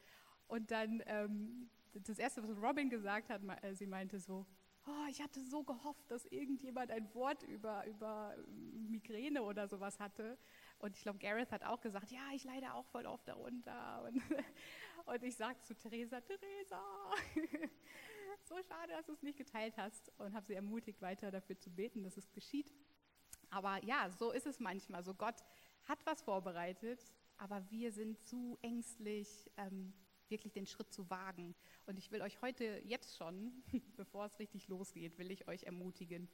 Und 0.50 0.72
dann 0.72 1.00
ähm, 1.06 1.70
das 1.92 2.18
Erste, 2.18 2.42
was 2.42 2.60
Robin 2.60 2.90
gesagt 2.90 3.30
hat, 3.30 3.40
äh, 3.62 3.72
sie 3.74 3.86
meinte 3.86 4.18
so, 4.18 4.44
oh, 4.84 5.06
ich 5.08 5.22
hatte 5.22 5.40
so 5.40 5.62
gehofft, 5.62 6.10
dass 6.10 6.24
irgendjemand 6.26 6.90
ein 6.90 7.14
Wort 7.14 7.44
über, 7.44 7.86
über 7.86 8.36
Migräne 8.88 9.44
oder 9.44 9.68
sowas 9.68 10.00
hatte. 10.00 10.36
Und 10.80 10.96
ich 10.96 11.02
glaube, 11.02 11.20
Gareth 11.20 11.52
hat 11.52 11.62
auch 11.62 11.80
gesagt, 11.80 12.10
ja, 12.10 12.32
ich 12.34 12.42
leide 12.42 12.74
auch 12.74 12.84
voll 12.86 13.06
oft 13.06 13.28
darunter. 13.28 14.02
Und, 14.08 14.22
und 15.06 15.22
ich 15.22 15.36
sage 15.36 15.60
zu 15.60 15.74
Theresa, 15.74 16.20
Theresa, 16.20 16.82
so 18.44 18.56
schade, 18.62 18.92
dass 18.92 19.06
du 19.06 19.12
es 19.12 19.22
nicht 19.22 19.38
geteilt 19.38 19.76
hast. 19.76 20.10
Und 20.18 20.34
habe 20.34 20.46
sie 20.46 20.54
ermutigt, 20.54 21.00
weiter 21.00 21.30
dafür 21.30 21.58
zu 21.58 21.70
beten, 21.70 22.02
dass 22.02 22.16
es 22.16 22.32
geschieht. 22.32 22.74
Aber 23.50 23.82
ja, 23.84 24.10
so 24.10 24.32
ist 24.32 24.46
es 24.46 24.58
manchmal. 24.58 25.04
So 25.04 25.14
Gott 25.14 25.44
hat 25.84 26.04
was 26.06 26.22
vorbereitet, 26.22 27.00
aber 27.38 27.64
wir 27.70 27.92
sind 27.92 28.18
zu 28.26 28.58
ängstlich, 28.62 29.50
ähm, 29.56 29.92
wirklich 30.30 30.52
den 30.52 30.66
Schritt 30.66 30.92
zu 30.92 31.08
wagen. 31.10 31.54
Und 31.86 31.98
ich 31.98 32.10
will 32.10 32.22
euch 32.22 32.40
heute, 32.42 32.82
jetzt 32.84 33.16
schon, 33.16 33.62
bevor 33.96 34.26
es 34.26 34.38
richtig 34.38 34.68
losgeht, 34.68 35.18
will 35.18 35.30
ich 35.30 35.48
euch 35.48 35.64
ermutigen, 35.64 36.28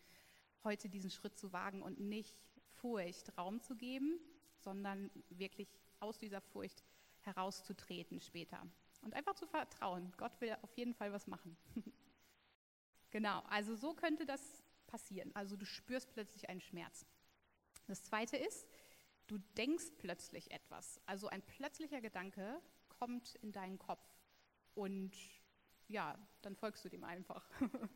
heute 0.65 0.89
diesen 0.89 1.11
Schritt 1.11 1.39
zu 1.39 1.53
wagen 1.53 1.83
und 1.83 2.01
nicht 2.01 2.37
Furcht 2.75 3.37
Raum 3.39 3.61
zu 3.61 3.77
geben, 3.77 4.19
sondern 4.59 5.11
wirklich 5.31 5.69
aus 6.01 6.19
dieser 6.19 6.41
Furcht 6.41 6.85
herauszutreten 7.21 8.21
später. 8.21 8.67
Und 9.03 9.15
einfach 9.15 9.35
zu 9.35 9.47
vertrauen, 9.47 10.13
Gott 10.17 10.41
will 10.41 10.57
auf 10.63 10.73
jeden 10.77 10.95
Fall 10.95 11.13
was 11.13 11.27
machen. 11.27 11.57
genau, 13.11 13.41
also 13.49 13.75
so 13.77 13.95
könnte 13.95 14.27
das 14.27 14.63
passieren. 14.87 15.31
Also 15.35 15.57
du 15.57 15.65
spürst 15.65 16.13
plötzlich 16.13 16.49
einen 16.49 16.61
Schmerz. 16.61 17.07
Das 17.87 18.03
Zweite 18.03 18.37
ist, 18.37 18.67
du 19.27 19.39
denkst 19.57 19.93
plötzlich 19.99 20.51
etwas. 20.51 21.01
Also 21.07 21.29
ein 21.29 21.43
plötzlicher 21.43 22.01
Gedanke 22.01 22.61
kommt 22.99 23.35
in 23.37 23.53
deinen 23.53 23.79
Kopf 23.79 24.07
und 24.75 25.15
ja, 25.89 26.19
dann 26.43 26.57
folgst 26.57 26.85
du 26.85 26.89
dem 26.89 27.05
einfach. 27.05 27.49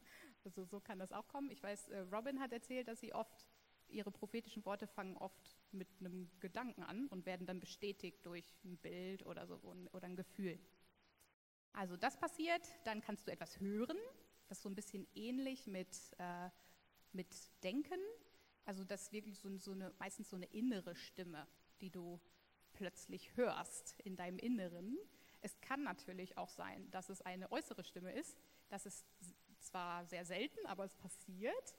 also 0.45 0.65
so 0.65 0.81
kann 0.81 0.99
das 0.99 1.13
auch 1.13 1.27
kommen. 1.29 1.51
Ich 1.51 1.63
weiß, 1.63 1.89
äh, 1.89 1.99
Robin 2.13 2.41
hat 2.41 2.53
erzählt, 2.53 2.89
dass 2.89 3.01
sie 3.01 3.13
oft 3.13 3.49
ihre 3.89 4.11
prophetischen 4.11 4.65
Worte 4.65 4.87
fangen 4.87 5.17
oft 5.17 5.59
mit 5.73 5.89
einem 5.99 6.31
Gedanken 6.39 6.83
an 6.83 7.09
und 7.09 7.27
werden 7.27 7.47
dann 7.47 7.61
bestätigt 7.61 8.25
durch 8.25 8.45
ein 8.65 8.77
Bild 8.79 9.27
oder 9.27 9.47
so 9.47 9.57
oder 9.93 10.05
ein 10.05 10.17
Gefühl. 10.17 10.59
Also 11.73 11.97
das 11.97 12.17
passiert, 12.19 12.63
dann 12.85 13.01
kannst 13.01 13.27
du 13.27 13.33
etwas 13.33 13.61
hören, 13.61 13.99
das 14.49 14.59
ist 14.59 14.63
so 14.63 14.69
ein 14.69 14.75
bisschen 14.75 15.07
ähnlich 15.15 15.67
mit, 15.67 15.97
äh, 16.19 16.51
mit 17.13 17.29
Denken. 17.63 18.01
Also 18.65 18.85
das 18.85 19.03
ist 19.03 19.13
wirklich 19.13 19.39
so, 19.39 19.57
so 19.59 19.73
eine, 19.73 19.93
meistens 19.99 20.29
so 20.29 20.37
eine 20.37 20.47
innere 20.47 20.97
Stimme, 20.97 21.47
die 21.81 21.91
du 21.91 22.21
plötzlich 22.81 23.37
hörst 23.37 23.95
in 24.01 24.17
deinem 24.17 24.39
Inneren. 24.39 24.97
Es 25.43 25.61
kann 25.61 25.83
natürlich 25.83 26.39
auch 26.39 26.49
sein, 26.49 26.91
dass 26.91 27.11
es 27.11 27.21
eine 27.21 27.53
äußere 27.53 27.85
Stimme 27.85 28.11
ist. 28.11 28.39
Das 28.71 28.87
ist 28.87 29.05
zwar 29.59 30.07
sehr 30.07 30.25
selten, 30.25 30.65
aber 30.65 30.85
es 30.85 30.95
passiert. 30.95 31.77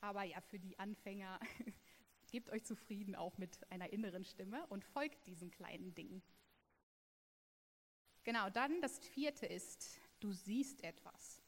Aber 0.00 0.24
ja, 0.24 0.40
für 0.40 0.58
die 0.58 0.76
Anfänger, 0.76 1.38
gebt 2.32 2.50
euch 2.50 2.64
zufrieden 2.64 3.14
auch 3.14 3.38
mit 3.38 3.70
einer 3.70 3.92
inneren 3.92 4.24
Stimme 4.24 4.66
und 4.66 4.84
folgt 4.84 5.24
diesen 5.28 5.52
kleinen 5.52 5.94
Dingen. 5.94 6.20
Genau, 8.24 8.50
dann 8.50 8.80
das 8.80 8.98
vierte 8.98 9.46
ist, 9.46 10.00
du 10.18 10.32
siehst 10.32 10.82
etwas. 10.82 11.40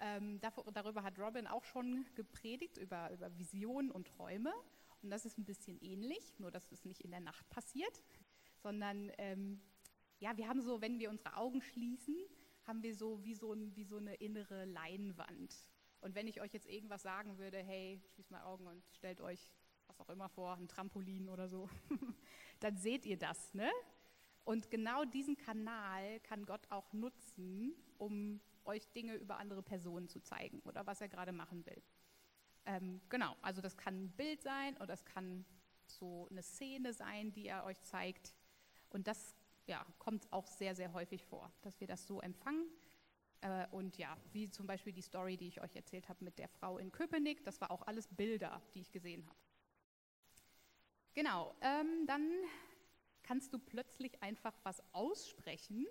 Ähm, 0.00 0.40
darüber 0.40 1.04
hat 1.04 1.20
Robin 1.20 1.46
auch 1.46 1.62
schon 1.62 2.04
gepredigt, 2.16 2.78
über, 2.78 3.12
über 3.12 3.38
Visionen 3.38 3.92
und 3.92 4.08
Träume. 4.08 4.52
Und 5.04 5.10
das 5.10 5.26
ist 5.26 5.36
ein 5.36 5.44
bisschen 5.44 5.78
ähnlich, 5.82 6.38
nur 6.38 6.50
dass 6.50 6.72
es 6.72 6.86
nicht 6.86 7.02
in 7.02 7.10
der 7.10 7.20
Nacht 7.20 7.46
passiert, 7.50 8.02
sondern 8.64 9.12
ähm, 9.18 9.60
ja, 10.20 10.36
wir 10.38 10.48
haben 10.48 10.62
so, 10.62 10.80
wenn 10.80 10.98
wir 10.98 11.10
unsere 11.10 11.36
Augen 11.36 11.60
schließen, 11.60 12.16
haben 12.66 12.82
wir 12.82 12.94
so 12.94 13.22
wie 13.22 13.34
so, 13.34 13.52
ein, 13.52 13.76
wie 13.76 13.84
so 13.84 13.98
eine 13.98 14.14
innere 14.14 14.64
Leinwand. 14.64 15.54
Und 16.00 16.14
wenn 16.14 16.26
ich 16.26 16.40
euch 16.40 16.52
jetzt 16.54 16.66
irgendwas 16.66 17.02
sagen 17.02 17.36
würde, 17.36 17.58
hey, 17.58 18.00
schließt 18.14 18.30
mal 18.30 18.42
Augen 18.42 18.66
und 18.66 18.82
stellt 18.94 19.20
euch 19.20 19.50
was 19.86 20.00
auch 20.00 20.08
immer 20.08 20.30
vor, 20.30 20.56
ein 20.56 20.66
Trampolin 20.66 21.28
oder 21.28 21.46
so, 21.46 21.68
dann 22.60 22.78
seht 22.78 23.04
ihr 23.04 23.18
das, 23.18 23.52
ne? 23.52 23.70
Und 24.44 24.70
genau 24.70 25.04
diesen 25.04 25.36
Kanal 25.36 26.20
kann 26.20 26.46
Gott 26.46 26.70
auch 26.70 26.92
nutzen, 26.92 27.74
um 27.98 28.40
euch 28.64 28.90
Dinge 28.92 29.14
über 29.16 29.38
andere 29.38 29.62
Personen 29.62 30.08
zu 30.08 30.20
zeigen 30.20 30.60
oder 30.60 30.86
was 30.86 31.02
er 31.02 31.08
gerade 31.08 31.32
machen 31.32 31.64
will. 31.66 31.82
Ähm, 32.64 33.02
genau, 33.10 33.36
also 33.42 33.60
das 33.60 33.76
kann 33.76 34.04
ein 34.04 34.10
Bild 34.10 34.42
sein 34.42 34.76
oder 34.78 34.94
es 34.94 35.04
kann 35.04 35.44
so 35.86 36.28
eine 36.30 36.42
Szene 36.42 36.92
sein, 36.92 37.32
die 37.32 37.46
er 37.46 37.64
euch 37.64 37.80
zeigt. 37.82 38.34
Und 38.94 39.08
das 39.08 39.34
ja, 39.66 39.84
kommt 39.98 40.32
auch 40.32 40.46
sehr, 40.46 40.74
sehr 40.74 40.92
häufig 40.92 41.24
vor, 41.24 41.52
dass 41.62 41.80
wir 41.80 41.86
das 41.88 42.06
so 42.06 42.20
empfangen. 42.20 42.70
Äh, 43.40 43.66
und 43.72 43.98
ja, 43.98 44.16
wie 44.32 44.48
zum 44.48 44.66
Beispiel 44.66 44.92
die 44.92 45.02
Story, 45.02 45.36
die 45.36 45.48
ich 45.48 45.60
euch 45.60 45.74
erzählt 45.74 46.08
habe 46.08 46.24
mit 46.24 46.38
der 46.38 46.48
Frau 46.48 46.78
in 46.78 46.92
Köpenick, 46.92 47.44
das 47.44 47.60
war 47.60 47.70
auch 47.72 47.82
alles 47.82 48.06
Bilder, 48.06 48.62
die 48.74 48.80
ich 48.80 48.92
gesehen 48.92 49.26
habe. 49.26 49.38
Genau, 51.12 51.54
ähm, 51.60 52.06
dann 52.06 52.30
kannst 53.22 53.52
du 53.52 53.58
plötzlich 53.58 54.22
einfach 54.22 54.54
was 54.62 54.82
aussprechen. 54.92 55.86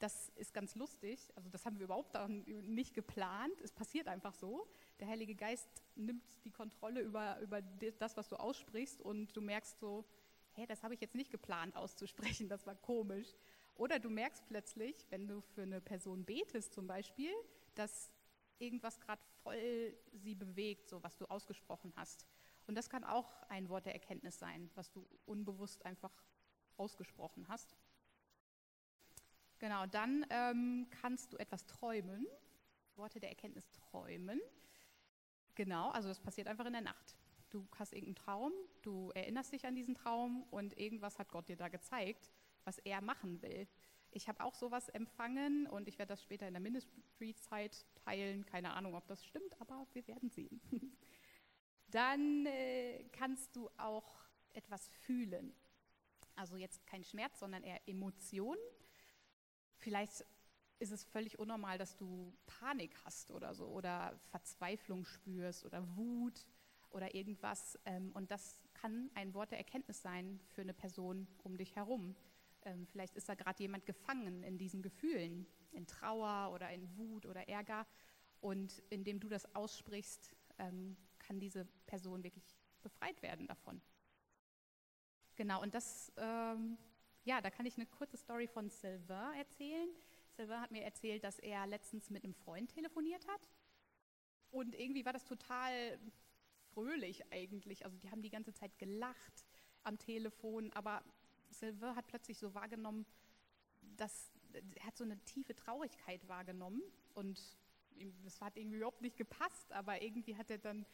Das 0.00 0.30
ist 0.30 0.52
ganz 0.52 0.74
lustig. 0.74 1.32
Also 1.36 1.48
das 1.50 1.66
haben 1.66 1.78
wir 1.78 1.84
überhaupt 1.84 2.16
nicht 2.46 2.94
geplant. 2.94 3.60
Es 3.62 3.72
passiert 3.72 4.08
einfach 4.08 4.34
so. 4.34 4.68
Der 5.00 5.08
Heilige 5.08 5.34
Geist 5.34 5.68
nimmt 5.96 6.24
die 6.44 6.50
Kontrolle 6.50 7.00
über, 7.00 7.38
über 7.40 7.62
das, 7.62 8.16
was 8.16 8.28
du 8.28 8.36
aussprichst 8.36 9.02
und 9.02 9.36
du 9.36 9.40
merkst 9.40 9.78
so, 9.78 10.04
hey, 10.58 10.66
das 10.66 10.82
habe 10.82 10.94
ich 10.94 11.00
jetzt 11.00 11.14
nicht 11.14 11.30
geplant 11.30 11.76
auszusprechen, 11.76 12.48
das 12.48 12.66
war 12.66 12.74
komisch. 12.74 13.28
Oder 13.76 14.00
du 14.00 14.10
merkst 14.10 14.44
plötzlich, 14.48 15.06
wenn 15.10 15.28
du 15.28 15.40
für 15.40 15.62
eine 15.62 15.80
Person 15.80 16.24
betest 16.24 16.74
zum 16.74 16.88
Beispiel, 16.88 17.32
dass 17.76 18.12
irgendwas 18.58 18.98
gerade 18.98 19.22
voll 19.44 19.96
sie 20.12 20.34
bewegt, 20.34 20.88
so 20.88 21.00
was 21.04 21.16
du 21.16 21.26
ausgesprochen 21.26 21.92
hast. 21.94 22.26
Und 22.66 22.74
das 22.74 22.90
kann 22.90 23.04
auch 23.04 23.40
ein 23.48 23.68
Wort 23.68 23.86
der 23.86 23.94
Erkenntnis 23.94 24.38
sein, 24.38 24.68
was 24.74 24.90
du 24.90 25.06
unbewusst 25.26 25.86
einfach 25.86 26.12
ausgesprochen 26.76 27.46
hast. 27.48 27.76
Genau, 29.60 29.86
dann 29.86 30.26
ähm, 30.30 30.88
kannst 30.90 31.32
du 31.32 31.36
etwas 31.36 31.66
träumen, 31.66 32.26
Worte 32.96 33.20
der 33.20 33.30
Erkenntnis 33.30 33.70
träumen. 33.70 34.40
Genau, 35.54 35.90
also 35.90 36.08
das 36.08 36.20
passiert 36.20 36.48
einfach 36.48 36.66
in 36.66 36.72
der 36.72 36.82
Nacht. 36.82 37.16
Du 37.50 37.66
hast 37.78 37.92
irgendeinen 37.92 38.16
Traum, 38.16 38.52
du 38.82 39.10
erinnerst 39.14 39.52
dich 39.52 39.66
an 39.66 39.74
diesen 39.74 39.94
Traum 39.94 40.42
und 40.50 40.78
irgendwas 40.78 41.18
hat 41.18 41.30
Gott 41.30 41.48
dir 41.48 41.56
da 41.56 41.68
gezeigt, 41.68 42.30
was 42.64 42.78
er 42.78 43.00
machen 43.00 43.40
will. 43.40 43.66
Ich 44.10 44.28
habe 44.28 44.42
auch 44.42 44.54
sowas 44.54 44.88
empfangen 44.88 45.66
und 45.66 45.88
ich 45.88 45.98
werde 45.98 46.10
das 46.10 46.22
später 46.22 46.46
in 46.46 46.54
der 46.54 46.62
Ministry-Zeit 46.62 47.86
teilen. 48.04 48.44
Keine 48.46 48.72
Ahnung, 48.72 48.94
ob 48.94 49.06
das 49.06 49.24
stimmt, 49.24 49.60
aber 49.60 49.86
wir 49.92 50.06
werden 50.06 50.30
sehen. 50.30 50.60
Dann 51.88 52.46
äh, 52.46 53.04
kannst 53.12 53.54
du 53.56 53.70
auch 53.76 54.14
etwas 54.52 54.88
fühlen. 54.88 55.54
Also 56.36 56.56
jetzt 56.56 56.86
kein 56.86 57.04
Schmerz, 57.04 57.38
sondern 57.38 57.62
eher 57.62 57.80
Emotionen. 57.88 58.60
Vielleicht 59.76 60.24
ist 60.78 60.92
es 60.92 61.04
völlig 61.04 61.38
unnormal, 61.38 61.78
dass 61.78 61.96
du 61.96 62.32
Panik 62.46 62.94
hast 63.04 63.30
oder 63.30 63.54
so 63.54 63.66
oder 63.66 64.18
Verzweiflung 64.30 65.04
spürst 65.04 65.64
oder 65.64 65.84
Wut 65.96 66.46
oder 66.90 67.14
irgendwas. 67.14 67.78
Ähm, 67.84 68.12
und 68.14 68.30
das 68.30 68.60
kann 68.74 69.10
ein 69.14 69.34
Wort 69.34 69.50
der 69.50 69.58
Erkenntnis 69.58 70.02
sein 70.02 70.40
für 70.48 70.62
eine 70.62 70.74
Person 70.74 71.26
um 71.42 71.56
dich 71.56 71.76
herum. 71.76 72.14
Ähm, 72.62 72.86
vielleicht 72.86 73.14
ist 73.16 73.28
da 73.28 73.34
gerade 73.34 73.62
jemand 73.62 73.86
gefangen 73.86 74.42
in 74.42 74.58
diesen 74.58 74.82
Gefühlen, 74.82 75.46
in 75.72 75.86
Trauer 75.86 76.52
oder 76.52 76.70
in 76.70 76.96
Wut 76.96 77.26
oder 77.26 77.48
Ärger. 77.48 77.86
Und 78.40 78.82
indem 78.90 79.20
du 79.20 79.28
das 79.28 79.54
aussprichst, 79.54 80.36
ähm, 80.58 80.96
kann 81.18 81.40
diese 81.40 81.64
Person 81.86 82.22
wirklich 82.22 82.44
befreit 82.82 83.20
werden 83.22 83.46
davon. 83.46 83.80
Genau, 85.34 85.62
und 85.62 85.74
das, 85.74 86.12
ähm, 86.16 86.78
ja, 87.24 87.40
da 87.40 87.50
kann 87.50 87.66
ich 87.66 87.76
eine 87.76 87.86
kurze 87.86 88.16
Story 88.16 88.46
von 88.46 88.70
Sylvain 88.70 89.38
erzählen. 89.38 89.88
Sylvain 90.36 90.60
hat 90.60 90.70
mir 90.70 90.82
erzählt, 90.82 91.24
dass 91.24 91.38
er 91.38 91.66
letztens 91.66 92.10
mit 92.10 92.24
einem 92.24 92.34
Freund 92.34 92.70
telefoniert 92.70 93.26
hat. 93.28 93.48
Und 94.50 94.74
irgendwie 94.74 95.04
war 95.04 95.12
das 95.12 95.24
total 95.24 95.98
fröhlich 96.78 97.24
eigentlich. 97.32 97.84
Also 97.84 97.96
die 97.98 98.10
haben 98.10 98.22
die 98.22 98.30
ganze 98.30 98.52
Zeit 98.52 98.78
gelacht 98.78 99.44
am 99.82 99.98
Telefon, 99.98 100.72
aber 100.72 101.02
Sylvain 101.50 101.96
hat 101.96 102.06
plötzlich 102.06 102.38
so 102.38 102.54
wahrgenommen, 102.54 103.04
dass 103.96 104.30
er 104.52 104.86
hat 104.86 104.96
so 104.96 105.04
eine 105.04 105.18
tiefe 105.24 105.54
Traurigkeit 105.54 106.26
wahrgenommen 106.28 106.82
und 107.14 107.58
das 108.24 108.40
hat 108.40 108.56
irgendwie 108.56 108.76
überhaupt 108.76 109.02
nicht 109.02 109.16
gepasst, 109.16 109.72
aber 109.72 110.00
irgendwie 110.00 110.36
hat 110.36 110.50
er 110.50 110.58
dann 110.58 110.86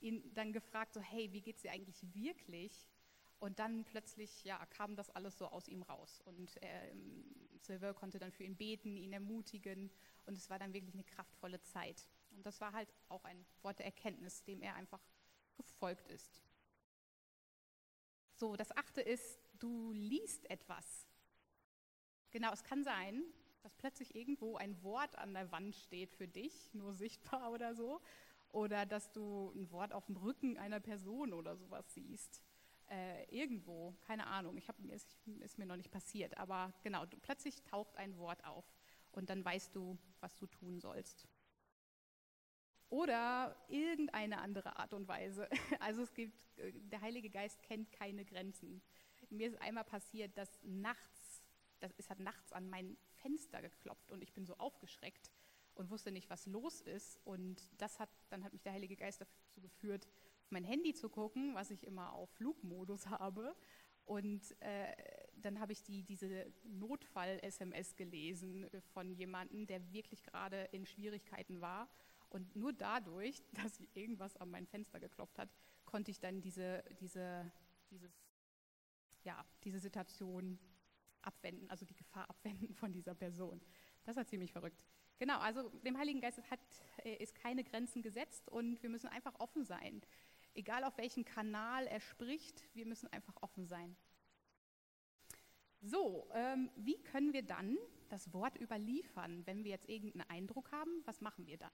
ihn 0.00 0.22
dann 0.34 0.52
gefragt, 0.52 0.94
so 0.94 1.00
hey, 1.00 1.32
wie 1.32 1.40
geht 1.40 1.56
es 1.56 1.62
dir 1.62 1.72
eigentlich 1.72 2.02
wirklich? 2.14 2.86
Und 3.40 3.58
dann 3.58 3.84
plötzlich 3.84 4.44
ja, 4.44 4.64
kam 4.66 4.94
das 4.94 5.10
alles 5.10 5.36
so 5.36 5.48
aus 5.48 5.68
ihm 5.68 5.82
raus. 5.82 6.22
Und 6.24 6.56
er, 6.62 6.90
ähm, 6.90 7.24
Sylvain 7.58 7.94
konnte 7.94 8.18
dann 8.18 8.32
für 8.32 8.44
ihn 8.44 8.56
beten, 8.56 8.96
ihn 8.96 9.12
ermutigen. 9.12 9.90
Und 10.24 10.38
es 10.38 10.48
war 10.48 10.58
dann 10.58 10.72
wirklich 10.72 10.94
eine 10.94 11.04
kraftvolle 11.04 11.60
Zeit. 11.60 12.08
Und 12.30 12.46
das 12.46 12.60
war 12.60 12.72
halt 12.72 12.88
auch 13.08 13.24
ein 13.24 13.44
Wort 13.62 13.80
der 13.80 13.86
Erkenntnis, 13.86 14.44
dem 14.44 14.62
er 14.62 14.76
einfach 14.76 15.00
gefolgt 15.62 16.08
ist. 16.08 16.42
So, 18.34 18.56
das 18.56 18.76
achte 18.76 19.00
ist, 19.00 19.40
du 19.58 19.92
liest 19.92 20.48
etwas. 20.50 21.06
Genau, 22.30 22.52
es 22.52 22.64
kann 22.64 22.82
sein, 22.82 23.22
dass 23.62 23.74
plötzlich 23.74 24.14
irgendwo 24.14 24.56
ein 24.56 24.82
Wort 24.82 25.16
an 25.16 25.34
der 25.34 25.50
Wand 25.52 25.76
steht 25.76 26.12
für 26.12 26.26
dich, 26.26 26.72
nur 26.74 26.94
sichtbar 26.94 27.52
oder 27.52 27.74
so. 27.74 28.00
Oder 28.48 28.86
dass 28.86 29.10
du 29.12 29.52
ein 29.54 29.70
Wort 29.70 29.92
auf 29.92 30.06
dem 30.06 30.16
Rücken 30.16 30.58
einer 30.58 30.80
Person 30.80 31.32
oder 31.32 31.56
sowas 31.56 31.92
siehst. 31.92 32.42
Äh, 32.88 33.24
irgendwo, 33.34 33.94
keine 34.02 34.26
Ahnung, 34.26 34.56
ich 34.56 34.68
hab, 34.68 34.78
ist, 34.90 35.16
ist 35.40 35.58
mir 35.58 35.66
noch 35.66 35.76
nicht 35.76 35.90
passiert, 35.90 36.36
aber 36.36 36.72
genau, 36.82 37.06
du, 37.06 37.16
plötzlich 37.16 37.62
taucht 37.62 37.96
ein 37.96 38.18
Wort 38.18 38.44
auf 38.44 38.64
und 39.12 39.30
dann 39.30 39.42
weißt 39.42 39.74
du, 39.74 39.96
was 40.20 40.36
du 40.36 40.46
tun 40.46 40.80
sollst 40.80 41.26
oder 42.94 43.56
irgendeine 43.66 44.38
andere 44.38 44.76
Art 44.76 44.94
und 44.94 45.08
Weise. 45.08 45.48
Also 45.80 46.02
es 46.02 46.14
gibt, 46.14 46.44
äh, 46.58 46.70
der 46.72 47.00
Heilige 47.00 47.28
Geist 47.28 47.60
kennt 47.64 47.90
keine 47.90 48.24
Grenzen. 48.24 48.80
Mir 49.30 49.48
ist 49.48 49.60
einmal 49.60 49.82
passiert, 49.82 50.38
dass 50.38 50.60
nachts, 50.62 51.42
das, 51.80 51.92
es 51.98 52.08
hat 52.08 52.20
nachts 52.20 52.52
an 52.52 52.70
mein 52.70 52.96
Fenster 53.16 53.60
geklopft 53.62 54.12
und 54.12 54.22
ich 54.22 54.32
bin 54.32 54.46
so 54.46 54.56
aufgeschreckt 54.58 55.32
und 55.74 55.90
wusste 55.90 56.12
nicht, 56.12 56.30
was 56.30 56.46
los 56.46 56.82
ist. 56.82 57.18
Und 57.24 57.68
das 57.78 57.98
hat, 57.98 58.10
dann 58.30 58.44
hat 58.44 58.52
mich 58.52 58.62
der 58.62 58.74
Heilige 58.74 58.94
Geist 58.94 59.20
dazu 59.20 59.60
geführt, 59.60 60.06
mein 60.50 60.62
Handy 60.62 60.94
zu 60.94 61.08
gucken, 61.08 61.52
was 61.56 61.72
ich 61.72 61.84
immer 61.84 62.12
auf 62.12 62.30
Flugmodus 62.30 63.08
habe. 63.08 63.56
Und 64.04 64.54
äh, 64.60 64.94
dann 65.34 65.58
habe 65.58 65.72
ich 65.72 65.82
die, 65.82 66.04
diese 66.04 66.46
Notfall-SMS 66.62 67.96
gelesen 67.96 68.70
von 68.92 69.10
jemandem, 69.10 69.66
der 69.66 69.92
wirklich 69.92 70.22
gerade 70.22 70.68
in 70.70 70.86
Schwierigkeiten 70.86 71.60
war 71.60 71.88
und 72.34 72.56
nur 72.56 72.72
dadurch, 72.72 73.42
dass 73.52 73.80
irgendwas 73.94 74.36
an 74.36 74.50
mein 74.50 74.66
Fenster 74.66 75.00
geklopft 75.00 75.38
hat, 75.38 75.48
konnte 75.84 76.10
ich 76.10 76.20
dann 76.20 76.40
diese, 76.40 76.82
diese, 77.00 77.50
dieses, 77.90 78.12
ja, 79.22 79.44
diese 79.62 79.78
Situation 79.78 80.58
abwenden, 81.22 81.70
also 81.70 81.86
die 81.86 81.94
Gefahr 81.94 82.28
abwenden 82.30 82.74
von 82.74 82.92
dieser 82.92 83.14
Person. 83.14 83.60
Das 84.04 84.16
war 84.16 84.26
ziemlich 84.26 84.52
verrückt. 84.52 84.84
Genau, 85.18 85.38
also 85.38 85.68
dem 85.84 85.96
Heiligen 85.96 86.20
Geist 86.20 86.42
hat, 86.50 86.60
äh, 87.04 87.16
ist 87.22 87.34
keine 87.36 87.62
Grenzen 87.62 88.02
gesetzt 88.02 88.48
und 88.48 88.82
wir 88.82 88.90
müssen 88.90 89.08
einfach 89.08 89.38
offen 89.38 89.64
sein. 89.64 90.02
Egal 90.54 90.84
auf 90.84 90.98
welchen 90.98 91.24
Kanal 91.24 91.86
er 91.86 92.00
spricht, 92.00 92.64
wir 92.74 92.86
müssen 92.86 93.12
einfach 93.12 93.34
offen 93.40 93.66
sein. 93.66 93.96
So, 95.80 96.28
ähm, 96.32 96.70
wie 96.76 97.00
können 97.02 97.32
wir 97.32 97.42
dann 97.42 97.76
das 98.08 98.32
Wort 98.32 98.58
überliefern, 98.60 99.46
wenn 99.46 99.64
wir 99.64 99.70
jetzt 99.70 99.88
irgendeinen 99.88 100.28
Eindruck 100.30 100.72
haben? 100.72 101.02
Was 101.04 101.20
machen 101.20 101.46
wir 101.46 101.58
dann? 101.58 101.72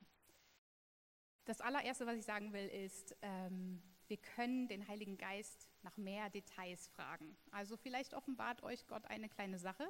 Das 1.44 1.60
allererste, 1.60 2.06
was 2.06 2.16
ich 2.16 2.24
sagen 2.24 2.52
will, 2.52 2.68
ist, 2.68 3.16
ähm, 3.22 3.82
wir 4.08 4.16
können 4.16 4.68
den 4.68 4.86
Heiligen 4.88 5.16
Geist 5.16 5.68
nach 5.82 5.96
mehr 5.96 6.30
Details 6.30 6.88
fragen. 6.88 7.36
Also 7.50 7.76
vielleicht 7.76 8.14
offenbart 8.14 8.62
euch 8.62 8.86
Gott 8.86 9.06
eine 9.06 9.28
kleine 9.28 9.58
Sache 9.58 9.88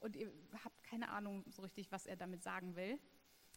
und 0.00 0.16
ihr 0.16 0.32
habt 0.64 0.82
keine 0.84 1.10
Ahnung 1.10 1.44
so 1.50 1.62
richtig, 1.62 1.90
was 1.90 2.06
er 2.06 2.16
damit 2.16 2.42
sagen 2.42 2.76
will. 2.76 2.98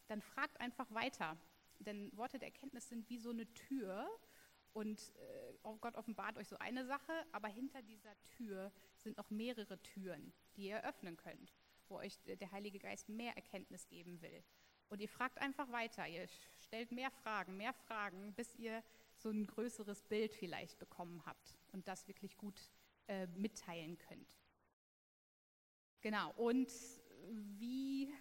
Dann 0.08 0.20
fragt 0.20 0.60
einfach 0.60 0.92
weiter. 0.92 1.36
Denn 1.78 2.10
Worte 2.16 2.38
der 2.38 2.48
Erkenntnis 2.48 2.88
sind 2.88 3.08
wie 3.08 3.18
so 3.18 3.30
eine 3.30 3.46
Tür 3.54 4.08
und 4.72 5.12
äh, 5.16 5.52
Gott 5.80 5.96
offenbart 5.96 6.38
euch 6.38 6.48
so 6.48 6.58
eine 6.58 6.84
Sache, 6.84 7.12
aber 7.32 7.48
hinter 7.48 7.82
dieser 7.82 8.14
Tür 8.36 8.72
sind 8.96 9.16
noch 9.16 9.30
mehrere 9.30 9.80
Türen, 9.82 10.32
die 10.56 10.68
ihr 10.68 10.84
öffnen 10.84 11.16
könnt, 11.16 11.52
wo 11.88 11.96
euch 11.96 12.18
der 12.24 12.50
Heilige 12.52 12.78
Geist 12.78 13.08
mehr 13.08 13.36
Erkenntnis 13.36 13.86
geben 13.88 14.20
will. 14.22 14.42
Und 14.92 15.00
ihr 15.00 15.08
fragt 15.08 15.38
einfach 15.38 15.72
weiter, 15.72 16.06
ihr 16.06 16.28
stellt 16.58 16.92
mehr 16.92 17.10
Fragen, 17.10 17.56
mehr 17.56 17.72
Fragen, 17.72 18.34
bis 18.34 18.54
ihr 18.56 18.84
so 19.16 19.30
ein 19.30 19.46
größeres 19.46 20.02
Bild 20.02 20.34
vielleicht 20.34 20.78
bekommen 20.78 21.22
habt 21.24 21.56
und 21.72 21.88
das 21.88 22.06
wirklich 22.08 22.36
gut 22.36 22.60
äh, 23.06 23.26
mitteilen 23.28 23.96
könnt. 23.96 24.36
Genau, 26.02 26.34
und 26.36 26.70
wie, 27.58 28.12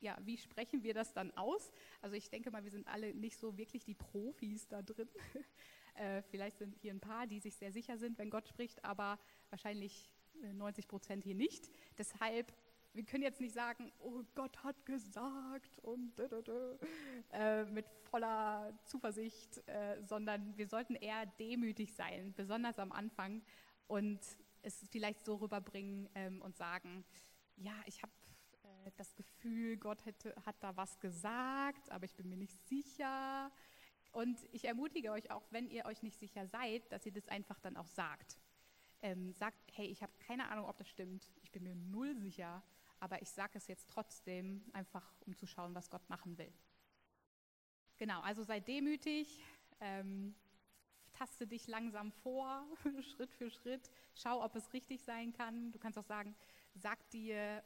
ja, 0.00 0.16
wie 0.22 0.38
sprechen 0.38 0.82
wir 0.82 0.94
das 0.94 1.12
dann 1.12 1.30
aus? 1.36 1.70
Also 2.00 2.16
ich 2.16 2.30
denke 2.30 2.50
mal, 2.50 2.64
wir 2.64 2.70
sind 2.70 2.88
alle 2.88 3.12
nicht 3.12 3.38
so 3.38 3.58
wirklich 3.58 3.84
die 3.84 3.92
Profis 3.92 4.66
da 4.66 4.80
drin. 4.80 5.10
äh, 5.96 6.22
vielleicht 6.22 6.56
sind 6.56 6.74
hier 6.74 6.94
ein 6.94 7.00
paar, 7.00 7.26
die 7.26 7.40
sich 7.40 7.54
sehr 7.54 7.70
sicher 7.70 7.98
sind, 7.98 8.16
wenn 8.16 8.30
Gott 8.30 8.48
spricht, 8.48 8.82
aber 8.82 9.18
wahrscheinlich 9.50 10.10
90 10.54 10.88
Prozent 10.88 11.22
hier 11.22 11.34
nicht. 11.34 11.70
Deshalb, 11.98 12.54
wir 12.94 13.04
können 13.04 13.24
jetzt 13.24 13.40
nicht 13.40 13.54
sagen, 13.54 13.92
oh 13.98 14.22
Gott 14.34 14.62
hat 14.62 14.86
gesagt 14.86 15.78
und 15.80 16.12
äh, 17.32 17.64
mit 17.64 17.86
voller 18.04 18.72
Zuversicht, 18.84 19.66
äh, 19.68 20.00
sondern 20.02 20.56
wir 20.56 20.68
sollten 20.68 20.94
eher 20.94 21.26
demütig 21.26 21.92
sein, 21.94 22.32
besonders 22.36 22.78
am 22.78 22.92
Anfang 22.92 23.42
und 23.88 24.20
es 24.62 24.86
vielleicht 24.90 25.24
so 25.24 25.34
rüberbringen 25.36 26.08
ähm, 26.14 26.40
und 26.40 26.56
sagen, 26.56 27.04
ja, 27.56 27.74
ich 27.86 28.00
habe 28.02 28.12
äh, 28.62 28.90
das 28.96 29.14
Gefühl, 29.16 29.76
Gott 29.76 30.04
hätte, 30.06 30.34
hat 30.46 30.56
da 30.60 30.76
was 30.76 30.98
gesagt, 31.00 31.90
aber 31.90 32.04
ich 32.04 32.14
bin 32.14 32.28
mir 32.28 32.36
nicht 32.36 32.56
sicher. 32.68 33.50
Und 34.12 34.38
ich 34.52 34.64
ermutige 34.66 35.10
euch 35.10 35.32
auch, 35.32 35.42
wenn 35.50 35.68
ihr 35.68 35.86
euch 35.86 36.02
nicht 36.04 36.18
sicher 36.20 36.46
seid, 36.46 36.90
dass 36.92 37.04
ihr 37.04 37.12
das 37.12 37.26
einfach 37.26 37.58
dann 37.58 37.76
auch 37.76 37.88
sagt. 37.88 38.38
Ähm, 39.02 39.32
sagt, 39.32 39.58
hey, 39.72 39.86
ich 39.86 40.02
habe 40.02 40.12
keine 40.20 40.48
Ahnung, 40.48 40.66
ob 40.66 40.78
das 40.78 40.88
stimmt, 40.88 41.28
ich 41.42 41.50
bin 41.50 41.64
mir 41.64 41.74
null 41.74 42.16
sicher, 42.16 42.62
aber 43.04 43.20
ich 43.20 43.28
sage 43.28 43.58
es 43.58 43.66
jetzt 43.66 43.90
trotzdem, 43.90 44.64
einfach 44.72 45.12
um 45.26 45.36
zu 45.36 45.46
schauen, 45.46 45.74
was 45.74 45.90
Gott 45.90 46.08
machen 46.08 46.38
will. 46.38 46.50
Genau, 47.98 48.22
also 48.22 48.42
sei 48.42 48.60
demütig, 48.60 49.44
ähm, 49.80 50.34
taste 51.12 51.46
dich 51.46 51.66
langsam 51.66 52.12
vor, 52.12 52.66
Schritt 53.02 53.30
für 53.34 53.50
Schritt, 53.50 53.90
schau, 54.14 54.42
ob 54.42 54.56
es 54.56 54.72
richtig 54.72 55.02
sein 55.02 55.34
kann. 55.34 55.70
Du 55.70 55.78
kannst 55.78 55.98
auch 55.98 56.04
sagen, 56.06 56.34
sag 56.72 57.10
dir 57.10 57.62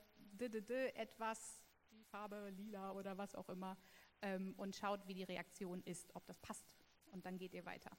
etwas, 0.97 1.63
die 1.93 2.03
Farbe 2.03 2.51
lila 2.57 2.91
oder 2.91 3.17
was 3.17 3.37
auch 3.37 3.49
immer, 3.49 3.79
ähm, 4.23 4.55
und 4.57 4.75
schaut, 4.75 5.07
wie 5.07 5.15
die 5.15 5.23
Reaktion 5.23 5.85
ist, 5.85 6.13
ob 6.17 6.27
das 6.27 6.41
passt. 6.41 6.67
Und 7.13 7.25
dann 7.25 7.39
geht 7.39 7.55
ihr 7.55 7.65
weiter. 7.65 7.97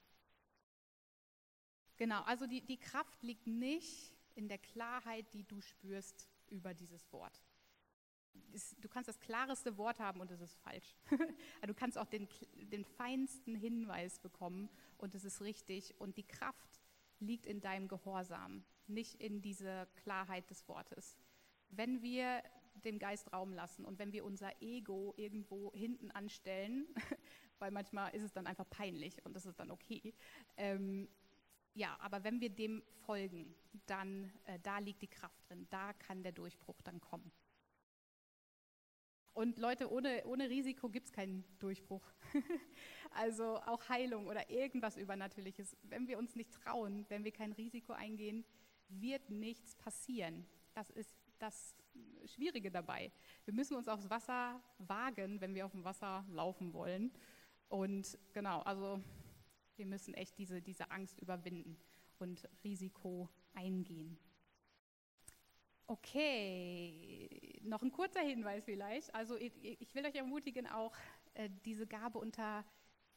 Genau, 1.95 2.21
also 2.23 2.47
die, 2.47 2.65
die 2.65 2.77
Kraft 2.77 3.23
liegt 3.23 3.47
nicht 3.47 4.13
in 4.35 4.49
der 4.49 4.57
Klarheit, 4.57 5.33
die 5.33 5.45
du 5.45 5.61
spürst 5.61 6.29
über 6.49 6.73
dieses 6.73 7.11
Wort. 7.11 7.41
Du 8.79 8.87
kannst 8.87 9.07
das 9.07 9.19
klareste 9.19 9.77
Wort 9.77 9.99
haben 9.99 10.21
und 10.21 10.31
es 10.31 10.39
ist 10.39 10.55
falsch. 10.55 10.95
du 11.65 11.73
kannst 11.73 11.97
auch 11.97 12.05
den, 12.05 12.27
den 12.71 12.85
feinsten 12.85 13.55
Hinweis 13.55 14.19
bekommen 14.19 14.69
und 14.97 15.15
es 15.15 15.23
ist 15.23 15.41
richtig. 15.41 15.99
Und 15.99 16.17
die 16.17 16.25
Kraft 16.27 16.81
liegt 17.19 17.45
in 17.45 17.59
deinem 17.59 17.87
Gehorsam, 17.87 18.63
nicht 18.87 19.15
in 19.15 19.41
dieser 19.41 19.87
Klarheit 19.87 20.49
des 20.49 20.67
Wortes. 20.67 21.15
Wenn 21.69 22.01
wir 22.01 22.43
dem 22.85 22.97
Geist 22.97 23.31
Raum 23.33 23.53
lassen 23.53 23.85
und 23.85 23.99
wenn 23.99 24.13
wir 24.13 24.23
unser 24.23 24.61
Ego 24.61 25.13
irgendwo 25.17 25.73
hinten 25.73 26.11
anstellen, 26.11 26.87
weil 27.59 27.71
manchmal 27.71 28.13
ist 28.15 28.23
es 28.23 28.31
dann 28.31 28.47
einfach 28.47 28.69
peinlich 28.69 29.23
und 29.25 29.35
das 29.35 29.45
ist 29.45 29.59
dann 29.59 29.71
okay. 29.71 30.13
Ähm, 30.57 31.09
ja, 31.73 31.97
aber 31.99 32.23
wenn 32.23 32.41
wir 32.41 32.49
dem 32.49 32.83
folgen, 33.05 33.55
dann 33.85 34.31
äh, 34.45 34.59
da 34.59 34.79
liegt 34.79 35.01
die 35.01 35.07
Kraft 35.07 35.49
drin, 35.49 35.67
da 35.69 35.93
kann 35.93 36.23
der 36.23 36.31
Durchbruch 36.31 36.81
dann 36.83 36.99
kommen. 36.99 37.31
Und 39.33 39.57
Leute, 39.57 39.89
ohne, 39.89 40.25
ohne 40.25 40.49
Risiko 40.49 40.89
gibt 40.89 41.07
es 41.07 41.13
keinen 41.13 41.45
Durchbruch. 41.59 42.03
also 43.11 43.57
auch 43.61 43.87
Heilung 43.87 44.27
oder 44.27 44.49
irgendwas 44.49 44.97
Übernatürliches. 44.97 45.77
Wenn 45.83 46.07
wir 46.07 46.17
uns 46.17 46.35
nicht 46.35 46.51
trauen, 46.51 47.05
wenn 47.09 47.23
wir 47.23 47.31
kein 47.31 47.53
Risiko 47.53 47.93
eingehen, 47.93 48.43
wird 48.89 49.29
nichts 49.29 49.75
passieren. 49.75 50.45
Das 50.73 50.89
ist 50.89 51.13
das 51.37 51.75
Schwierige 52.25 52.69
dabei. 52.69 53.11
Wir 53.45 53.53
müssen 53.53 53.75
uns 53.75 53.87
aufs 53.87 54.09
Wasser 54.09 54.61
wagen, 54.77 55.39
wenn 55.39 55.55
wir 55.55 55.65
auf 55.65 55.71
dem 55.71 55.85
Wasser 55.85 56.25
laufen 56.29 56.73
wollen. 56.73 57.11
Und 57.69 58.17
genau, 58.33 58.61
also 58.61 59.01
wir 59.79 59.87
müssen 59.87 60.13
echt 60.13 60.37
diese, 60.37 60.61
diese 60.61 60.91
Angst 60.91 61.19
überwinden 61.19 61.79
und 62.19 62.47
Risiko 62.63 63.29
eingehen. 63.53 64.19
Okay, 65.87 67.59
noch 67.63 67.81
ein 67.81 67.91
kurzer 67.91 68.19
Hinweis 68.19 68.63
vielleicht. 68.63 69.15
Also 69.15 69.35
ich, 69.37 69.55
will 69.95 70.05
euch 70.05 70.13
ermutigen, 70.13 70.67
auch 70.67 70.95
äh, 71.33 71.49
diese 71.65 71.87
Gabe 71.87 72.19
unter, 72.19 72.63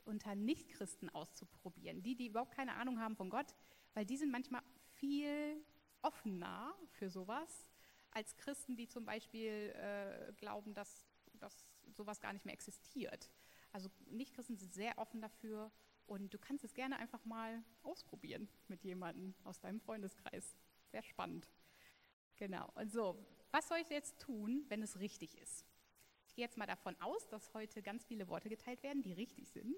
unter 0.07 0.35
Nichtchristen 0.35 1.11
auszuprobieren. 1.11 2.03
Die, 2.03 2.17
die 2.17 2.29
überhaupt 2.29 2.55
keine 2.55 2.77
Ahnung 2.77 2.99
haben 2.99 3.15
von 3.15 3.29
Gott, 3.29 3.55
weil 3.93 4.07
die 4.07 4.17
sind 4.17 4.31
manchmal 4.31 4.63
viel 4.95 5.63
offener 6.01 6.75
für 6.93 7.11
sowas 7.11 7.69
als 8.11 8.37
Christen, 8.37 8.77
die 8.77 8.89
zum 8.89 9.05
Beispiel 9.05 9.75
äh, 9.77 10.33
glauben, 10.39 10.73
dass, 10.73 11.07
dass 11.35 11.67
sowas 11.91 12.21
gar 12.21 12.33
nicht 12.33 12.47
mehr 12.47 12.55
existiert. 12.55 13.31
Also 13.73 13.91
Nichtchristen 14.07 14.57
sind 14.57 14.73
sehr 14.73 14.97
offen 14.99 15.21
dafür 15.21 15.71
und 16.07 16.33
du 16.35 16.39
kannst 16.39 16.65
es 16.65 16.75
gerne 16.75 16.99
einfach 16.99 17.25
mal 17.25 17.63
ausprobieren 17.83 18.49
mit 18.69 18.85
jemandem 18.85 19.35
aus 19.45 19.61
deinem 19.61 19.81
Freundeskreis. 19.81 20.57
Sehr 20.91 21.03
spannend. 21.03 21.49
Genau. 22.37 22.71
Und 22.75 22.91
so, 22.93 23.17
was 23.51 23.69
soll 23.69 23.79
ich 23.79 23.89
jetzt 23.91 24.19
tun, 24.19 24.65
wenn 24.69 24.83
es 24.83 24.99
richtig 24.99 25.39
ist? 25.39 25.65
Ich 26.27 26.35
gehe 26.35 26.45
jetzt 26.45 26.57
mal 26.57 26.67
davon 26.67 26.99
aus, 27.01 27.29
dass 27.29 27.53
heute 27.53 27.83
ganz 27.83 28.05
viele 28.05 28.29
Worte 28.29 28.49
geteilt 28.49 28.83
werden, 28.83 29.03
die 29.03 29.13
richtig 29.13 29.51
sind, 29.51 29.77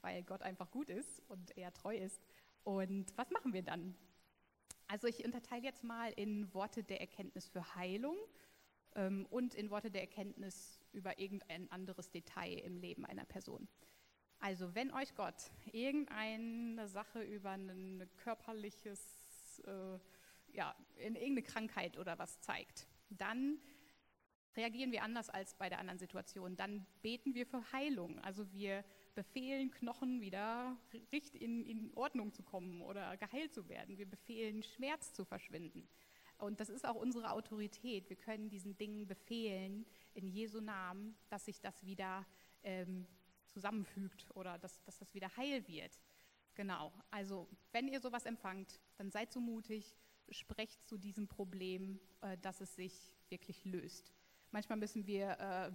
weil 0.00 0.22
Gott 0.24 0.42
einfach 0.42 0.70
gut 0.70 0.90
ist 0.90 1.22
und 1.28 1.56
er 1.56 1.72
treu 1.72 1.96
ist. 1.96 2.20
Und 2.64 3.16
was 3.16 3.30
machen 3.30 3.52
wir 3.52 3.62
dann? 3.62 3.96
Also 4.88 5.06
ich 5.06 5.24
unterteile 5.24 5.62
jetzt 5.62 5.84
mal 5.84 6.12
in 6.12 6.52
Worte 6.52 6.82
der 6.82 7.00
Erkenntnis 7.00 7.48
für 7.48 7.74
Heilung 7.74 8.16
ähm, 8.96 9.26
und 9.30 9.54
in 9.54 9.70
Worte 9.70 9.90
der 9.90 10.02
Erkenntnis 10.02 10.80
über 10.92 11.18
irgendein 11.18 11.70
anderes 11.70 12.10
Detail 12.10 12.58
im 12.58 12.76
Leben 12.76 13.04
einer 13.06 13.24
Person. 13.24 13.68
Also 14.38 14.74
wenn 14.74 14.90
euch 14.92 15.14
Gott 15.14 15.50
irgendeine 15.72 16.86
Sache 16.88 17.22
über 17.22 17.50
ein 17.50 18.08
körperliches, 18.18 19.60
äh, 19.66 19.98
ja, 20.52 20.74
in 20.96 21.14
irgendeine 21.14 21.42
Krankheit 21.42 21.98
oder 21.98 22.18
was 22.18 22.40
zeigt, 22.40 22.86
dann 23.08 23.58
reagieren 24.56 24.92
wir 24.92 25.02
anders 25.02 25.30
als 25.30 25.54
bei 25.54 25.68
der 25.68 25.78
anderen 25.78 25.98
Situation. 25.98 26.56
Dann 26.56 26.86
beten 27.02 27.34
wir 27.34 27.46
für 27.46 27.72
Heilung. 27.72 28.18
Also 28.20 28.50
wir 28.52 28.84
befehlen 29.14 29.70
Knochen 29.70 30.20
wieder 30.20 30.76
richtig 31.12 31.40
in, 31.42 31.64
in 31.64 31.92
Ordnung 31.94 32.32
zu 32.32 32.42
kommen 32.42 32.82
oder 32.82 33.16
geheilt 33.16 33.52
zu 33.52 33.68
werden. 33.68 33.98
Wir 33.98 34.08
befehlen 34.08 34.62
Schmerz 34.62 35.12
zu 35.12 35.24
verschwinden. 35.24 35.88
Und 36.38 36.60
das 36.60 36.68
ist 36.68 36.86
auch 36.86 36.96
unsere 36.96 37.30
Autorität. 37.30 38.08
Wir 38.08 38.16
können 38.16 38.48
diesen 38.48 38.76
Dingen 38.76 39.06
befehlen 39.06 39.86
in 40.14 40.28
Jesu 40.28 40.60
Namen, 40.60 41.16
dass 41.28 41.44
sich 41.44 41.60
das 41.60 41.84
wieder 41.84 42.26
ähm, 42.62 43.06
zusammenfügt 43.54 44.26
oder 44.36 44.58
dass, 44.58 44.82
dass 44.84 44.98
das 44.98 45.14
wieder 45.14 45.34
heil 45.36 45.66
wird. 45.66 45.98
Genau. 46.54 46.92
Also 47.10 47.48
wenn 47.72 47.88
ihr 47.88 48.00
sowas 48.00 48.26
empfangt, 48.26 48.80
dann 48.96 49.10
seid 49.10 49.32
so 49.32 49.40
mutig, 49.40 49.96
sprecht 50.28 50.86
zu 50.86 50.98
diesem 50.98 51.28
Problem, 51.28 51.98
äh, 52.20 52.36
dass 52.38 52.60
es 52.60 52.74
sich 52.74 53.14
wirklich 53.28 53.64
löst. 53.64 54.12
Manchmal 54.50 54.78
müssen 54.78 55.06
wir 55.06 55.38
äh, 55.40 55.72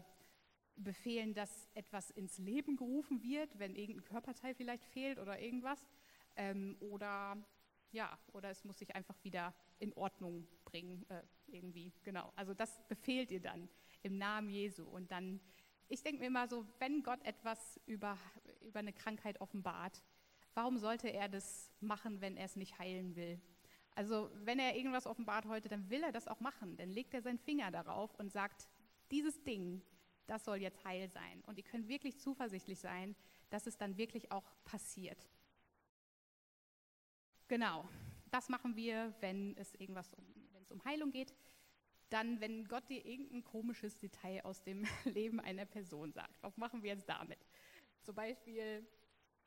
befehlen, 0.76 1.34
dass 1.34 1.68
etwas 1.74 2.10
ins 2.12 2.38
Leben 2.38 2.78
gerufen 2.78 3.24
wird, 3.24 3.58
wenn 3.60 3.76
irgendein 3.76 4.06
Körperteil 4.06 4.54
vielleicht 4.54 4.86
fehlt 4.86 5.20
oder 5.20 5.40
irgendwas. 5.40 5.80
Ähm, 6.36 6.78
oder 6.80 7.38
ja, 7.92 8.18
oder 8.34 8.50
es 8.50 8.64
muss 8.64 8.78
sich 8.80 8.96
einfach 8.96 9.22
wieder 9.24 9.54
in 9.80 9.94
Ordnung 9.94 10.48
bringen, 10.64 11.06
äh, 11.10 11.24
irgendwie. 11.48 11.92
Genau. 12.04 12.32
Also 12.36 12.54
das 12.54 12.88
befehlt 12.88 13.32
ihr 13.32 13.42
dann 13.42 13.68
im 14.04 14.18
Namen 14.18 14.50
Jesu. 14.50 14.84
Und 14.84 15.12
dann, 15.12 15.40
ich 15.90 16.04
denke 16.04 16.22
mir 16.22 16.28
immer 16.28 16.48
so, 16.48 16.66
wenn 16.78 17.04
Gott 17.04 17.24
etwas 17.26 17.80
über, 17.86 18.18
über 18.62 18.80
eine 18.80 18.94
Krankheit 18.94 19.42
offenbart, 19.42 20.02
warum 20.54 20.78
sollte 20.78 21.10
er 21.10 21.28
das 21.28 21.72
machen, 21.82 22.22
wenn 22.22 22.38
er 22.38 22.46
es 22.46 22.56
nicht 22.56 22.78
heilen 22.80 23.16
will? 23.16 23.42
Also 23.96 24.30
wenn 24.36 24.60
er 24.60 24.78
irgendwas 24.78 25.08
offenbart 25.08 25.46
heute, 25.48 25.68
dann 25.68 25.90
will 25.90 26.04
er 26.04 26.12
das 26.12 26.28
auch 26.28 26.40
machen. 26.40 26.78
Dann 26.78 26.90
legt 26.90 27.14
er 27.14 27.22
seinen 27.22 27.40
Finger 27.40 27.72
darauf 27.72 28.14
und 28.16 28.32
sagt, 28.32 28.70
dieses 29.12 29.44
Ding, 29.44 29.82
das 30.28 30.46
soll 30.46 30.58
jetzt 30.58 30.86
heil 30.86 31.10
sein. 31.10 31.42
Und 31.48 31.58
ihr 31.58 31.64
könnt 31.64 31.88
wirklich 31.88 32.20
zuversichtlich 32.20 32.80
sein, 32.80 33.16
dass 33.50 33.66
es 33.66 33.78
dann 33.78 33.98
wirklich 33.98 34.32
auch 34.32 34.54
passiert. 34.64 35.28
Genau, 37.48 37.90
das 38.30 38.48
machen 38.48 38.76
wir, 38.76 39.14
wenn 39.22 39.58
es 39.58 39.74
irgendwas 39.74 40.14
um, 40.14 40.24
wenn 40.52 40.62
es 40.62 40.72
um 40.72 40.86
Heilung 40.86 41.12
geht. 41.12 41.34
Dann, 42.10 42.42
wenn 42.42 42.66
Gott 42.68 42.90
dir 42.90 43.06
irgendein 43.06 43.44
komisches 43.44 43.98
Detail 43.98 44.44
aus 44.44 44.64
dem 44.64 44.86
Leben 45.06 45.40
einer 45.40 45.66
Person 45.66 46.12
sagt. 46.12 46.42
Was 46.42 46.58
machen 46.58 46.84
wir 46.84 46.92
jetzt 46.92 47.08
damit? 47.08 47.40
Zum 48.02 48.16
Beispiel, 48.16 48.86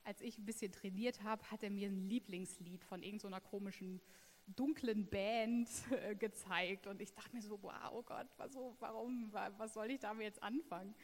als 0.05 0.21
ich 0.21 0.39
ein 0.39 0.45
bisschen 0.45 0.73
trainiert 0.73 1.23
habe, 1.23 1.51
hat 1.51 1.63
er 1.63 1.71
mir 1.71 1.89
ein 1.89 2.09
Lieblingslied 2.09 2.85
von 2.85 3.03
irgendeiner 3.03 3.41
so 3.41 3.49
komischen 3.49 4.01
dunklen 4.47 5.07
Band 5.07 5.69
äh, 5.91 6.15
gezeigt 6.15 6.87
und 6.87 7.01
ich 7.01 7.15
dachte 7.15 7.35
mir 7.35 7.43
so, 7.43 7.63
wow, 7.63 7.91
oh 7.93 8.03
Gott, 8.03 8.29
was, 8.37 8.55
warum, 8.79 9.33
was 9.33 9.75
soll 9.75 9.91
ich 9.91 10.01
damit 10.01 10.25
jetzt 10.25 10.43
anfangen? 10.43 10.95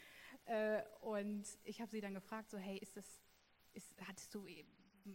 Äh, 0.45 0.81
und 1.01 1.45
ich 1.63 1.81
habe 1.81 1.91
sie 1.91 2.01
dann 2.01 2.13
gefragt, 2.13 2.49
so, 2.49 2.57
hey, 2.57 2.77
ist 2.77 2.95
das, 2.97 3.21
ist, 3.73 3.93
hattest 4.07 4.33
du, 4.33 4.45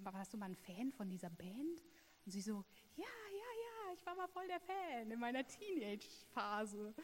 warst 0.03 0.33
du 0.33 0.39
mal 0.39 0.47
ein 0.47 0.57
Fan 0.57 0.91
von 0.93 1.09
dieser 1.09 1.31
Band? 1.31 1.83
Und 2.25 2.33
sie 2.33 2.41
so, 2.41 2.65
ich 3.95 4.05
war 4.05 4.15
mal 4.15 4.29
voll 4.29 4.47
der 4.49 4.61
Fan 4.61 5.11
in 5.11 5.19
meiner 5.19 5.47
Teenage-Phase. 5.47 6.95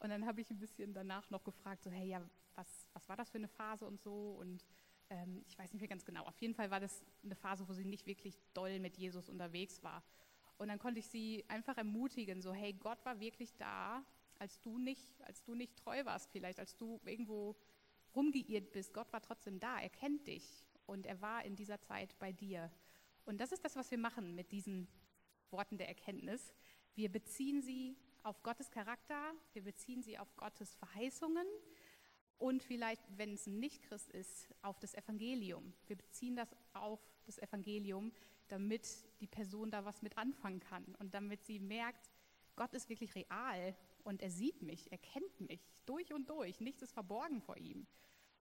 Und 0.00 0.10
dann 0.10 0.26
habe 0.26 0.40
ich 0.40 0.50
ein 0.50 0.58
bisschen 0.58 0.92
danach 0.92 1.30
noch 1.30 1.44
gefragt, 1.44 1.82
so, 1.84 1.90
hey, 1.90 2.08
ja, 2.08 2.22
was, 2.54 2.88
was 2.92 3.08
war 3.08 3.16
das 3.16 3.30
für 3.30 3.38
eine 3.38 3.48
Phase 3.48 3.86
und 3.86 4.00
so 4.00 4.36
und 4.38 4.64
ähm, 5.08 5.42
ich 5.46 5.58
weiß 5.58 5.72
nicht 5.72 5.80
mehr 5.80 5.88
ganz 5.88 6.04
genau. 6.04 6.24
Auf 6.24 6.38
jeden 6.40 6.54
Fall 6.54 6.70
war 6.70 6.80
das 6.80 7.02
eine 7.24 7.36
Phase, 7.36 7.68
wo 7.68 7.72
sie 7.72 7.84
nicht 7.84 8.06
wirklich 8.06 8.38
doll 8.54 8.78
mit 8.80 8.96
Jesus 8.96 9.28
unterwegs 9.28 9.82
war. 9.82 10.02
Und 10.58 10.68
dann 10.68 10.78
konnte 10.78 11.00
ich 11.00 11.06
sie 11.06 11.44
einfach 11.48 11.76
ermutigen, 11.78 12.42
so 12.42 12.52
hey, 12.52 12.72
Gott 12.74 13.04
war 13.04 13.18
wirklich 13.18 13.56
da, 13.56 14.04
als 14.38 14.60
du 14.60 14.78
nicht, 14.78 15.20
als 15.22 15.42
du 15.42 15.54
nicht 15.54 15.76
treu 15.76 16.04
warst 16.04 16.30
vielleicht, 16.30 16.58
als 16.58 16.76
du 16.76 17.00
irgendwo 17.04 17.56
rumgeirrt 18.14 18.72
bist. 18.72 18.92
Gott 18.92 19.12
war 19.12 19.22
trotzdem 19.22 19.58
da, 19.58 19.80
er 19.80 19.90
kennt 19.90 20.26
dich 20.26 20.64
und 20.86 21.06
er 21.06 21.20
war 21.20 21.44
in 21.44 21.56
dieser 21.56 21.80
Zeit 21.80 22.18
bei 22.18 22.32
dir. 22.32 22.70
Und 23.24 23.40
das 23.40 23.52
ist 23.52 23.64
das, 23.64 23.76
was 23.76 23.90
wir 23.90 23.98
machen 23.98 24.34
mit 24.34 24.50
diesen 24.52 24.88
Worten 25.52 25.78
der 25.78 25.88
Erkenntnis. 25.88 26.52
Wir 26.94 27.10
beziehen 27.10 27.62
sie 27.62 27.96
auf 28.22 28.42
Gottes 28.42 28.70
Charakter, 28.70 29.32
wir 29.52 29.62
beziehen 29.62 30.02
sie 30.02 30.18
auf 30.18 30.36
Gottes 30.36 30.74
Verheißungen 30.74 31.46
und 32.38 32.62
vielleicht, 32.62 33.02
wenn 33.16 33.34
es 33.34 33.46
ein 33.46 33.58
Nichtchrist 33.58 34.10
ist, 34.10 34.48
auf 34.62 34.78
das 34.78 34.94
Evangelium. 34.94 35.74
Wir 35.86 35.96
beziehen 35.96 36.36
das 36.36 36.48
auf 36.72 37.00
das 37.24 37.38
Evangelium, 37.38 38.12
damit 38.48 38.88
die 39.20 39.26
Person 39.26 39.70
da 39.70 39.84
was 39.84 40.02
mit 40.02 40.16
anfangen 40.18 40.60
kann 40.60 40.94
und 40.98 41.14
damit 41.14 41.44
sie 41.44 41.58
merkt, 41.58 42.10
Gott 42.56 42.74
ist 42.74 42.88
wirklich 42.88 43.14
real 43.14 43.76
und 44.04 44.22
er 44.22 44.30
sieht 44.30 44.62
mich, 44.62 44.90
er 44.90 44.98
kennt 44.98 45.40
mich 45.40 45.60
durch 45.86 46.12
und 46.12 46.28
durch, 46.28 46.60
nichts 46.60 46.82
ist 46.82 46.92
verborgen 46.92 47.40
vor 47.40 47.56
ihm. 47.56 47.86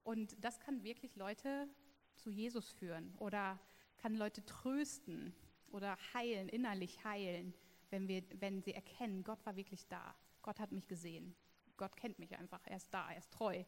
Und 0.04 0.44
das 0.44 0.60
kann 0.60 0.84
wirklich 0.84 1.16
Leute 1.16 1.68
zu 2.16 2.30
Jesus 2.30 2.72
führen 2.72 3.14
oder 3.18 3.60
kann 3.98 4.16
Leute 4.16 4.46
trösten 4.46 5.34
oder 5.72 5.98
heilen, 6.14 6.50
innerlich 6.50 7.04
heilen, 7.04 7.54
wenn, 7.90 8.08
wir, 8.08 8.24
wenn 8.40 8.62
sie 8.62 8.74
erkennen, 8.74 9.24
Gott 9.24 9.46
war 9.46 9.56
wirklich 9.56 9.88
da, 9.88 10.16
Gott 10.42 10.60
hat 10.60 10.72
mich 10.72 10.88
gesehen, 10.88 11.36
Gott 11.78 11.96
kennt 11.96 12.20
mich 12.20 12.38
einfach, 12.38 12.62
er 12.66 12.78
ist 12.78 12.94
da, 12.94 13.10
er 13.10 13.18
ist 13.18 13.32
treu. 13.32 13.64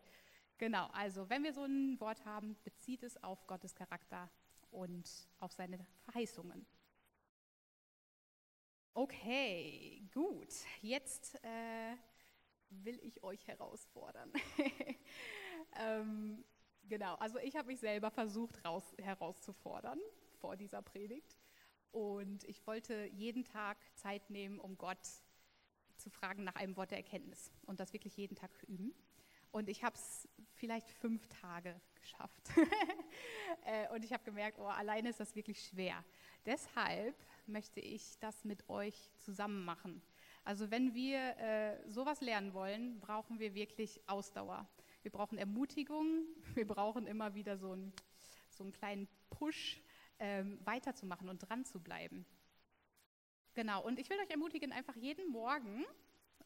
Genau, 0.57 0.87
also 0.93 1.29
wenn 1.29 1.43
wir 1.43 1.53
so 1.53 1.63
ein 1.63 1.99
Wort 1.99 2.23
haben, 2.25 2.55
bezieht 2.63 3.03
es 3.03 3.21
auf 3.23 3.47
Gottes 3.47 3.73
Charakter 3.73 4.29
und 4.69 5.09
auf 5.39 5.51
seine 5.53 5.85
Verheißungen. 6.03 6.65
Okay, 8.93 10.03
gut. 10.13 10.53
Jetzt 10.81 11.35
äh, 11.43 11.95
will 12.69 12.99
ich 13.03 13.23
euch 13.23 13.47
herausfordern. 13.47 14.31
ähm, 15.79 16.43
genau, 16.83 17.15
also 17.15 17.39
ich 17.39 17.55
habe 17.55 17.69
mich 17.69 17.79
selber 17.79 18.11
versucht 18.11 18.63
raus, 18.65 18.83
herauszufordern 19.01 19.99
vor 20.39 20.57
dieser 20.57 20.81
Predigt. 20.81 21.40
Und 21.91 22.43
ich 22.45 22.65
wollte 22.65 23.05
jeden 23.13 23.43
Tag 23.43 23.77
Zeit 23.95 24.29
nehmen, 24.29 24.59
um 24.59 24.77
Gott 24.77 24.99
zu 25.97 26.09
fragen 26.09 26.43
nach 26.43 26.55
einem 26.55 26.75
Wort 26.77 26.91
der 26.91 26.97
Erkenntnis 26.97 27.51
und 27.65 27.79
das 27.79 27.93
wirklich 27.93 28.17
jeden 28.17 28.35
Tag 28.35 28.51
üben. 28.67 28.93
Und 29.51 29.67
ich 29.67 29.83
habe 29.83 29.95
es 29.95 30.27
vielleicht 30.55 30.89
fünf 30.89 31.27
Tage 31.27 31.79
geschafft. 31.95 32.49
Äh, 33.65 33.89
und 33.93 34.03
ich 34.05 34.13
habe 34.13 34.23
gemerkt, 34.23 34.57
oh, 34.59 34.65
alleine 34.65 35.09
ist 35.09 35.19
das 35.19 35.35
wirklich 35.35 35.61
schwer. 35.61 36.03
Deshalb 36.45 37.15
möchte 37.45 37.81
ich 37.81 38.17
das 38.19 38.45
mit 38.45 38.67
euch 38.69 39.11
zusammen 39.17 39.65
machen. 39.65 40.01
Also 40.43 40.71
wenn 40.71 40.95
wir 40.95 41.37
äh, 41.37 41.89
sowas 41.89 42.21
lernen 42.21 42.53
wollen, 42.53 42.99
brauchen 43.01 43.39
wir 43.39 43.53
wirklich 43.53 44.01
Ausdauer. 44.07 44.67
Wir 45.01 45.11
brauchen 45.11 45.37
Ermutigung, 45.37 46.25
wir 46.55 46.65
brauchen 46.65 47.05
immer 47.05 47.35
wieder 47.35 47.57
so 47.57 47.73
einen, 47.73 47.93
so 48.49 48.63
einen 48.63 48.71
kleinen 48.71 49.07
Push, 49.29 49.81
ähm, 50.21 50.59
weiterzumachen 50.63 51.27
und 51.27 51.39
dran 51.39 51.65
zu 51.65 51.79
bleiben. 51.81 52.25
Genau, 53.55 53.83
und 53.83 53.99
ich 53.99 54.09
will 54.09 54.19
euch 54.19 54.29
ermutigen, 54.29 54.71
einfach 54.71 54.95
jeden 54.95 55.29
Morgen 55.29 55.83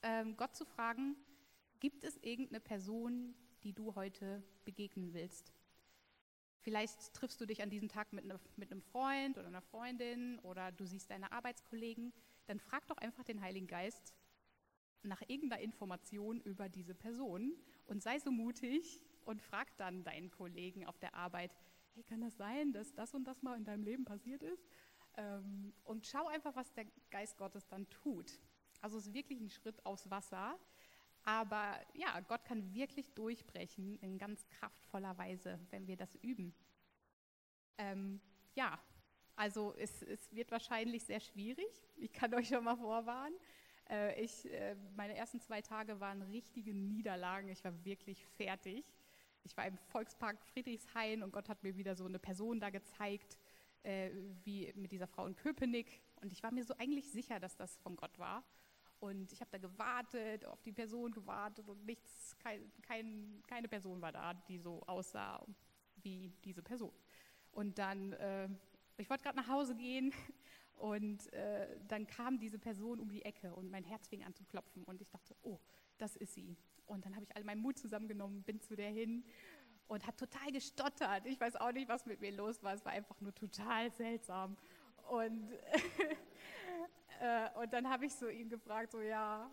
ähm, 0.02 0.36
Gott 0.38 0.56
zu 0.56 0.66
fragen, 0.66 1.16
gibt 1.80 2.04
es 2.04 2.18
irgendeine 2.24 2.62
Person, 2.62 3.36
die 3.64 3.74
du 3.74 3.94
heute 3.94 4.42
begegnen 4.64 5.14
willst? 5.14 5.54
Vielleicht 6.62 7.14
triffst 7.14 7.40
du 7.40 7.46
dich 7.46 7.62
an 7.62 7.70
diesem 7.70 7.90
Tag 7.90 8.12
mit, 8.14 8.26
ne, 8.26 8.40
mit 8.56 8.72
einem 8.72 8.82
Freund 8.82 9.38
oder 9.38 9.48
einer 9.48 9.62
Freundin 9.62 10.40
oder 10.40 10.72
du 10.72 10.86
siehst 10.86 11.12
deine 11.12 11.32
Arbeitskollegen. 11.32 12.14
Dann 12.48 12.60
frag 12.60 12.88
doch 12.88 12.98
einfach 12.98 13.24
den 13.24 13.42
Heiligen 13.42 13.68
Geist 13.68 14.16
nach 15.04 15.22
irgendeiner 15.28 15.62
Information 15.62 16.40
über 16.42 16.70
diese 16.70 16.96
Person 16.96 17.54
und 17.86 18.02
sei 18.02 18.18
so 18.20 18.32
mutig 18.32 19.04
und 19.26 19.42
frag 19.42 19.76
dann 19.78 20.04
deinen 20.04 20.32
Kollegen 20.32 20.88
auf 20.88 20.98
der 20.98 21.14
Arbeit, 21.14 21.56
hey, 21.96 22.04
kann 22.04 22.22
das 22.22 22.36
sein, 22.38 22.74
dass 22.74 22.94
das 22.94 23.14
und 23.14 23.24
das 23.26 23.42
mal 23.42 23.58
in 23.58 23.64
deinem 23.64 23.84
Leben 23.84 24.06
passiert 24.06 24.44
ist? 24.44 24.68
Ähm, 25.18 25.74
und 25.86 26.06
schau 26.06 26.28
einfach, 26.28 26.56
was 26.56 26.72
der 26.74 26.86
Geist 27.10 27.38
Gottes 27.38 27.68
dann 27.68 27.90
tut. 27.90 28.40
Also 28.82 28.98
es 28.98 29.08
ist 29.08 29.14
wirklich 29.14 29.40
ein 29.40 29.50
Schritt 29.50 29.84
aufs 29.86 30.10
Wasser, 30.12 30.60
aber 31.24 31.80
ja, 31.94 32.20
Gott 32.20 32.44
kann 32.46 32.74
wirklich 32.74 33.14
durchbrechen 33.14 33.98
in 34.00 34.18
ganz 34.18 34.48
kraftvoller 34.50 35.18
Weise, 35.18 35.60
wenn 35.72 35.88
wir 35.88 35.96
das 35.96 36.14
üben. 36.16 36.54
Ähm, 37.78 38.22
ja, 38.54 38.80
also 39.36 39.74
es, 39.76 40.02
es, 40.04 40.32
wird 40.34 40.52
wahrscheinlich 40.52 41.04
sehr 41.04 41.20
schwierig. 41.20 41.66
Ich 41.96 42.14
kann 42.14 42.34
euch 42.34 42.50
schon 42.50 42.64
mal 42.64 42.78
vorwarnen. 42.78 43.36
Äh, 43.90 44.22
ich, 44.22 44.52
äh, 44.52 44.76
meine 44.96 45.16
ersten 45.16 45.40
zwei 45.40 45.62
Tage 45.62 46.00
waren 46.00 46.22
richtige 46.24 46.74
Niederlagen. 46.74 47.50
Ich 47.50 47.64
war 47.64 47.86
wirklich 47.86 48.26
fertig. 48.38 48.86
Ich 49.46 49.56
war 49.56 49.68
im 49.68 49.78
Volkspark 49.78 50.44
Friedrichshain 50.44 51.22
und 51.22 51.32
Gott 51.32 51.48
hat 51.50 51.62
mir 51.64 51.78
wieder 51.78 51.96
so 51.96 52.06
eine 52.06 52.18
Person 52.18 52.60
da 52.60 52.72
gezeigt, 52.72 53.38
äh, 53.84 54.10
wie 54.44 54.74
mit 54.76 54.92
dieser 54.92 55.06
Frau 55.06 55.28
in 55.28 55.36
Köpenick. 55.36 56.02
Und 56.22 56.34
ich 56.34 56.42
war 56.42 56.52
mir 56.52 56.64
so 56.64 56.74
eigentlich 56.78 57.12
sicher, 57.12 57.40
dass 57.40 57.56
das 57.56 57.78
von 57.78 57.96
Gott 57.96 58.18
war. 58.18 58.44
Und 59.00 59.32
ich 59.32 59.42
habe 59.42 59.52
da 59.52 59.60
gewartet, 59.60 60.46
auf 60.46 60.64
die 60.64 60.72
Person 60.72 61.12
gewartet 61.12 61.70
und 61.70 61.86
nichts, 61.86 62.36
kein, 62.40 62.72
kein, 62.82 63.44
keine 63.48 63.68
Person 63.68 64.02
war 64.02 64.12
da, 64.12 64.34
die 64.34 64.58
so 64.58 64.82
aussah 64.88 65.46
wie 65.98 66.34
diese 66.44 66.64
Person. 66.64 66.94
Und 67.52 67.78
dann, 67.78 68.14
äh, 68.14 68.50
ich 68.98 69.10
wollte 69.10 69.24
gerade 69.24 69.38
nach 69.38 69.48
Hause 69.48 69.76
gehen 69.76 70.12
und 70.78 71.32
äh, 71.34 71.78
dann 71.88 72.08
kam 72.08 72.40
diese 72.40 72.58
Person 72.58 73.00
um 73.00 73.10
die 73.10 73.24
Ecke 73.24 73.54
und 73.54 73.70
mein 73.70 73.84
Herz 73.84 74.08
fing 74.08 74.24
an 74.24 74.34
zu 74.34 74.44
klopfen 74.44 74.84
und 74.86 75.02
ich 75.02 75.10
dachte, 75.12 75.36
oh, 75.44 75.60
das 76.00 76.16
ist 76.16 76.34
sie. 76.34 76.58
Und 76.88 77.06
dann 77.06 77.16
habe 77.16 77.26
ich 77.26 77.36
all 77.36 77.44
meinen 77.44 77.62
Mut 77.62 77.78
zusammengenommen, 77.78 78.44
bin 78.44 78.62
zu 78.62 78.76
der 78.76 78.90
hin 78.90 79.24
und 79.88 80.06
hat 80.06 80.18
total 80.18 80.52
gestottert. 80.52 81.26
Ich 81.26 81.40
weiß 81.40 81.56
auch 81.58 81.72
nicht, 81.72 81.90
was 81.90 82.06
mit 82.06 82.22
mir 82.22 82.32
los 82.32 82.64
war. 82.64 82.74
Es 82.74 82.86
war 82.86 82.92
einfach 82.92 83.20
nur 83.22 83.34
total 83.34 83.92
seltsam. 83.92 84.56
Und 85.10 85.50
Äh, 87.20 87.48
und 87.60 87.72
dann 87.72 87.90
habe 87.90 88.06
ich 88.06 88.14
so 88.14 88.28
ihn 88.28 88.50
gefragt, 88.50 88.92
so 88.92 89.02
ja, 89.02 89.50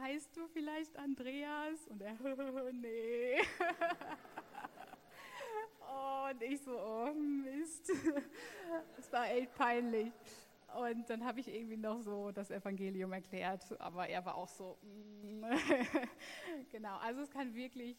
heißt 0.00 0.36
du 0.36 0.46
vielleicht 0.48 0.96
Andreas? 0.96 1.86
Und 1.88 2.02
er, 2.02 2.12
nee. 2.72 3.38
und 6.30 6.42
ich 6.42 6.60
so, 6.60 6.78
oh 6.78 7.12
Mist. 7.14 7.92
Das 8.96 9.12
war 9.12 9.30
echt 9.30 9.54
peinlich. 9.54 10.12
Und 10.78 11.08
dann 11.10 11.24
habe 11.24 11.40
ich 11.40 11.48
irgendwie 11.48 11.76
noch 11.76 12.00
so 12.00 12.32
das 12.32 12.50
Evangelium 12.50 13.12
erklärt, 13.12 13.64
aber 13.80 14.08
er 14.08 14.24
war 14.24 14.36
auch 14.36 14.48
so, 14.48 14.78
mm. 14.82 15.44
genau, 16.70 16.96
also 16.98 17.22
es 17.22 17.30
kann 17.30 17.54
wirklich 17.54 17.96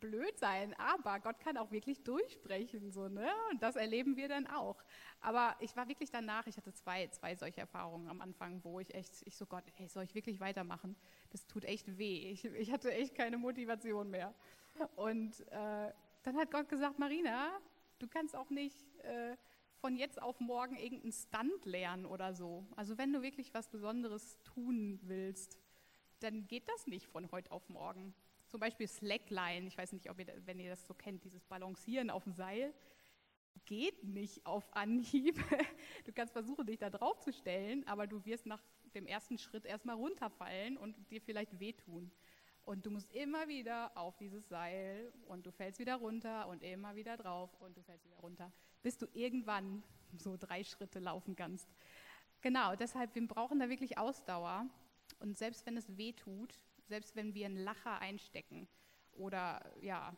blöd 0.00 0.38
sein, 0.38 0.74
aber 0.74 1.20
Gott 1.20 1.40
kann 1.40 1.56
auch 1.56 1.70
wirklich 1.70 2.02
durchbrechen, 2.02 2.90
so, 2.90 3.08
ne? 3.08 3.28
Und 3.50 3.62
das 3.62 3.76
erleben 3.76 4.16
wir 4.16 4.28
dann 4.28 4.46
auch. 4.46 4.82
Aber 5.20 5.56
ich 5.60 5.74
war 5.76 5.88
wirklich 5.88 6.10
danach, 6.10 6.46
ich 6.46 6.56
hatte 6.56 6.72
zwei, 6.72 7.08
zwei 7.08 7.34
solche 7.34 7.60
Erfahrungen 7.60 8.08
am 8.08 8.20
Anfang, 8.20 8.62
wo 8.62 8.80
ich 8.80 8.94
echt, 8.94 9.22
ich 9.24 9.36
so, 9.36 9.46
Gott, 9.46 9.64
hey, 9.74 9.88
soll 9.88 10.04
ich 10.04 10.14
wirklich 10.14 10.40
weitermachen? 10.40 10.96
Das 11.30 11.46
tut 11.46 11.64
echt 11.64 11.98
weh. 11.98 12.30
Ich, 12.30 12.44
ich 12.44 12.72
hatte 12.72 12.92
echt 12.92 13.14
keine 13.14 13.38
Motivation 13.38 14.10
mehr. 14.10 14.34
Und 14.96 15.40
äh, 15.50 15.92
dann 16.22 16.36
hat 16.36 16.50
Gott 16.50 16.68
gesagt, 16.68 16.98
Marina, 16.98 17.58
du 17.98 18.06
kannst 18.06 18.36
auch 18.36 18.50
nicht 18.50 18.76
äh, 19.04 19.36
von 19.80 19.96
jetzt 19.96 20.20
auf 20.20 20.40
morgen 20.40 20.76
irgendeinen 20.76 21.12
Stunt 21.12 21.64
lernen 21.64 22.06
oder 22.06 22.34
so. 22.34 22.66
Also 22.76 22.98
wenn 22.98 23.12
du 23.12 23.22
wirklich 23.22 23.52
was 23.54 23.68
Besonderes 23.68 24.38
tun 24.42 24.98
willst, 25.02 25.58
dann 26.20 26.46
geht 26.46 26.68
das 26.68 26.86
nicht 26.86 27.06
von 27.06 27.30
heute 27.30 27.50
auf 27.52 27.68
morgen. 27.68 28.14
Zum 28.48 28.60
Beispiel 28.60 28.86
Slackline, 28.86 29.66
ich 29.66 29.76
weiß 29.76 29.92
nicht, 29.92 30.08
ob 30.10 30.18
ihr, 30.18 30.26
wenn 30.44 30.58
ihr 30.60 30.70
das 30.70 30.86
so 30.86 30.94
kennt, 30.94 31.24
dieses 31.24 31.44
Balancieren 31.44 32.10
auf 32.10 32.24
dem 32.24 32.32
Seil, 32.32 32.72
geht 33.64 34.04
nicht 34.04 34.44
auf 34.46 34.74
Anhieb. 34.74 35.38
Du 36.04 36.12
kannst 36.12 36.32
versuchen, 36.32 36.66
dich 36.66 36.78
da 36.78 36.88
drauf 36.88 37.18
zu 37.20 37.32
stellen, 37.32 37.86
aber 37.88 38.06
du 38.06 38.24
wirst 38.24 38.46
nach 38.46 38.62
dem 38.94 39.06
ersten 39.06 39.38
Schritt 39.38 39.64
erstmal 39.64 39.96
runterfallen 39.96 40.76
und 40.76 41.10
dir 41.10 41.20
vielleicht 41.20 41.58
wehtun. 41.58 42.12
Und 42.64 42.86
du 42.86 42.90
musst 42.90 43.12
immer 43.12 43.48
wieder 43.48 43.96
auf 43.96 44.16
dieses 44.16 44.48
Seil 44.48 45.12
und 45.26 45.46
du 45.46 45.52
fällst 45.52 45.78
wieder 45.78 45.96
runter 45.96 46.48
und 46.48 46.62
immer 46.62 46.94
wieder 46.94 47.16
drauf 47.16 47.54
und 47.60 47.76
du 47.76 47.82
fällst 47.82 48.04
wieder 48.04 48.16
runter, 48.16 48.52
bis 48.86 48.98
du 48.98 49.08
irgendwann 49.14 49.82
so 50.16 50.36
drei 50.36 50.62
Schritte 50.62 51.00
laufen 51.00 51.34
kannst. 51.34 51.68
Genau, 52.40 52.76
deshalb, 52.76 53.16
wir 53.16 53.26
brauchen 53.26 53.58
da 53.58 53.68
wirklich 53.68 53.98
Ausdauer. 53.98 54.64
Und 55.18 55.36
selbst 55.36 55.66
wenn 55.66 55.76
es 55.76 55.96
weh 55.96 56.12
tut, 56.12 56.60
selbst 56.84 57.16
wenn 57.16 57.34
wir 57.34 57.46
einen 57.46 57.56
Lacher 57.56 57.98
einstecken 57.98 58.68
oder 59.14 59.72
ja, 59.80 60.14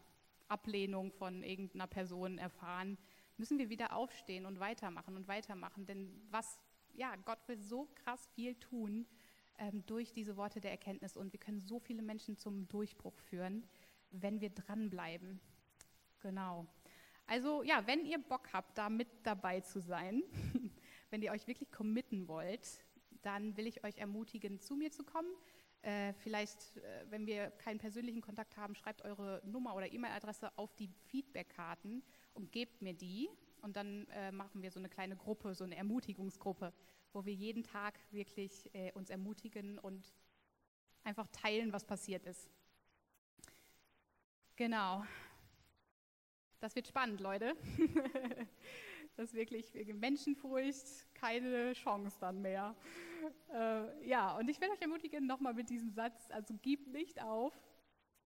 Ablehnung 0.48 1.12
von 1.12 1.42
irgendeiner 1.42 1.86
Person 1.86 2.36
erfahren, 2.36 2.98
müssen 3.38 3.56
wir 3.56 3.70
wieder 3.70 3.96
aufstehen 3.96 4.44
und 4.44 4.60
weitermachen 4.60 5.16
und 5.16 5.28
weitermachen. 5.28 5.86
Denn 5.86 6.20
was, 6.30 6.60
ja, 6.92 7.16
Gott 7.24 7.38
will 7.48 7.58
so 7.58 7.88
krass 7.94 8.28
viel 8.34 8.54
tun 8.56 9.06
ähm, 9.56 9.82
durch 9.86 10.12
diese 10.12 10.36
Worte 10.36 10.60
der 10.60 10.72
Erkenntnis 10.72 11.16
und 11.16 11.32
wir 11.32 11.40
können 11.40 11.62
so 11.62 11.78
viele 11.78 12.02
Menschen 12.02 12.36
zum 12.36 12.68
Durchbruch 12.68 13.18
führen, 13.30 13.66
wenn 14.10 14.42
wir 14.42 14.50
dranbleiben. 14.50 15.40
Genau. 16.20 16.66
Also 17.29 17.62
ja, 17.62 17.87
wenn 17.87 18.07
ihr 18.07 18.18
Bock 18.18 18.55
habt, 18.55 18.79
da 18.79 18.89
mit 18.89 19.07
dabei 19.22 19.61
zu 19.61 19.81
sein, 19.81 20.22
wenn 21.11 21.20
ihr 21.20 21.31
euch 21.31 21.47
wirklich 21.47 21.70
committen 21.70 22.26
wollt, 22.26 22.66
dann 23.20 23.55
will 23.59 23.66
ich 23.66 23.85
euch 23.85 23.99
ermutigen, 23.99 24.61
zu 24.61 24.74
mir 24.74 24.91
zu 24.91 25.05
kommen. 25.05 25.29
Äh, 25.83 26.14
vielleicht, 26.14 26.79
äh, 26.79 27.05
wenn 27.11 27.26
wir 27.26 27.51
keinen 27.51 27.79
persönlichen 27.79 28.22
Kontakt 28.22 28.57
haben, 28.57 28.74
schreibt 28.74 29.03
eure 29.03 29.43
Nummer 29.45 29.76
oder 29.76 29.93
E-Mail-Adresse 29.93 30.57
auf 30.57 30.74
die 30.74 30.89
Feedback-Karten 31.09 32.03
und 32.33 32.51
gebt 32.51 32.81
mir 32.81 32.95
die. 32.95 33.29
Und 33.61 33.76
dann 33.76 34.07
äh, 34.09 34.33
machen 34.33 34.62
wir 34.62 34.70
so 34.70 34.79
eine 34.79 34.89
kleine 34.89 35.14
Gruppe, 35.14 35.55
so 35.55 35.64
eine 35.64 35.76
Ermutigungsgruppe, 35.76 36.72
wo 37.12 37.26
wir 37.26 37.35
jeden 37.35 37.62
Tag 37.62 37.99
wirklich 38.11 38.74
äh, 38.74 38.91
uns 38.93 39.11
ermutigen 39.11 39.79
und 39.79 40.14
einfach 41.05 41.26
teilen, 41.29 41.74
was 41.74 41.85
passiert 41.85 42.24
ist. 42.24 42.49
Genau. 44.57 45.05
Das 46.61 46.74
wird 46.74 46.88
spannend, 46.88 47.20
Leute. 47.20 47.56
das 49.16 49.28
ist 49.28 49.34
wirklich 49.34 49.72
Menschenfurcht, 49.94 51.14
keine 51.14 51.72
Chance 51.74 52.16
dann 52.18 52.42
mehr. 52.42 52.74
Äh, 53.52 54.09
ja, 54.09 54.36
und 54.36 54.48
ich 54.48 54.61
will 54.61 54.68
euch 54.70 54.80
ermutigen, 54.80 55.24
nochmal 55.24 55.54
mit 55.54 55.70
diesem 55.70 55.90
Satz, 55.90 56.28
also 56.30 56.54
gib 56.61 56.88
nicht 56.88 57.22
auf. 57.22 57.54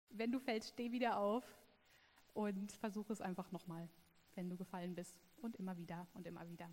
Wenn 0.09 0.31
du 0.31 0.39
fällst, 0.39 0.69
steh 0.69 0.91
wieder 0.93 1.17
auf 1.17 1.43
und 2.33 2.71
versuche 2.71 3.11
es 3.11 3.19
einfach 3.19 3.51
nochmal, 3.51 3.89
wenn 4.35 4.49
du 4.49 4.55
gefallen 4.55 4.95
bist. 4.95 5.19
Und 5.41 5.57
immer 5.57 5.75
wieder 5.75 6.07
und 6.13 6.25
immer 6.25 6.47
wieder. 6.47 6.69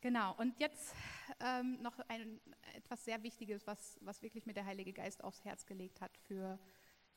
Genau, 0.00 0.36
und 0.36 0.60
jetzt 0.60 0.94
ähm, 1.40 1.82
noch 1.82 1.98
ein, 2.08 2.40
etwas 2.74 3.04
sehr 3.04 3.20
Wichtiges, 3.24 3.66
was, 3.66 3.98
was 4.00 4.22
wirklich 4.22 4.46
mir 4.46 4.52
der 4.52 4.64
Heilige 4.64 4.92
Geist 4.92 5.24
aufs 5.24 5.44
Herz 5.44 5.66
gelegt 5.66 6.00
hat 6.00 6.16
für 6.18 6.60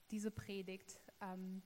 diese 0.09 0.31
Predigt. 0.31 0.99
Ähm, 1.21 1.61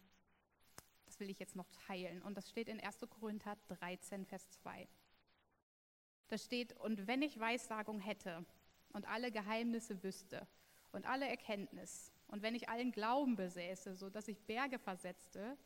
will 1.20 1.30
ich 1.30 1.40
jetzt 1.40 1.56
noch 1.56 1.70
teilen. 1.88 2.22
Und 2.22 2.36
das 2.36 2.50
steht 2.50 2.68
in 2.68 2.80
1. 2.80 3.00
Korinther 3.10 3.58
13, 3.68 4.26
Vers 4.26 4.50
2. 4.50 4.88
Da 6.28 6.38
steht, 6.38 6.74
und 6.74 7.08
wenn 7.08 7.22
ich 7.22 7.40
Weissagung 7.40 8.00
hätte 8.00 8.46
und 8.94 9.08
alle 9.08 9.32
Geheimnisse 9.32 10.04
wüsste 10.04 10.48
und 10.92 11.06
alle 11.06 11.28
Erkenntnis, 11.28 12.12
und 12.28 12.44
wenn 12.44 12.54
ich 12.54 12.70
allen 12.70 12.92
Glauben 12.92 13.36
besäße, 13.36 13.96
so 13.96 14.10
dass 14.10 14.28
ich 14.28 14.40
Berge 14.42 14.78
versetzte, 14.78 15.58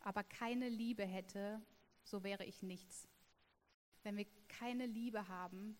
aber 0.00 0.24
keine 0.24 0.68
Liebe 0.68 1.04
hätte, 1.04 1.60
so 2.02 2.24
wäre 2.24 2.44
ich 2.44 2.62
nichts. 2.62 3.08
Wenn 4.02 4.16
wir 4.16 4.26
keine 4.48 4.86
Liebe 4.86 5.28
haben, 5.28 5.78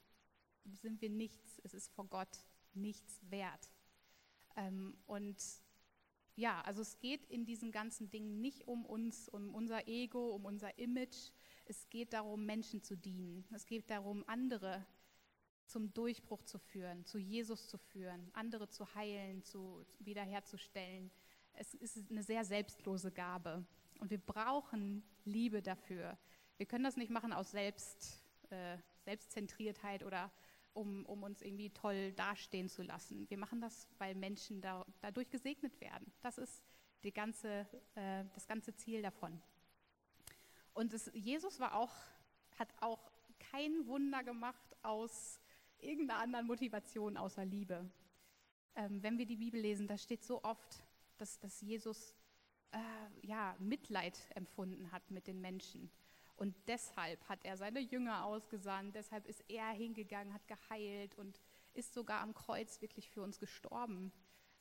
sind 0.64 1.00
wir 1.00 1.10
nichts. 1.10 1.60
Es 1.64 1.74
ist 1.74 1.90
vor 1.92 2.06
Gott 2.06 2.44
nichts 2.74 3.20
wert. 3.30 3.72
Ähm, 4.56 4.96
und 5.06 5.42
ja, 6.38 6.60
also 6.60 6.82
es 6.82 7.00
geht 7.00 7.26
in 7.26 7.44
diesen 7.44 7.72
ganzen 7.72 8.10
Dingen 8.10 8.40
nicht 8.40 8.68
um 8.68 8.86
uns, 8.86 9.28
um 9.28 9.52
unser 9.54 9.88
Ego, 9.88 10.36
um 10.36 10.44
unser 10.44 10.78
Image. 10.78 11.32
Es 11.64 11.90
geht 11.90 12.12
darum, 12.12 12.46
Menschen 12.46 12.80
zu 12.80 12.96
dienen. 12.96 13.44
Es 13.52 13.66
geht 13.66 13.90
darum, 13.90 14.22
andere 14.28 14.86
zum 15.66 15.92
Durchbruch 15.92 16.42
zu 16.42 16.58
führen, 16.60 17.04
zu 17.04 17.18
Jesus 17.18 17.66
zu 17.68 17.76
führen, 17.76 18.30
andere 18.34 18.68
zu 18.68 18.94
heilen, 18.94 19.42
zu 19.42 19.84
wiederherzustellen. 19.98 21.10
Es 21.54 21.74
ist 21.74 22.08
eine 22.08 22.22
sehr 22.22 22.44
selbstlose 22.44 23.10
Gabe. 23.10 23.66
Und 23.98 24.10
wir 24.10 24.18
brauchen 24.18 25.02
Liebe 25.24 25.60
dafür. 25.60 26.16
Wir 26.56 26.66
können 26.66 26.84
das 26.84 26.96
nicht 26.96 27.10
machen 27.10 27.32
aus 27.32 27.50
Selbst, 27.50 28.22
äh, 28.50 28.78
Selbstzentriertheit 29.04 30.04
oder 30.04 30.30
um, 30.74 31.04
um, 31.06 31.22
uns 31.22 31.42
irgendwie 31.42 31.70
toll 31.70 32.12
dastehen 32.12 32.68
zu 32.68 32.82
lassen. 32.82 33.28
Wir 33.28 33.38
machen 33.38 33.60
das, 33.60 33.88
weil 33.98 34.14
Menschen 34.14 34.60
da, 34.60 34.86
dadurch 35.00 35.30
gesegnet 35.30 35.80
werden. 35.80 36.12
Das 36.22 36.38
ist 36.38 36.62
die 37.04 37.12
ganze, 37.12 37.66
äh, 37.94 38.24
das 38.34 38.46
ganze 38.46 38.74
Ziel 38.74 39.02
davon. 39.02 39.40
Und 40.74 40.92
es, 40.92 41.10
Jesus 41.14 41.58
war 41.58 41.74
auch, 41.74 41.92
hat 42.58 42.68
auch 42.80 43.10
kein 43.38 43.86
Wunder 43.86 44.22
gemacht 44.22 44.76
aus 44.82 45.40
irgendeiner 45.80 46.20
anderen 46.20 46.46
Motivation 46.46 47.16
außer 47.16 47.44
Liebe. 47.44 47.90
Ähm, 48.74 49.02
wenn 49.02 49.18
wir 49.18 49.26
die 49.26 49.36
Bibel 49.36 49.60
lesen, 49.60 49.86
da 49.86 49.98
steht 49.98 50.24
so 50.24 50.42
oft, 50.42 50.84
dass, 51.16 51.38
dass 51.40 51.60
Jesus 51.60 52.14
äh, 52.72 53.26
ja, 53.26 53.56
Mitleid 53.58 54.18
empfunden 54.34 54.90
hat 54.92 55.10
mit 55.10 55.26
den 55.26 55.40
Menschen. 55.40 55.90
Und 56.38 56.54
deshalb 56.68 57.28
hat 57.28 57.44
er 57.44 57.56
seine 57.56 57.80
Jünger 57.80 58.24
ausgesandt, 58.24 58.94
deshalb 58.94 59.26
ist 59.26 59.42
er 59.48 59.70
hingegangen, 59.70 60.32
hat 60.32 60.46
geheilt 60.46 61.16
und 61.16 61.40
ist 61.74 61.92
sogar 61.92 62.20
am 62.20 62.32
Kreuz 62.32 62.80
wirklich 62.80 63.10
für 63.10 63.22
uns 63.22 63.40
gestorben, 63.40 64.12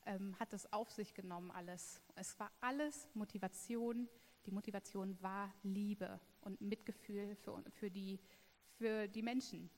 ähm, 0.04 0.34
hat 0.40 0.52
es 0.52 0.72
auf 0.72 0.90
sich 0.90 1.14
genommen 1.14 1.52
alles. 1.52 2.02
Es 2.16 2.38
war 2.40 2.50
alles 2.60 3.08
Motivation. 3.14 4.08
Die 4.44 4.50
Motivation 4.50 5.22
war 5.22 5.54
Liebe 5.62 6.18
und 6.40 6.60
Mitgefühl 6.60 7.36
für, 7.36 7.62
für, 7.70 7.92
die, 7.92 8.18
für 8.76 9.06
die 9.06 9.22
Menschen. 9.22 9.70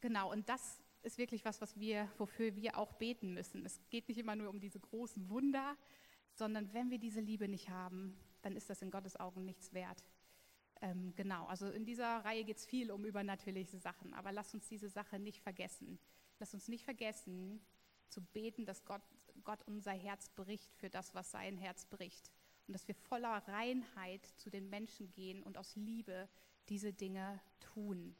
Genau, 0.00 0.32
und 0.32 0.48
das 0.48 0.82
ist 1.02 1.16
wirklich 1.16 1.44
was, 1.44 1.60
was 1.60 1.78
wir, 1.78 2.10
wofür 2.18 2.56
wir 2.56 2.76
auch 2.76 2.94
beten 2.94 3.34
müssen. 3.34 3.64
Es 3.64 3.80
geht 3.88 4.08
nicht 4.08 4.18
immer 4.18 4.34
nur 4.34 4.50
um 4.50 4.58
diese 4.58 4.80
großen 4.80 5.28
Wunder, 5.28 5.76
sondern 6.32 6.72
wenn 6.72 6.90
wir 6.90 6.98
diese 6.98 7.20
Liebe 7.20 7.46
nicht 7.46 7.68
haben, 7.68 8.18
dann 8.42 8.56
ist 8.56 8.68
das 8.68 8.82
in 8.82 8.90
Gottes 8.90 9.16
Augen 9.16 9.44
nichts 9.44 9.72
wert. 9.72 10.04
Ähm, 10.82 11.14
genau, 11.14 11.46
also 11.46 11.70
in 11.70 11.84
dieser 11.84 12.24
Reihe 12.24 12.44
geht 12.44 12.56
es 12.56 12.66
viel 12.66 12.90
um 12.90 13.04
übernatürliche 13.04 13.78
Sachen, 13.78 14.12
aber 14.14 14.32
lass 14.32 14.52
uns 14.52 14.68
diese 14.68 14.88
Sache 14.88 15.20
nicht 15.20 15.40
vergessen. 15.40 15.98
Lass 16.40 16.52
uns 16.54 16.66
nicht 16.66 16.84
vergessen, 16.84 17.64
zu 18.08 18.20
beten, 18.20 18.66
dass 18.66 18.84
Gott, 18.84 19.02
Gott 19.44 19.62
unser 19.66 19.92
Herz 19.92 20.28
bricht 20.30 20.74
für 20.74 20.90
das, 20.90 21.14
was 21.14 21.30
sein 21.30 21.56
Herz 21.56 21.86
bricht. 21.86 22.32
Und 22.66 22.74
dass 22.74 22.88
wir 22.88 22.96
voller 22.96 23.46
Reinheit 23.48 24.26
zu 24.36 24.50
den 24.50 24.68
Menschen 24.70 25.12
gehen 25.12 25.42
und 25.44 25.56
aus 25.56 25.76
Liebe 25.76 26.28
diese 26.68 26.92
Dinge 26.92 27.40
tun 27.60 28.16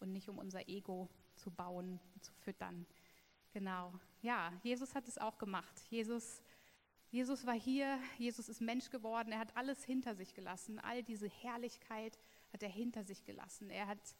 und 0.00 0.12
nicht 0.12 0.28
um 0.30 0.38
unser 0.38 0.68
Ego 0.68 1.10
zu 1.34 1.50
bauen, 1.50 2.00
zu 2.20 2.32
füttern. 2.32 2.86
Genau. 3.52 3.92
Ja, 4.22 4.52
Jesus 4.62 4.94
hat 4.94 5.06
es 5.06 5.18
auch 5.18 5.36
gemacht. 5.36 5.80
Jesus 5.90 6.42
Jesus 7.16 7.46
war 7.46 7.54
hier, 7.54 7.98
Jesus 8.18 8.50
ist 8.50 8.60
Mensch 8.60 8.90
geworden, 8.90 9.32
er 9.32 9.38
hat 9.38 9.56
alles 9.56 9.82
hinter 9.82 10.14
sich 10.14 10.34
gelassen, 10.34 10.78
all 10.78 11.02
diese 11.02 11.26
Herrlichkeit 11.26 12.18
hat 12.52 12.62
er 12.62 12.68
hinter 12.68 13.04
sich 13.04 13.24
gelassen. 13.24 13.70
Er 13.70 13.86
hat 13.86 14.14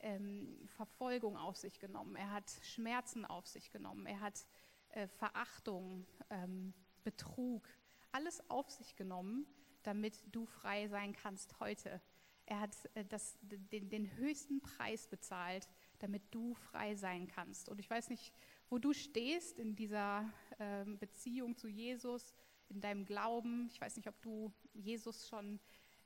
ähm, 0.00 0.68
Verfolgung 0.76 1.38
auf 1.38 1.56
sich 1.56 1.78
genommen, 1.80 2.14
er 2.14 2.30
hat 2.30 2.50
Schmerzen 2.60 3.24
auf 3.24 3.46
sich 3.46 3.70
genommen, 3.70 4.04
er 4.04 4.20
hat 4.20 4.44
äh, 4.90 5.08
Verachtung, 5.08 6.06
ähm, 6.28 6.74
Betrug, 7.04 7.66
alles 8.10 8.50
auf 8.50 8.68
sich 8.68 8.96
genommen, 8.96 9.46
damit 9.82 10.22
du 10.30 10.44
frei 10.44 10.88
sein 10.88 11.14
kannst 11.14 11.58
heute. 11.58 12.02
Er 12.44 12.60
hat 12.60 12.76
äh, 12.92 13.06
das, 13.06 13.38
den, 13.40 13.88
den 13.88 14.14
höchsten 14.16 14.60
Preis 14.60 15.08
bezahlt, 15.08 15.70
damit 16.00 16.22
du 16.34 16.52
frei 16.52 16.96
sein 16.96 17.28
kannst. 17.28 17.70
Und 17.70 17.80
ich 17.80 17.88
weiß 17.88 18.10
nicht, 18.10 18.34
wo 18.68 18.78
du 18.78 18.92
stehst 18.92 19.58
in 19.58 19.74
dieser 19.74 20.30
ähm, 20.58 20.98
Beziehung 20.98 21.56
zu 21.56 21.68
Jesus, 21.68 22.34
in 22.72 22.80
deinem 22.80 23.04
Glauben. 23.04 23.68
Ich 23.70 23.80
weiß 23.80 23.96
nicht, 23.96 24.08
ob 24.08 24.20
du 24.22 24.52
Jesus 24.72 25.28
schon 25.28 25.60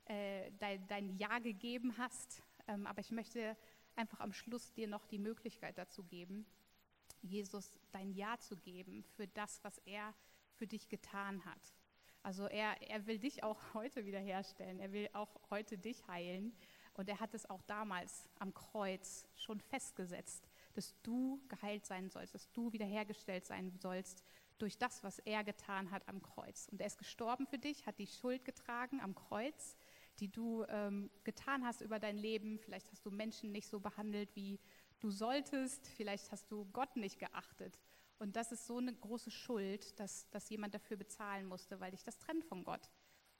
äh, 0.05 0.51
dein, 0.59 0.85
dein, 0.87 1.17
Ja 1.17 1.39
gegeben 1.39 1.97
hast, 1.97 2.43
ähm, 2.67 2.85
aber 2.85 2.99
ich 2.99 3.11
möchte 3.11 3.57
einfach 3.95 4.19
am 4.19 4.33
Schluss 4.33 4.73
dir 4.73 4.87
noch 4.87 5.05
die 5.05 5.19
Möglichkeit 5.19 5.77
dazu 5.77 6.03
geben, 6.03 6.45
Jesus 7.21 7.79
dein 7.91 8.13
Ja 8.13 8.37
zu 8.39 8.55
geben 8.57 9.03
für 9.15 9.27
das, 9.27 9.63
was 9.63 9.77
er 9.79 10.13
für 10.53 10.67
dich 10.67 10.87
getan 10.87 11.43
hat. 11.45 11.73
Also 12.23 12.45
er, 12.47 12.81
er 12.81 13.05
will 13.07 13.19
dich 13.19 13.43
auch 13.43 13.59
heute 13.73 14.05
wiederherstellen, 14.05 14.79
er 14.79 14.91
will 14.91 15.09
auch 15.13 15.39
heute 15.49 15.77
dich 15.77 16.07
heilen 16.07 16.53
und 16.93 17.09
er 17.09 17.19
hat 17.19 17.33
es 17.33 17.49
auch 17.49 17.61
damals 17.63 18.29
am 18.39 18.53
Kreuz 18.53 19.27
schon 19.35 19.59
festgesetzt 19.59 20.47
dass 20.77 20.93
du 21.01 21.41
geheilt 21.47 21.87
sein 21.87 22.07
sollst, 22.11 22.35
dass 22.35 22.51
du 22.51 22.71
wiederhergestellt 22.71 23.47
sein 23.47 23.73
sollst 23.79 24.23
durch 24.61 24.77
das, 24.77 25.03
was 25.03 25.19
er 25.19 25.43
getan 25.43 25.91
hat 25.91 26.07
am 26.07 26.21
Kreuz. 26.21 26.67
Und 26.71 26.81
er 26.81 26.87
ist 26.87 26.97
gestorben 26.97 27.47
für 27.47 27.57
dich, 27.57 27.85
hat 27.85 27.99
die 27.99 28.07
Schuld 28.07 28.45
getragen 28.45 28.99
am 29.01 29.15
Kreuz, 29.15 29.75
die 30.19 30.31
du 30.31 30.63
ähm, 30.69 31.09
getan 31.23 31.65
hast 31.65 31.81
über 31.81 31.99
dein 31.99 32.17
Leben. 32.17 32.59
Vielleicht 32.59 32.91
hast 32.91 33.05
du 33.05 33.11
Menschen 33.11 33.51
nicht 33.51 33.67
so 33.67 33.79
behandelt, 33.79 34.35
wie 34.35 34.59
du 34.99 35.11
solltest. 35.11 35.87
Vielleicht 35.89 36.31
hast 36.31 36.51
du 36.51 36.65
Gott 36.73 36.95
nicht 36.95 37.19
geachtet. 37.19 37.79
Und 38.19 38.35
das 38.35 38.51
ist 38.51 38.65
so 38.65 38.77
eine 38.77 38.93
große 38.93 39.29
Schuld, 39.29 39.99
dass, 39.99 40.29
dass 40.31 40.49
jemand 40.49 40.73
dafür 40.73 40.97
bezahlen 40.97 41.45
musste, 41.45 41.79
weil 41.79 41.91
dich 41.91 42.03
das 42.03 42.17
trennt 42.17 42.45
von 42.45 42.63
Gott. 42.63 42.89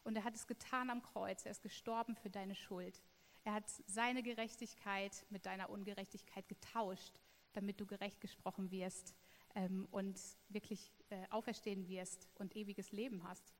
Und 0.04 0.16
er 0.16 0.24
hat 0.24 0.36
es 0.36 0.46
getan 0.46 0.90
am 0.90 1.02
Kreuz. 1.02 1.46
Er 1.46 1.52
ist 1.52 1.64
gestorben 1.64 2.16
für 2.16 2.30
deine 2.30 2.56
Schuld. 2.56 3.02
Er 3.44 3.54
hat 3.54 3.70
seine 3.88 4.22
Gerechtigkeit 4.22 5.26
mit 5.30 5.46
deiner 5.46 5.70
Ungerechtigkeit 5.70 6.48
getauscht 6.48 7.20
damit 7.58 7.80
du 7.80 7.88
gerecht 7.88 8.22
gesprochen 8.22 8.70
wirst 8.70 9.16
ähm, 9.56 9.88
und 9.92 10.20
wirklich 10.50 10.92
äh, 11.10 11.26
auferstehen 11.30 11.88
wirst 11.88 12.28
und 12.36 12.56
ewiges 12.56 12.92
Leben 12.92 13.24
hast. 13.24 13.54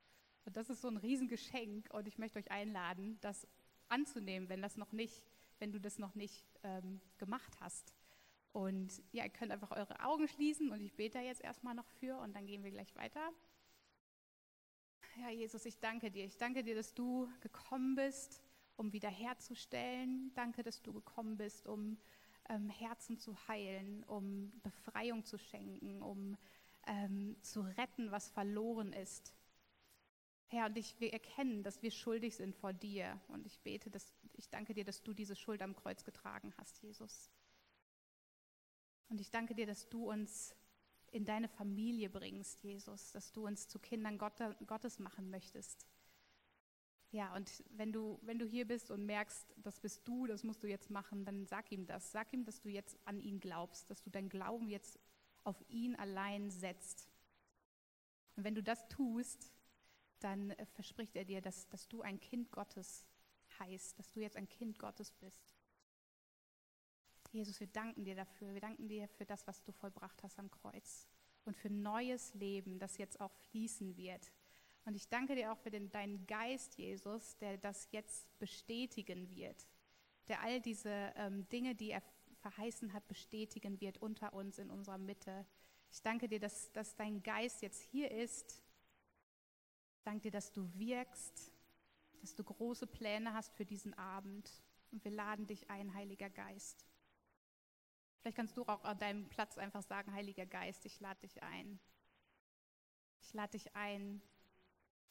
Und 0.46 0.56
das 0.56 0.70
ist 0.70 0.82
so 0.82 0.88
ein 0.88 0.98
Riesengeschenk 0.98 1.90
und 1.94 2.08
ich 2.08 2.18
möchte 2.18 2.40
euch 2.40 2.52
einladen, 2.52 3.18
das 3.22 3.48
anzunehmen, 3.90 4.50
wenn, 4.50 4.62
das 4.62 4.78
noch 4.78 4.92
nicht, 4.92 5.24
wenn 5.60 5.72
du 5.72 5.80
das 5.80 6.00
noch 6.00 6.16
nicht 6.16 6.46
ähm, 6.64 7.02
gemacht 7.18 7.60
hast. 7.60 7.94
Und 8.54 9.04
ja, 9.12 9.24
ihr 9.24 9.30
könnt 9.30 9.52
einfach 9.52 9.72
eure 9.72 10.00
Augen 10.00 10.28
schließen 10.28 10.72
und 10.72 10.82
ich 10.82 10.94
bete 10.94 11.20
jetzt 11.20 11.42
erstmal 11.42 11.76
noch 11.76 11.90
für 12.00 12.18
und 12.18 12.36
dann 12.36 12.48
gehen 12.48 12.64
wir 12.64 12.72
gleich 12.72 12.96
weiter. 12.96 13.32
Ja, 15.20 15.30
Jesus, 15.30 15.66
ich 15.66 15.80
danke 15.80 16.12
dir. 16.12 16.26
Ich 16.26 16.38
danke 16.38 16.64
dir, 16.64 16.76
dass 16.76 16.94
du 16.94 17.28
gekommen 17.42 17.96
bist, 17.96 18.42
um 18.76 18.94
wiederherzustellen. 18.94 20.32
Danke, 20.36 20.64
dass 20.64 20.82
du 20.82 20.94
gekommen 20.94 21.38
bist, 21.38 21.68
um 21.68 21.98
ähm, 22.50 22.70
Herzen 22.70 23.18
zu 23.18 23.36
heilen, 23.48 24.04
um 24.06 24.52
Befreiung 24.62 25.24
zu 25.24 25.38
schenken, 25.38 26.02
um 26.02 26.38
ähm, 26.86 27.36
zu 27.42 27.62
retten, 27.62 28.12
was 28.12 28.30
verloren 28.30 28.94
ist. 28.94 29.34
Herr, 30.48 30.68
und 30.68 30.78
ich, 30.78 31.00
wir 31.00 31.12
erkennen, 31.12 31.64
dass 31.64 31.82
wir 31.82 31.92
schuldig 31.92 32.36
sind 32.36 32.56
vor 32.56 32.72
dir. 32.72 33.20
Und 33.28 33.46
ich 33.46 33.60
bete, 33.60 33.90
dass, 33.90 34.14
ich 34.34 34.50
danke 34.50 34.74
dir, 34.74 34.86
dass 34.86 35.04
du 35.04 35.14
diese 35.14 35.36
Schuld 35.36 35.62
am 35.62 35.76
Kreuz 35.76 36.06
getragen 36.06 36.54
hast, 36.58 36.82
Jesus. 36.82 37.30
Und 39.10 39.20
ich 39.20 39.30
danke 39.30 39.56
dir, 39.56 39.66
dass 39.66 39.90
du 39.90 40.10
uns 40.10 40.56
in 41.12 41.26
deine 41.26 41.48
Familie 41.48 42.10
bringst, 42.10 42.64
Jesus, 42.64 43.12
dass 43.12 43.32
du 43.32 43.46
uns 43.46 43.68
zu 43.68 43.80
Kindern 43.80 44.18
Gottes 44.18 45.00
machen 45.00 45.30
möchtest. 45.30 45.86
Ja, 47.18 47.34
und 47.34 47.64
wenn 47.72 47.92
du, 47.92 48.20
wenn 48.22 48.38
du 48.38 48.46
hier 48.46 48.68
bist 48.68 48.92
und 48.92 49.08
merkst, 49.08 49.52
das 49.58 49.80
bist 49.80 50.08
du, 50.08 50.28
das 50.28 50.44
musst 50.44 50.62
du 50.62 50.68
jetzt 50.68 50.92
machen, 50.92 51.26
dann 51.26 51.48
sag 51.48 51.72
ihm 51.72 51.88
das. 51.88 52.12
Sag 52.12 52.32
ihm, 52.32 52.46
dass 52.46 52.60
du 52.60 52.70
jetzt 52.70 52.96
an 53.06 53.20
ihn 53.20 53.40
glaubst, 53.40 53.90
dass 53.90 54.04
du 54.04 54.12
dein 54.12 54.30
Glauben 54.30 54.68
jetzt 54.68 55.00
auf 55.44 55.60
ihn 55.68 55.96
allein 55.96 56.52
setzt. 56.52 57.10
Und 58.36 58.44
wenn 58.44 58.54
du 58.54 58.62
das 58.62 58.88
tust, 58.88 59.52
dann 60.20 60.52
äh, 60.52 60.66
verspricht 60.68 61.16
er 61.16 61.26
dir, 61.26 61.42
dass, 61.42 61.68
dass 61.70 61.88
du 61.88 62.04
ein 62.04 62.20
Kind 62.20 62.52
Gottes 62.52 63.04
heißt, 63.58 63.98
dass 63.98 64.12
du 64.12 64.20
jetzt 64.20 64.38
ein 64.38 64.48
Kind 64.48 64.78
Gottes 64.78 65.12
bist. 65.14 65.42
Jesus, 67.32 67.60
wir 67.60 67.66
danken 67.66 68.06
dir 68.06 68.16
dafür. 68.16 68.54
Wir 68.54 68.62
danken 68.62 68.88
dir 68.88 69.08
für 69.08 69.26
das, 69.26 69.48
was 69.48 69.64
du 69.64 69.72
vollbracht 69.72 70.22
hast 70.22 70.38
am 70.38 70.52
Kreuz 70.52 71.08
und 71.46 71.58
für 71.58 71.72
neues 71.72 72.36
Leben, 72.36 72.78
das 72.78 73.00
jetzt 73.00 73.20
auch 73.20 73.34
fließen 73.50 73.98
wird. 73.98 74.32
Und 74.88 74.96
ich 74.96 75.10
danke 75.10 75.36
dir 75.36 75.52
auch 75.52 75.58
für 75.58 75.70
den, 75.70 75.92
deinen 75.92 76.26
Geist, 76.28 76.78
Jesus, 76.78 77.36
der 77.40 77.58
das 77.58 77.90
jetzt 77.92 78.26
bestätigen 78.40 79.30
wird, 79.30 79.68
der 80.30 80.42
all 80.42 80.62
diese 80.62 81.12
ähm, 81.18 81.46
Dinge, 81.50 81.76
die 81.76 81.92
er 81.92 82.02
verheißen 82.40 82.94
hat, 82.94 83.06
bestätigen 83.10 83.82
wird 83.82 83.98
unter 83.98 84.32
uns 84.32 84.60
in 84.60 84.70
unserer 84.70 84.98
Mitte. 84.98 85.46
Ich 85.92 86.02
danke 86.02 86.30
dir, 86.30 86.40
dass, 86.40 86.72
dass 86.72 86.96
dein 86.96 87.22
Geist 87.22 87.62
jetzt 87.64 87.82
hier 87.82 88.10
ist. 88.12 88.64
Ich 89.98 90.04
danke 90.04 90.22
dir, 90.22 90.32
dass 90.32 90.54
du 90.54 90.74
wirkst, 90.74 91.52
dass 92.22 92.34
du 92.34 92.46
große 92.46 92.88
Pläne 92.88 93.34
hast 93.34 93.54
für 93.58 93.66
diesen 93.66 93.94
Abend. 93.94 94.50
Und 94.94 95.04
wir 95.04 95.12
laden 95.12 95.48
dich 95.48 95.70
ein, 95.70 95.94
Heiliger 95.96 96.30
Geist. 96.30 96.86
Vielleicht 98.22 98.38
kannst 98.38 98.56
du 98.56 98.64
auch 98.64 98.86
an 98.86 98.98
deinem 99.00 99.28
Platz 99.28 99.58
einfach 99.58 99.84
sagen, 99.84 100.14
Heiliger 100.14 100.46
Geist, 100.46 100.86
ich 100.86 100.98
lade 101.02 101.20
dich 101.20 101.44
ein. 101.44 101.78
Ich 103.20 103.34
lade 103.34 103.52
dich 103.52 103.76
ein, 103.76 104.22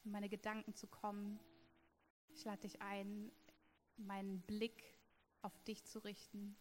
in 0.07 0.11
meine 0.13 0.29
Gedanken 0.29 0.73
zu 0.73 0.87
kommen. 0.87 1.37
Ich 2.29 2.45
lade 2.45 2.61
dich 2.61 2.81
ein, 2.81 3.29
meinen 3.97 4.41
Blick 4.43 4.81
auf 5.41 5.61
dich 5.65 5.83
zu 5.83 5.99
richten. 5.99 6.57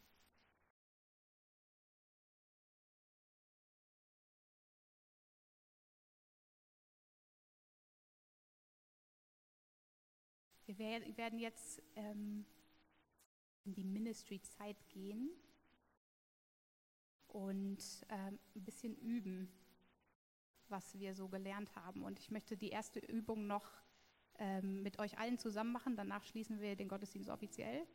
Wir 10.67 10.77
werden 11.17 11.39
jetzt 11.39 11.81
ähm, 11.95 12.45
in 13.65 13.75
die 13.75 13.85
Ministry-Zeit 13.85 14.89
gehen 14.89 15.31
und 17.29 17.79
ähm, 18.09 18.41
ein 18.57 18.65
bisschen 18.65 18.97
üben, 18.97 19.49
was 20.71 20.99
wir 20.99 21.15
so 21.15 21.29
gelernt 21.29 21.75
haben. 21.77 22.03
Und 22.03 22.19
ich 22.19 22.31
möchte 22.31 22.57
die 22.57 22.71
erste 22.71 23.01
Übung 23.01 23.47
noch 23.47 23.67
ähm, 24.39 24.83
mit 24.83 24.99
euch 24.99 25.19
allen 25.19 25.39
zusammen 25.39 25.73
machen. 25.73 25.97
Danach 25.97 26.25
schließen 26.25 26.61
wir 26.61 26.77
den 26.77 26.89
Gottesdienst 26.89 27.31
offiziell. 27.31 27.87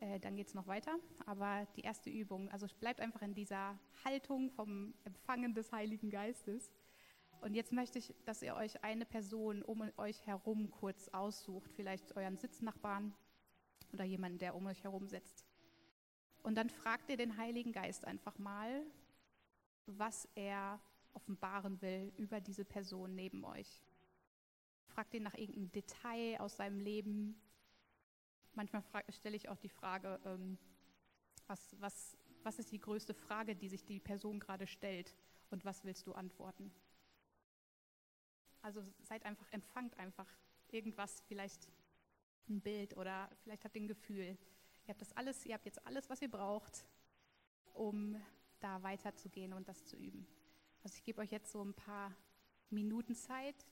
Äh, 0.00 0.20
dann 0.20 0.36
geht 0.36 0.48
es 0.48 0.54
noch 0.54 0.66
weiter. 0.66 0.96
Aber 1.26 1.66
die 1.76 1.82
erste 1.82 2.10
Übung, 2.10 2.50
also 2.50 2.66
bleibt 2.80 3.00
einfach 3.00 3.22
in 3.22 3.34
dieser 3.34 3.78
Haltung 4.04 4.50
vom 4.50 4.94
Empfangen 5.04 5.54
des 5.54 5.72
Heiligen 5.72 6.10
Geistes. 6.10 6.72
Und 7.40 7.54
jetzt 7.54 7.72
möchte 7.72 7.98
ich, 7.98 8.14
dass 8.24 8.42
ihr 8.42 8.54
euch 8.56 8.82
eine 8.82 9.06
Person 9.06 9.62
um 9.62 9.88
euch 9.96 10.26
herum 10.26 10.70
kurz 10.70 11.08
aussucht, 11.08 11.72
vielleicht 11.72 12.16
euren 12.16 12.36
Sitznachbarn 12.36 13.14
oder 13.92 14.04
jemanden, 14.04 14.38
der 14.38 14.54
um 14.54 14.66
euch 14.66 14.82
herum 14.82 15.06
sitzt. 15.06 15.46
Und 16.42 16.56
dann 16.56 16.70
fragt 16.70 17.10
ihr 17.10 17.16
den 17.16 17.36
Heiligen 17.36 17.72
Geist 17.72 18.04
einfach 18.04 18.38
mal, 18.38 18.84
was 19.86 20.28
er 20.34 20.80
offenbaren 21.18 21.82
will 21.82 22.12
über 22.16 22.40
diese 22.40 22.64
Person 22.64 23.16
neben 23.16 23.44
euch. 23.44 23.82
Fragt 24.86 25.14
ihn 25.14 25.24
nach 25.24 25.34
irgendeinem 25.34 25.72
Detail 25.72 26.38
aus 26.38 26.56
seinem 26.56 26.78
Leben. 26.80 27.40
Manchmal 28.54 28.84
stelle 29.08 29.36
ich 29.36 29.48
auch 29.48 29.58
die 29.58 29.68
Frage, 29.68 30.20
ähm, 30.24 30.58
was, 31.48 31.76
was, 31.80 32.16
was 32.44 32.60
ist 32.60 32.70
die 32.70 32.80
größte 32.80 33.14
Frage, 33.14 33.56
die 33.56 33.68
sich 33.68 33.84
die 33.84 33.98
Person 33.98 34.38
gerade 34.38 34.68
stellt 34.68 35.16
und 35.50 35.64
was 35.64 35.84
willst 35.84 36.06
du 36.06 36.12
antworten? 36.12 36.70
Also 38.62 38.84
seid 39.00 39.24
einfach, 39.24 39.50
empfangt 39.52 39.98
einfach 39.98 40.28
irgendwas, 40.68 41.20
vielleicht 41.22 41.68
ein 42.48 42.60
Bild 42.60 42.96
oder 42.96 43.28
vielleicht 43.42 43.64
habt 43.64 43.74
ihr 43.74 43.82
ein 43.82 43.88
Gefühl. 43.88 44.38
Ihr 44.84 44.88
habt 44.88 45.00
das 45.00 45.12
alles, 45.16 45.44
ihr 45.46 45.54
habt 45.54 45.66
jetzt 45.66 45.84
alles, 45.84 46.08
was 46.08 46.22
ihr 46.22 46.30
braucht, 46.30 46.86
um 47.74 48.16
da 48.60 48.82
weiterzugehen 48.82 49.52
und 49.52 49.68
das 49.68 49.84
zu 49.84 49.96
üben. 49.96 50.26
Also 50.88 50.96
ich 50.96 51.04
gebe 51.04 51.20
euch 51.20 51.30
jetzt 51.30 51.52
so 51.52 51.62
ein 51.62 51.74
paar 51.74 52.16
Minuten 52.70 53.14
Zeit. 53.14 53.66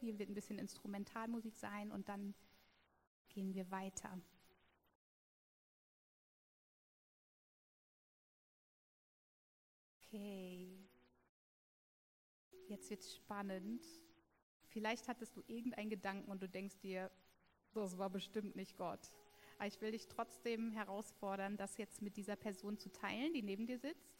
Hier 0.00 0.18
wird 0.18 0.28
ein 0.28 0.34
bisschen 0.34 0.58
Instrumentalmusik 0.58 1.54
sein 1.54 1.92
und 1.92 2.08
dann 2.08 2.34
gehen 3.28 3.54
wir 3.54 3.70
weiter. 3.70 4.20
Okay. 10.00 10.76
Jetzt 12.66 12.90
wird 12.90 13.02
es 13.02 13.14
spannend. 13.14 13.86
Vielleicht 14.64 15.06
hattest 15.06 15.36
du 15.36 15.44
irgendeinen 15.46 15.88
Gedanken 15.88 16.32
und 16.32 16.42
du 16.42 16.48
denkst 16.48 16.80
dir, 16.80 17.12
das 17.74 17.96
war 17.96 18.10
bestimmt 18.10 18.56
nicht 18.56 18.76
Gott. 18.76 19.12
Aber 19.58 19.68
ich 19.68 19.80
will 19.80 19.92
dich 19.92 20.08
trotzdem 20.08 20.72
herausfordern, 20.72 21.56
das 21.56 21.76
jetzt 21.76 22.02
mit 22.02 22.16
dieser 22.16 22.34
Person 22.34 22.76
zu 22.76 22.90
teilen, 22.90 23.34
die 23.34 23.42
neben 23.42 23.68
dir 23.68 23.78
sitzt 23.78 24.16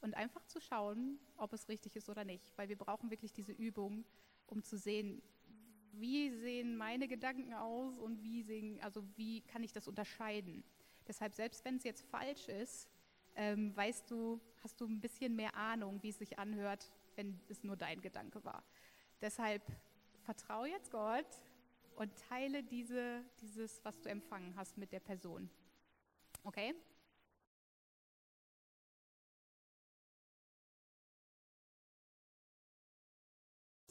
und 0.00 0.14
einfach 0.14 0.44
zu 0.46 0.60
schauen, 0.60 1.18
ob 1.36 1.52
es 1.52 1.68
richtig 1.68 1.96
ist 1.96 2.08
oder 2.08 2.24
nicht. 2.24 2.52
Weil 2.56 2.68
wir 2.68 2.76
brauchen 2.76 3.10
wirklich 3.10 3.32
diese 3.32 3.52
Übung, 3.52 4.04
um 4.46 4.62
zu 4.62 4.76
sehen, 4.76 5.22
wie 5.92 6.30
sehen 6.30 6.76
meine 6.76 7.08
Gedanken 7.08 7.54
aus 7.54 7.98
und 7.98 8.22
wie 8.22 8.42
sehen, 8.42 8.80
also 8.82 9.04
wie 9.16 9.40
kann 9.42 9.64
ich 9.64 9.72
das 9.72 9.88
unterscheiden. 9.88 10.62
Deshalb, 11.06 11.34
selbst 11.34 11.64
wenn 11.64 11.76
es 11.76 11.84
jetzt 11.84 12.04
falsch 12.06 12.48
ist, 12.48 12.88
ähm, 13.34 13.74
weißt 13.76 14.10
du, 14.10 14.40
hast 14.62 14.80
du 14.80 14.86
ein 14.86 15.00
bisschen 15.00 15.34
mehr 15.34 15.54
Ahnung, 15.54 16.02
wie 16.02 16.10
es 16.10 16.18
sich 16.18 16.38
anhört, 16.38 16.90
wenn 17.16 17.40
es 17.48 17.64
nur 17.64 17.76
dein 17.76 18.00
Gedanke 18.00 18.44
war. 18.44 18.62
Deshalb 19.20 19.62
vertraue 20.24 20.68
jetzt 20.68 20.90
Gott 20.90 21.26
und 21.96 22.12
teile 22.28 22.62
diese, 22.62 23.24
dieses, 23.40 23.84
was 23.84 24.00
du 24.00 24.08
empfangen 24.08 24.54
hast, 24.56 24.76
mit 24.78 24.92
der 24.92 25.00
Person. 25.00 25.50
Okay? 26.44 26.74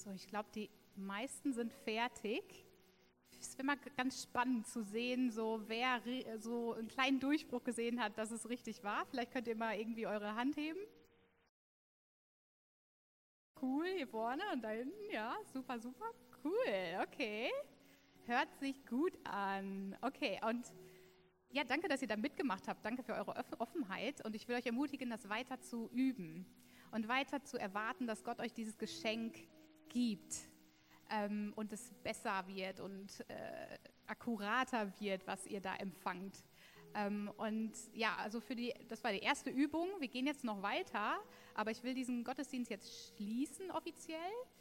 So, 0.08 0.14
ich 0.14 0.28
glaube, 0.30 0.48
die 0.56 0.70
meisten 0.96 1.52
sind 1.52 1.74
fertig. 1.74 2.66
Es 3.30 3.50
ist 3.50 3.60
immer 3.60 3.76
ganz 3.76 4.24
spannend 4.24 4.66
zu 4.66 4.82
sehen, 4.82 5.32
so 5.32 5.62
wer 5.68 6.02
so 6.38 6.76
einen 6.76 6.88
kleinen 6.88 7.20
Durchbruch 7.20 7.62
gesehen 7.66 8.02
hat, 8.02 8.18
dass 8.18 8.32
es 8.32 8.48
richtig 8.48 8.86
war. 8.86 9.06
Vielleicht 9.08 9.34
könnt 9.34 9.50
ihr 9.50 9.58
mal 9.58 9.78
irgendwie 9.78 10.08
eure 10.08 10.34
Hand 10.36 10.56
heben. 10.56 10.80
Cool, 13.62 13.86
hier 13.98 14.08
vorne 14.08 14.44
und 14.54 14.62
da 14.62 14.70
hinten, 14.70 15.12
ja, 15.12 15.36
super, 15.52 15.78
super, 15.78 16.10
cool, 16.42 17.04
okay. 17.06 17.52
Hört 18.28 18.58
sich 18.62 18.86
gut 18.86 19.12
an. 19.26 19.98
Okay, 20.00 20.40
und 20.48 20.72
ja, 21.50 21.66
danke, 21.66 21.90
dass 21.90 22.02
ihr 22.02 22.08
da 22.08 22.16
mitgemacht 22.16 22.66
habt. 22.70 22.86
Danke 22.86 23.04
für 23.04 23.14
eure 23.14 23.36
Offenheit 23.60 24.24
und 24.24 24.38
ich 24.38 24.48
will 24.48 24.56
euch 24.56 24.68
ermutigen, 24.68 25.10
das 25.10 25.28
weiter 25.28 25.60
zu 25.60 25.90
üben 25.92 26.46
und 26.92 27.10
weiter 27.10 27.44
zu 27.44 27.58
erwarten, 27.58 28.08
dass 28.08 28.24
Gott 28.24 28.40
euch 28.40 28.54
dieses 28.54 28.78
Geschenk 28.78 29.36
gibt 29.98 30.36
ähm, 31.10 31.54
und 31.56 31.74
es 31.74 31.92
besser 32.04 32.46
wird 32.48 32.80
und 32.80 33.26
äh, 33.30 33.78
akkurater 34.06 34.94
wird, 35.00 35.26
was 35.26 35.48
ihr 35.48 35.60
da 35.60 35.76
empfangt. 35.78 36.44
Ähm, 36.94 37.32
und 37.38 37.72
ja, 37.94 38.16
also 38.18 38.40
für 38.40 38.56
die, 38.56 38.76
das 38.90 39.04
war 39.04 39.12
die 39.12 39.20
erste 39.20 39.50
Übung. 39.50 39.88
Wir 40.00 40.08
gehen 40.08 40.28
jetzt 40.28 40.44
noch 40.44 40.62
weiter, 40.62 41.18
aber 41.56 41.72
ich 41.72 41.84
will 41.84 41.96
diesen 41.96 42.24
Gottesdienst 42.24 42.70
jetzt 42.70 43.16
schließen 43.16 43.72
offiziell. 43.72 44.20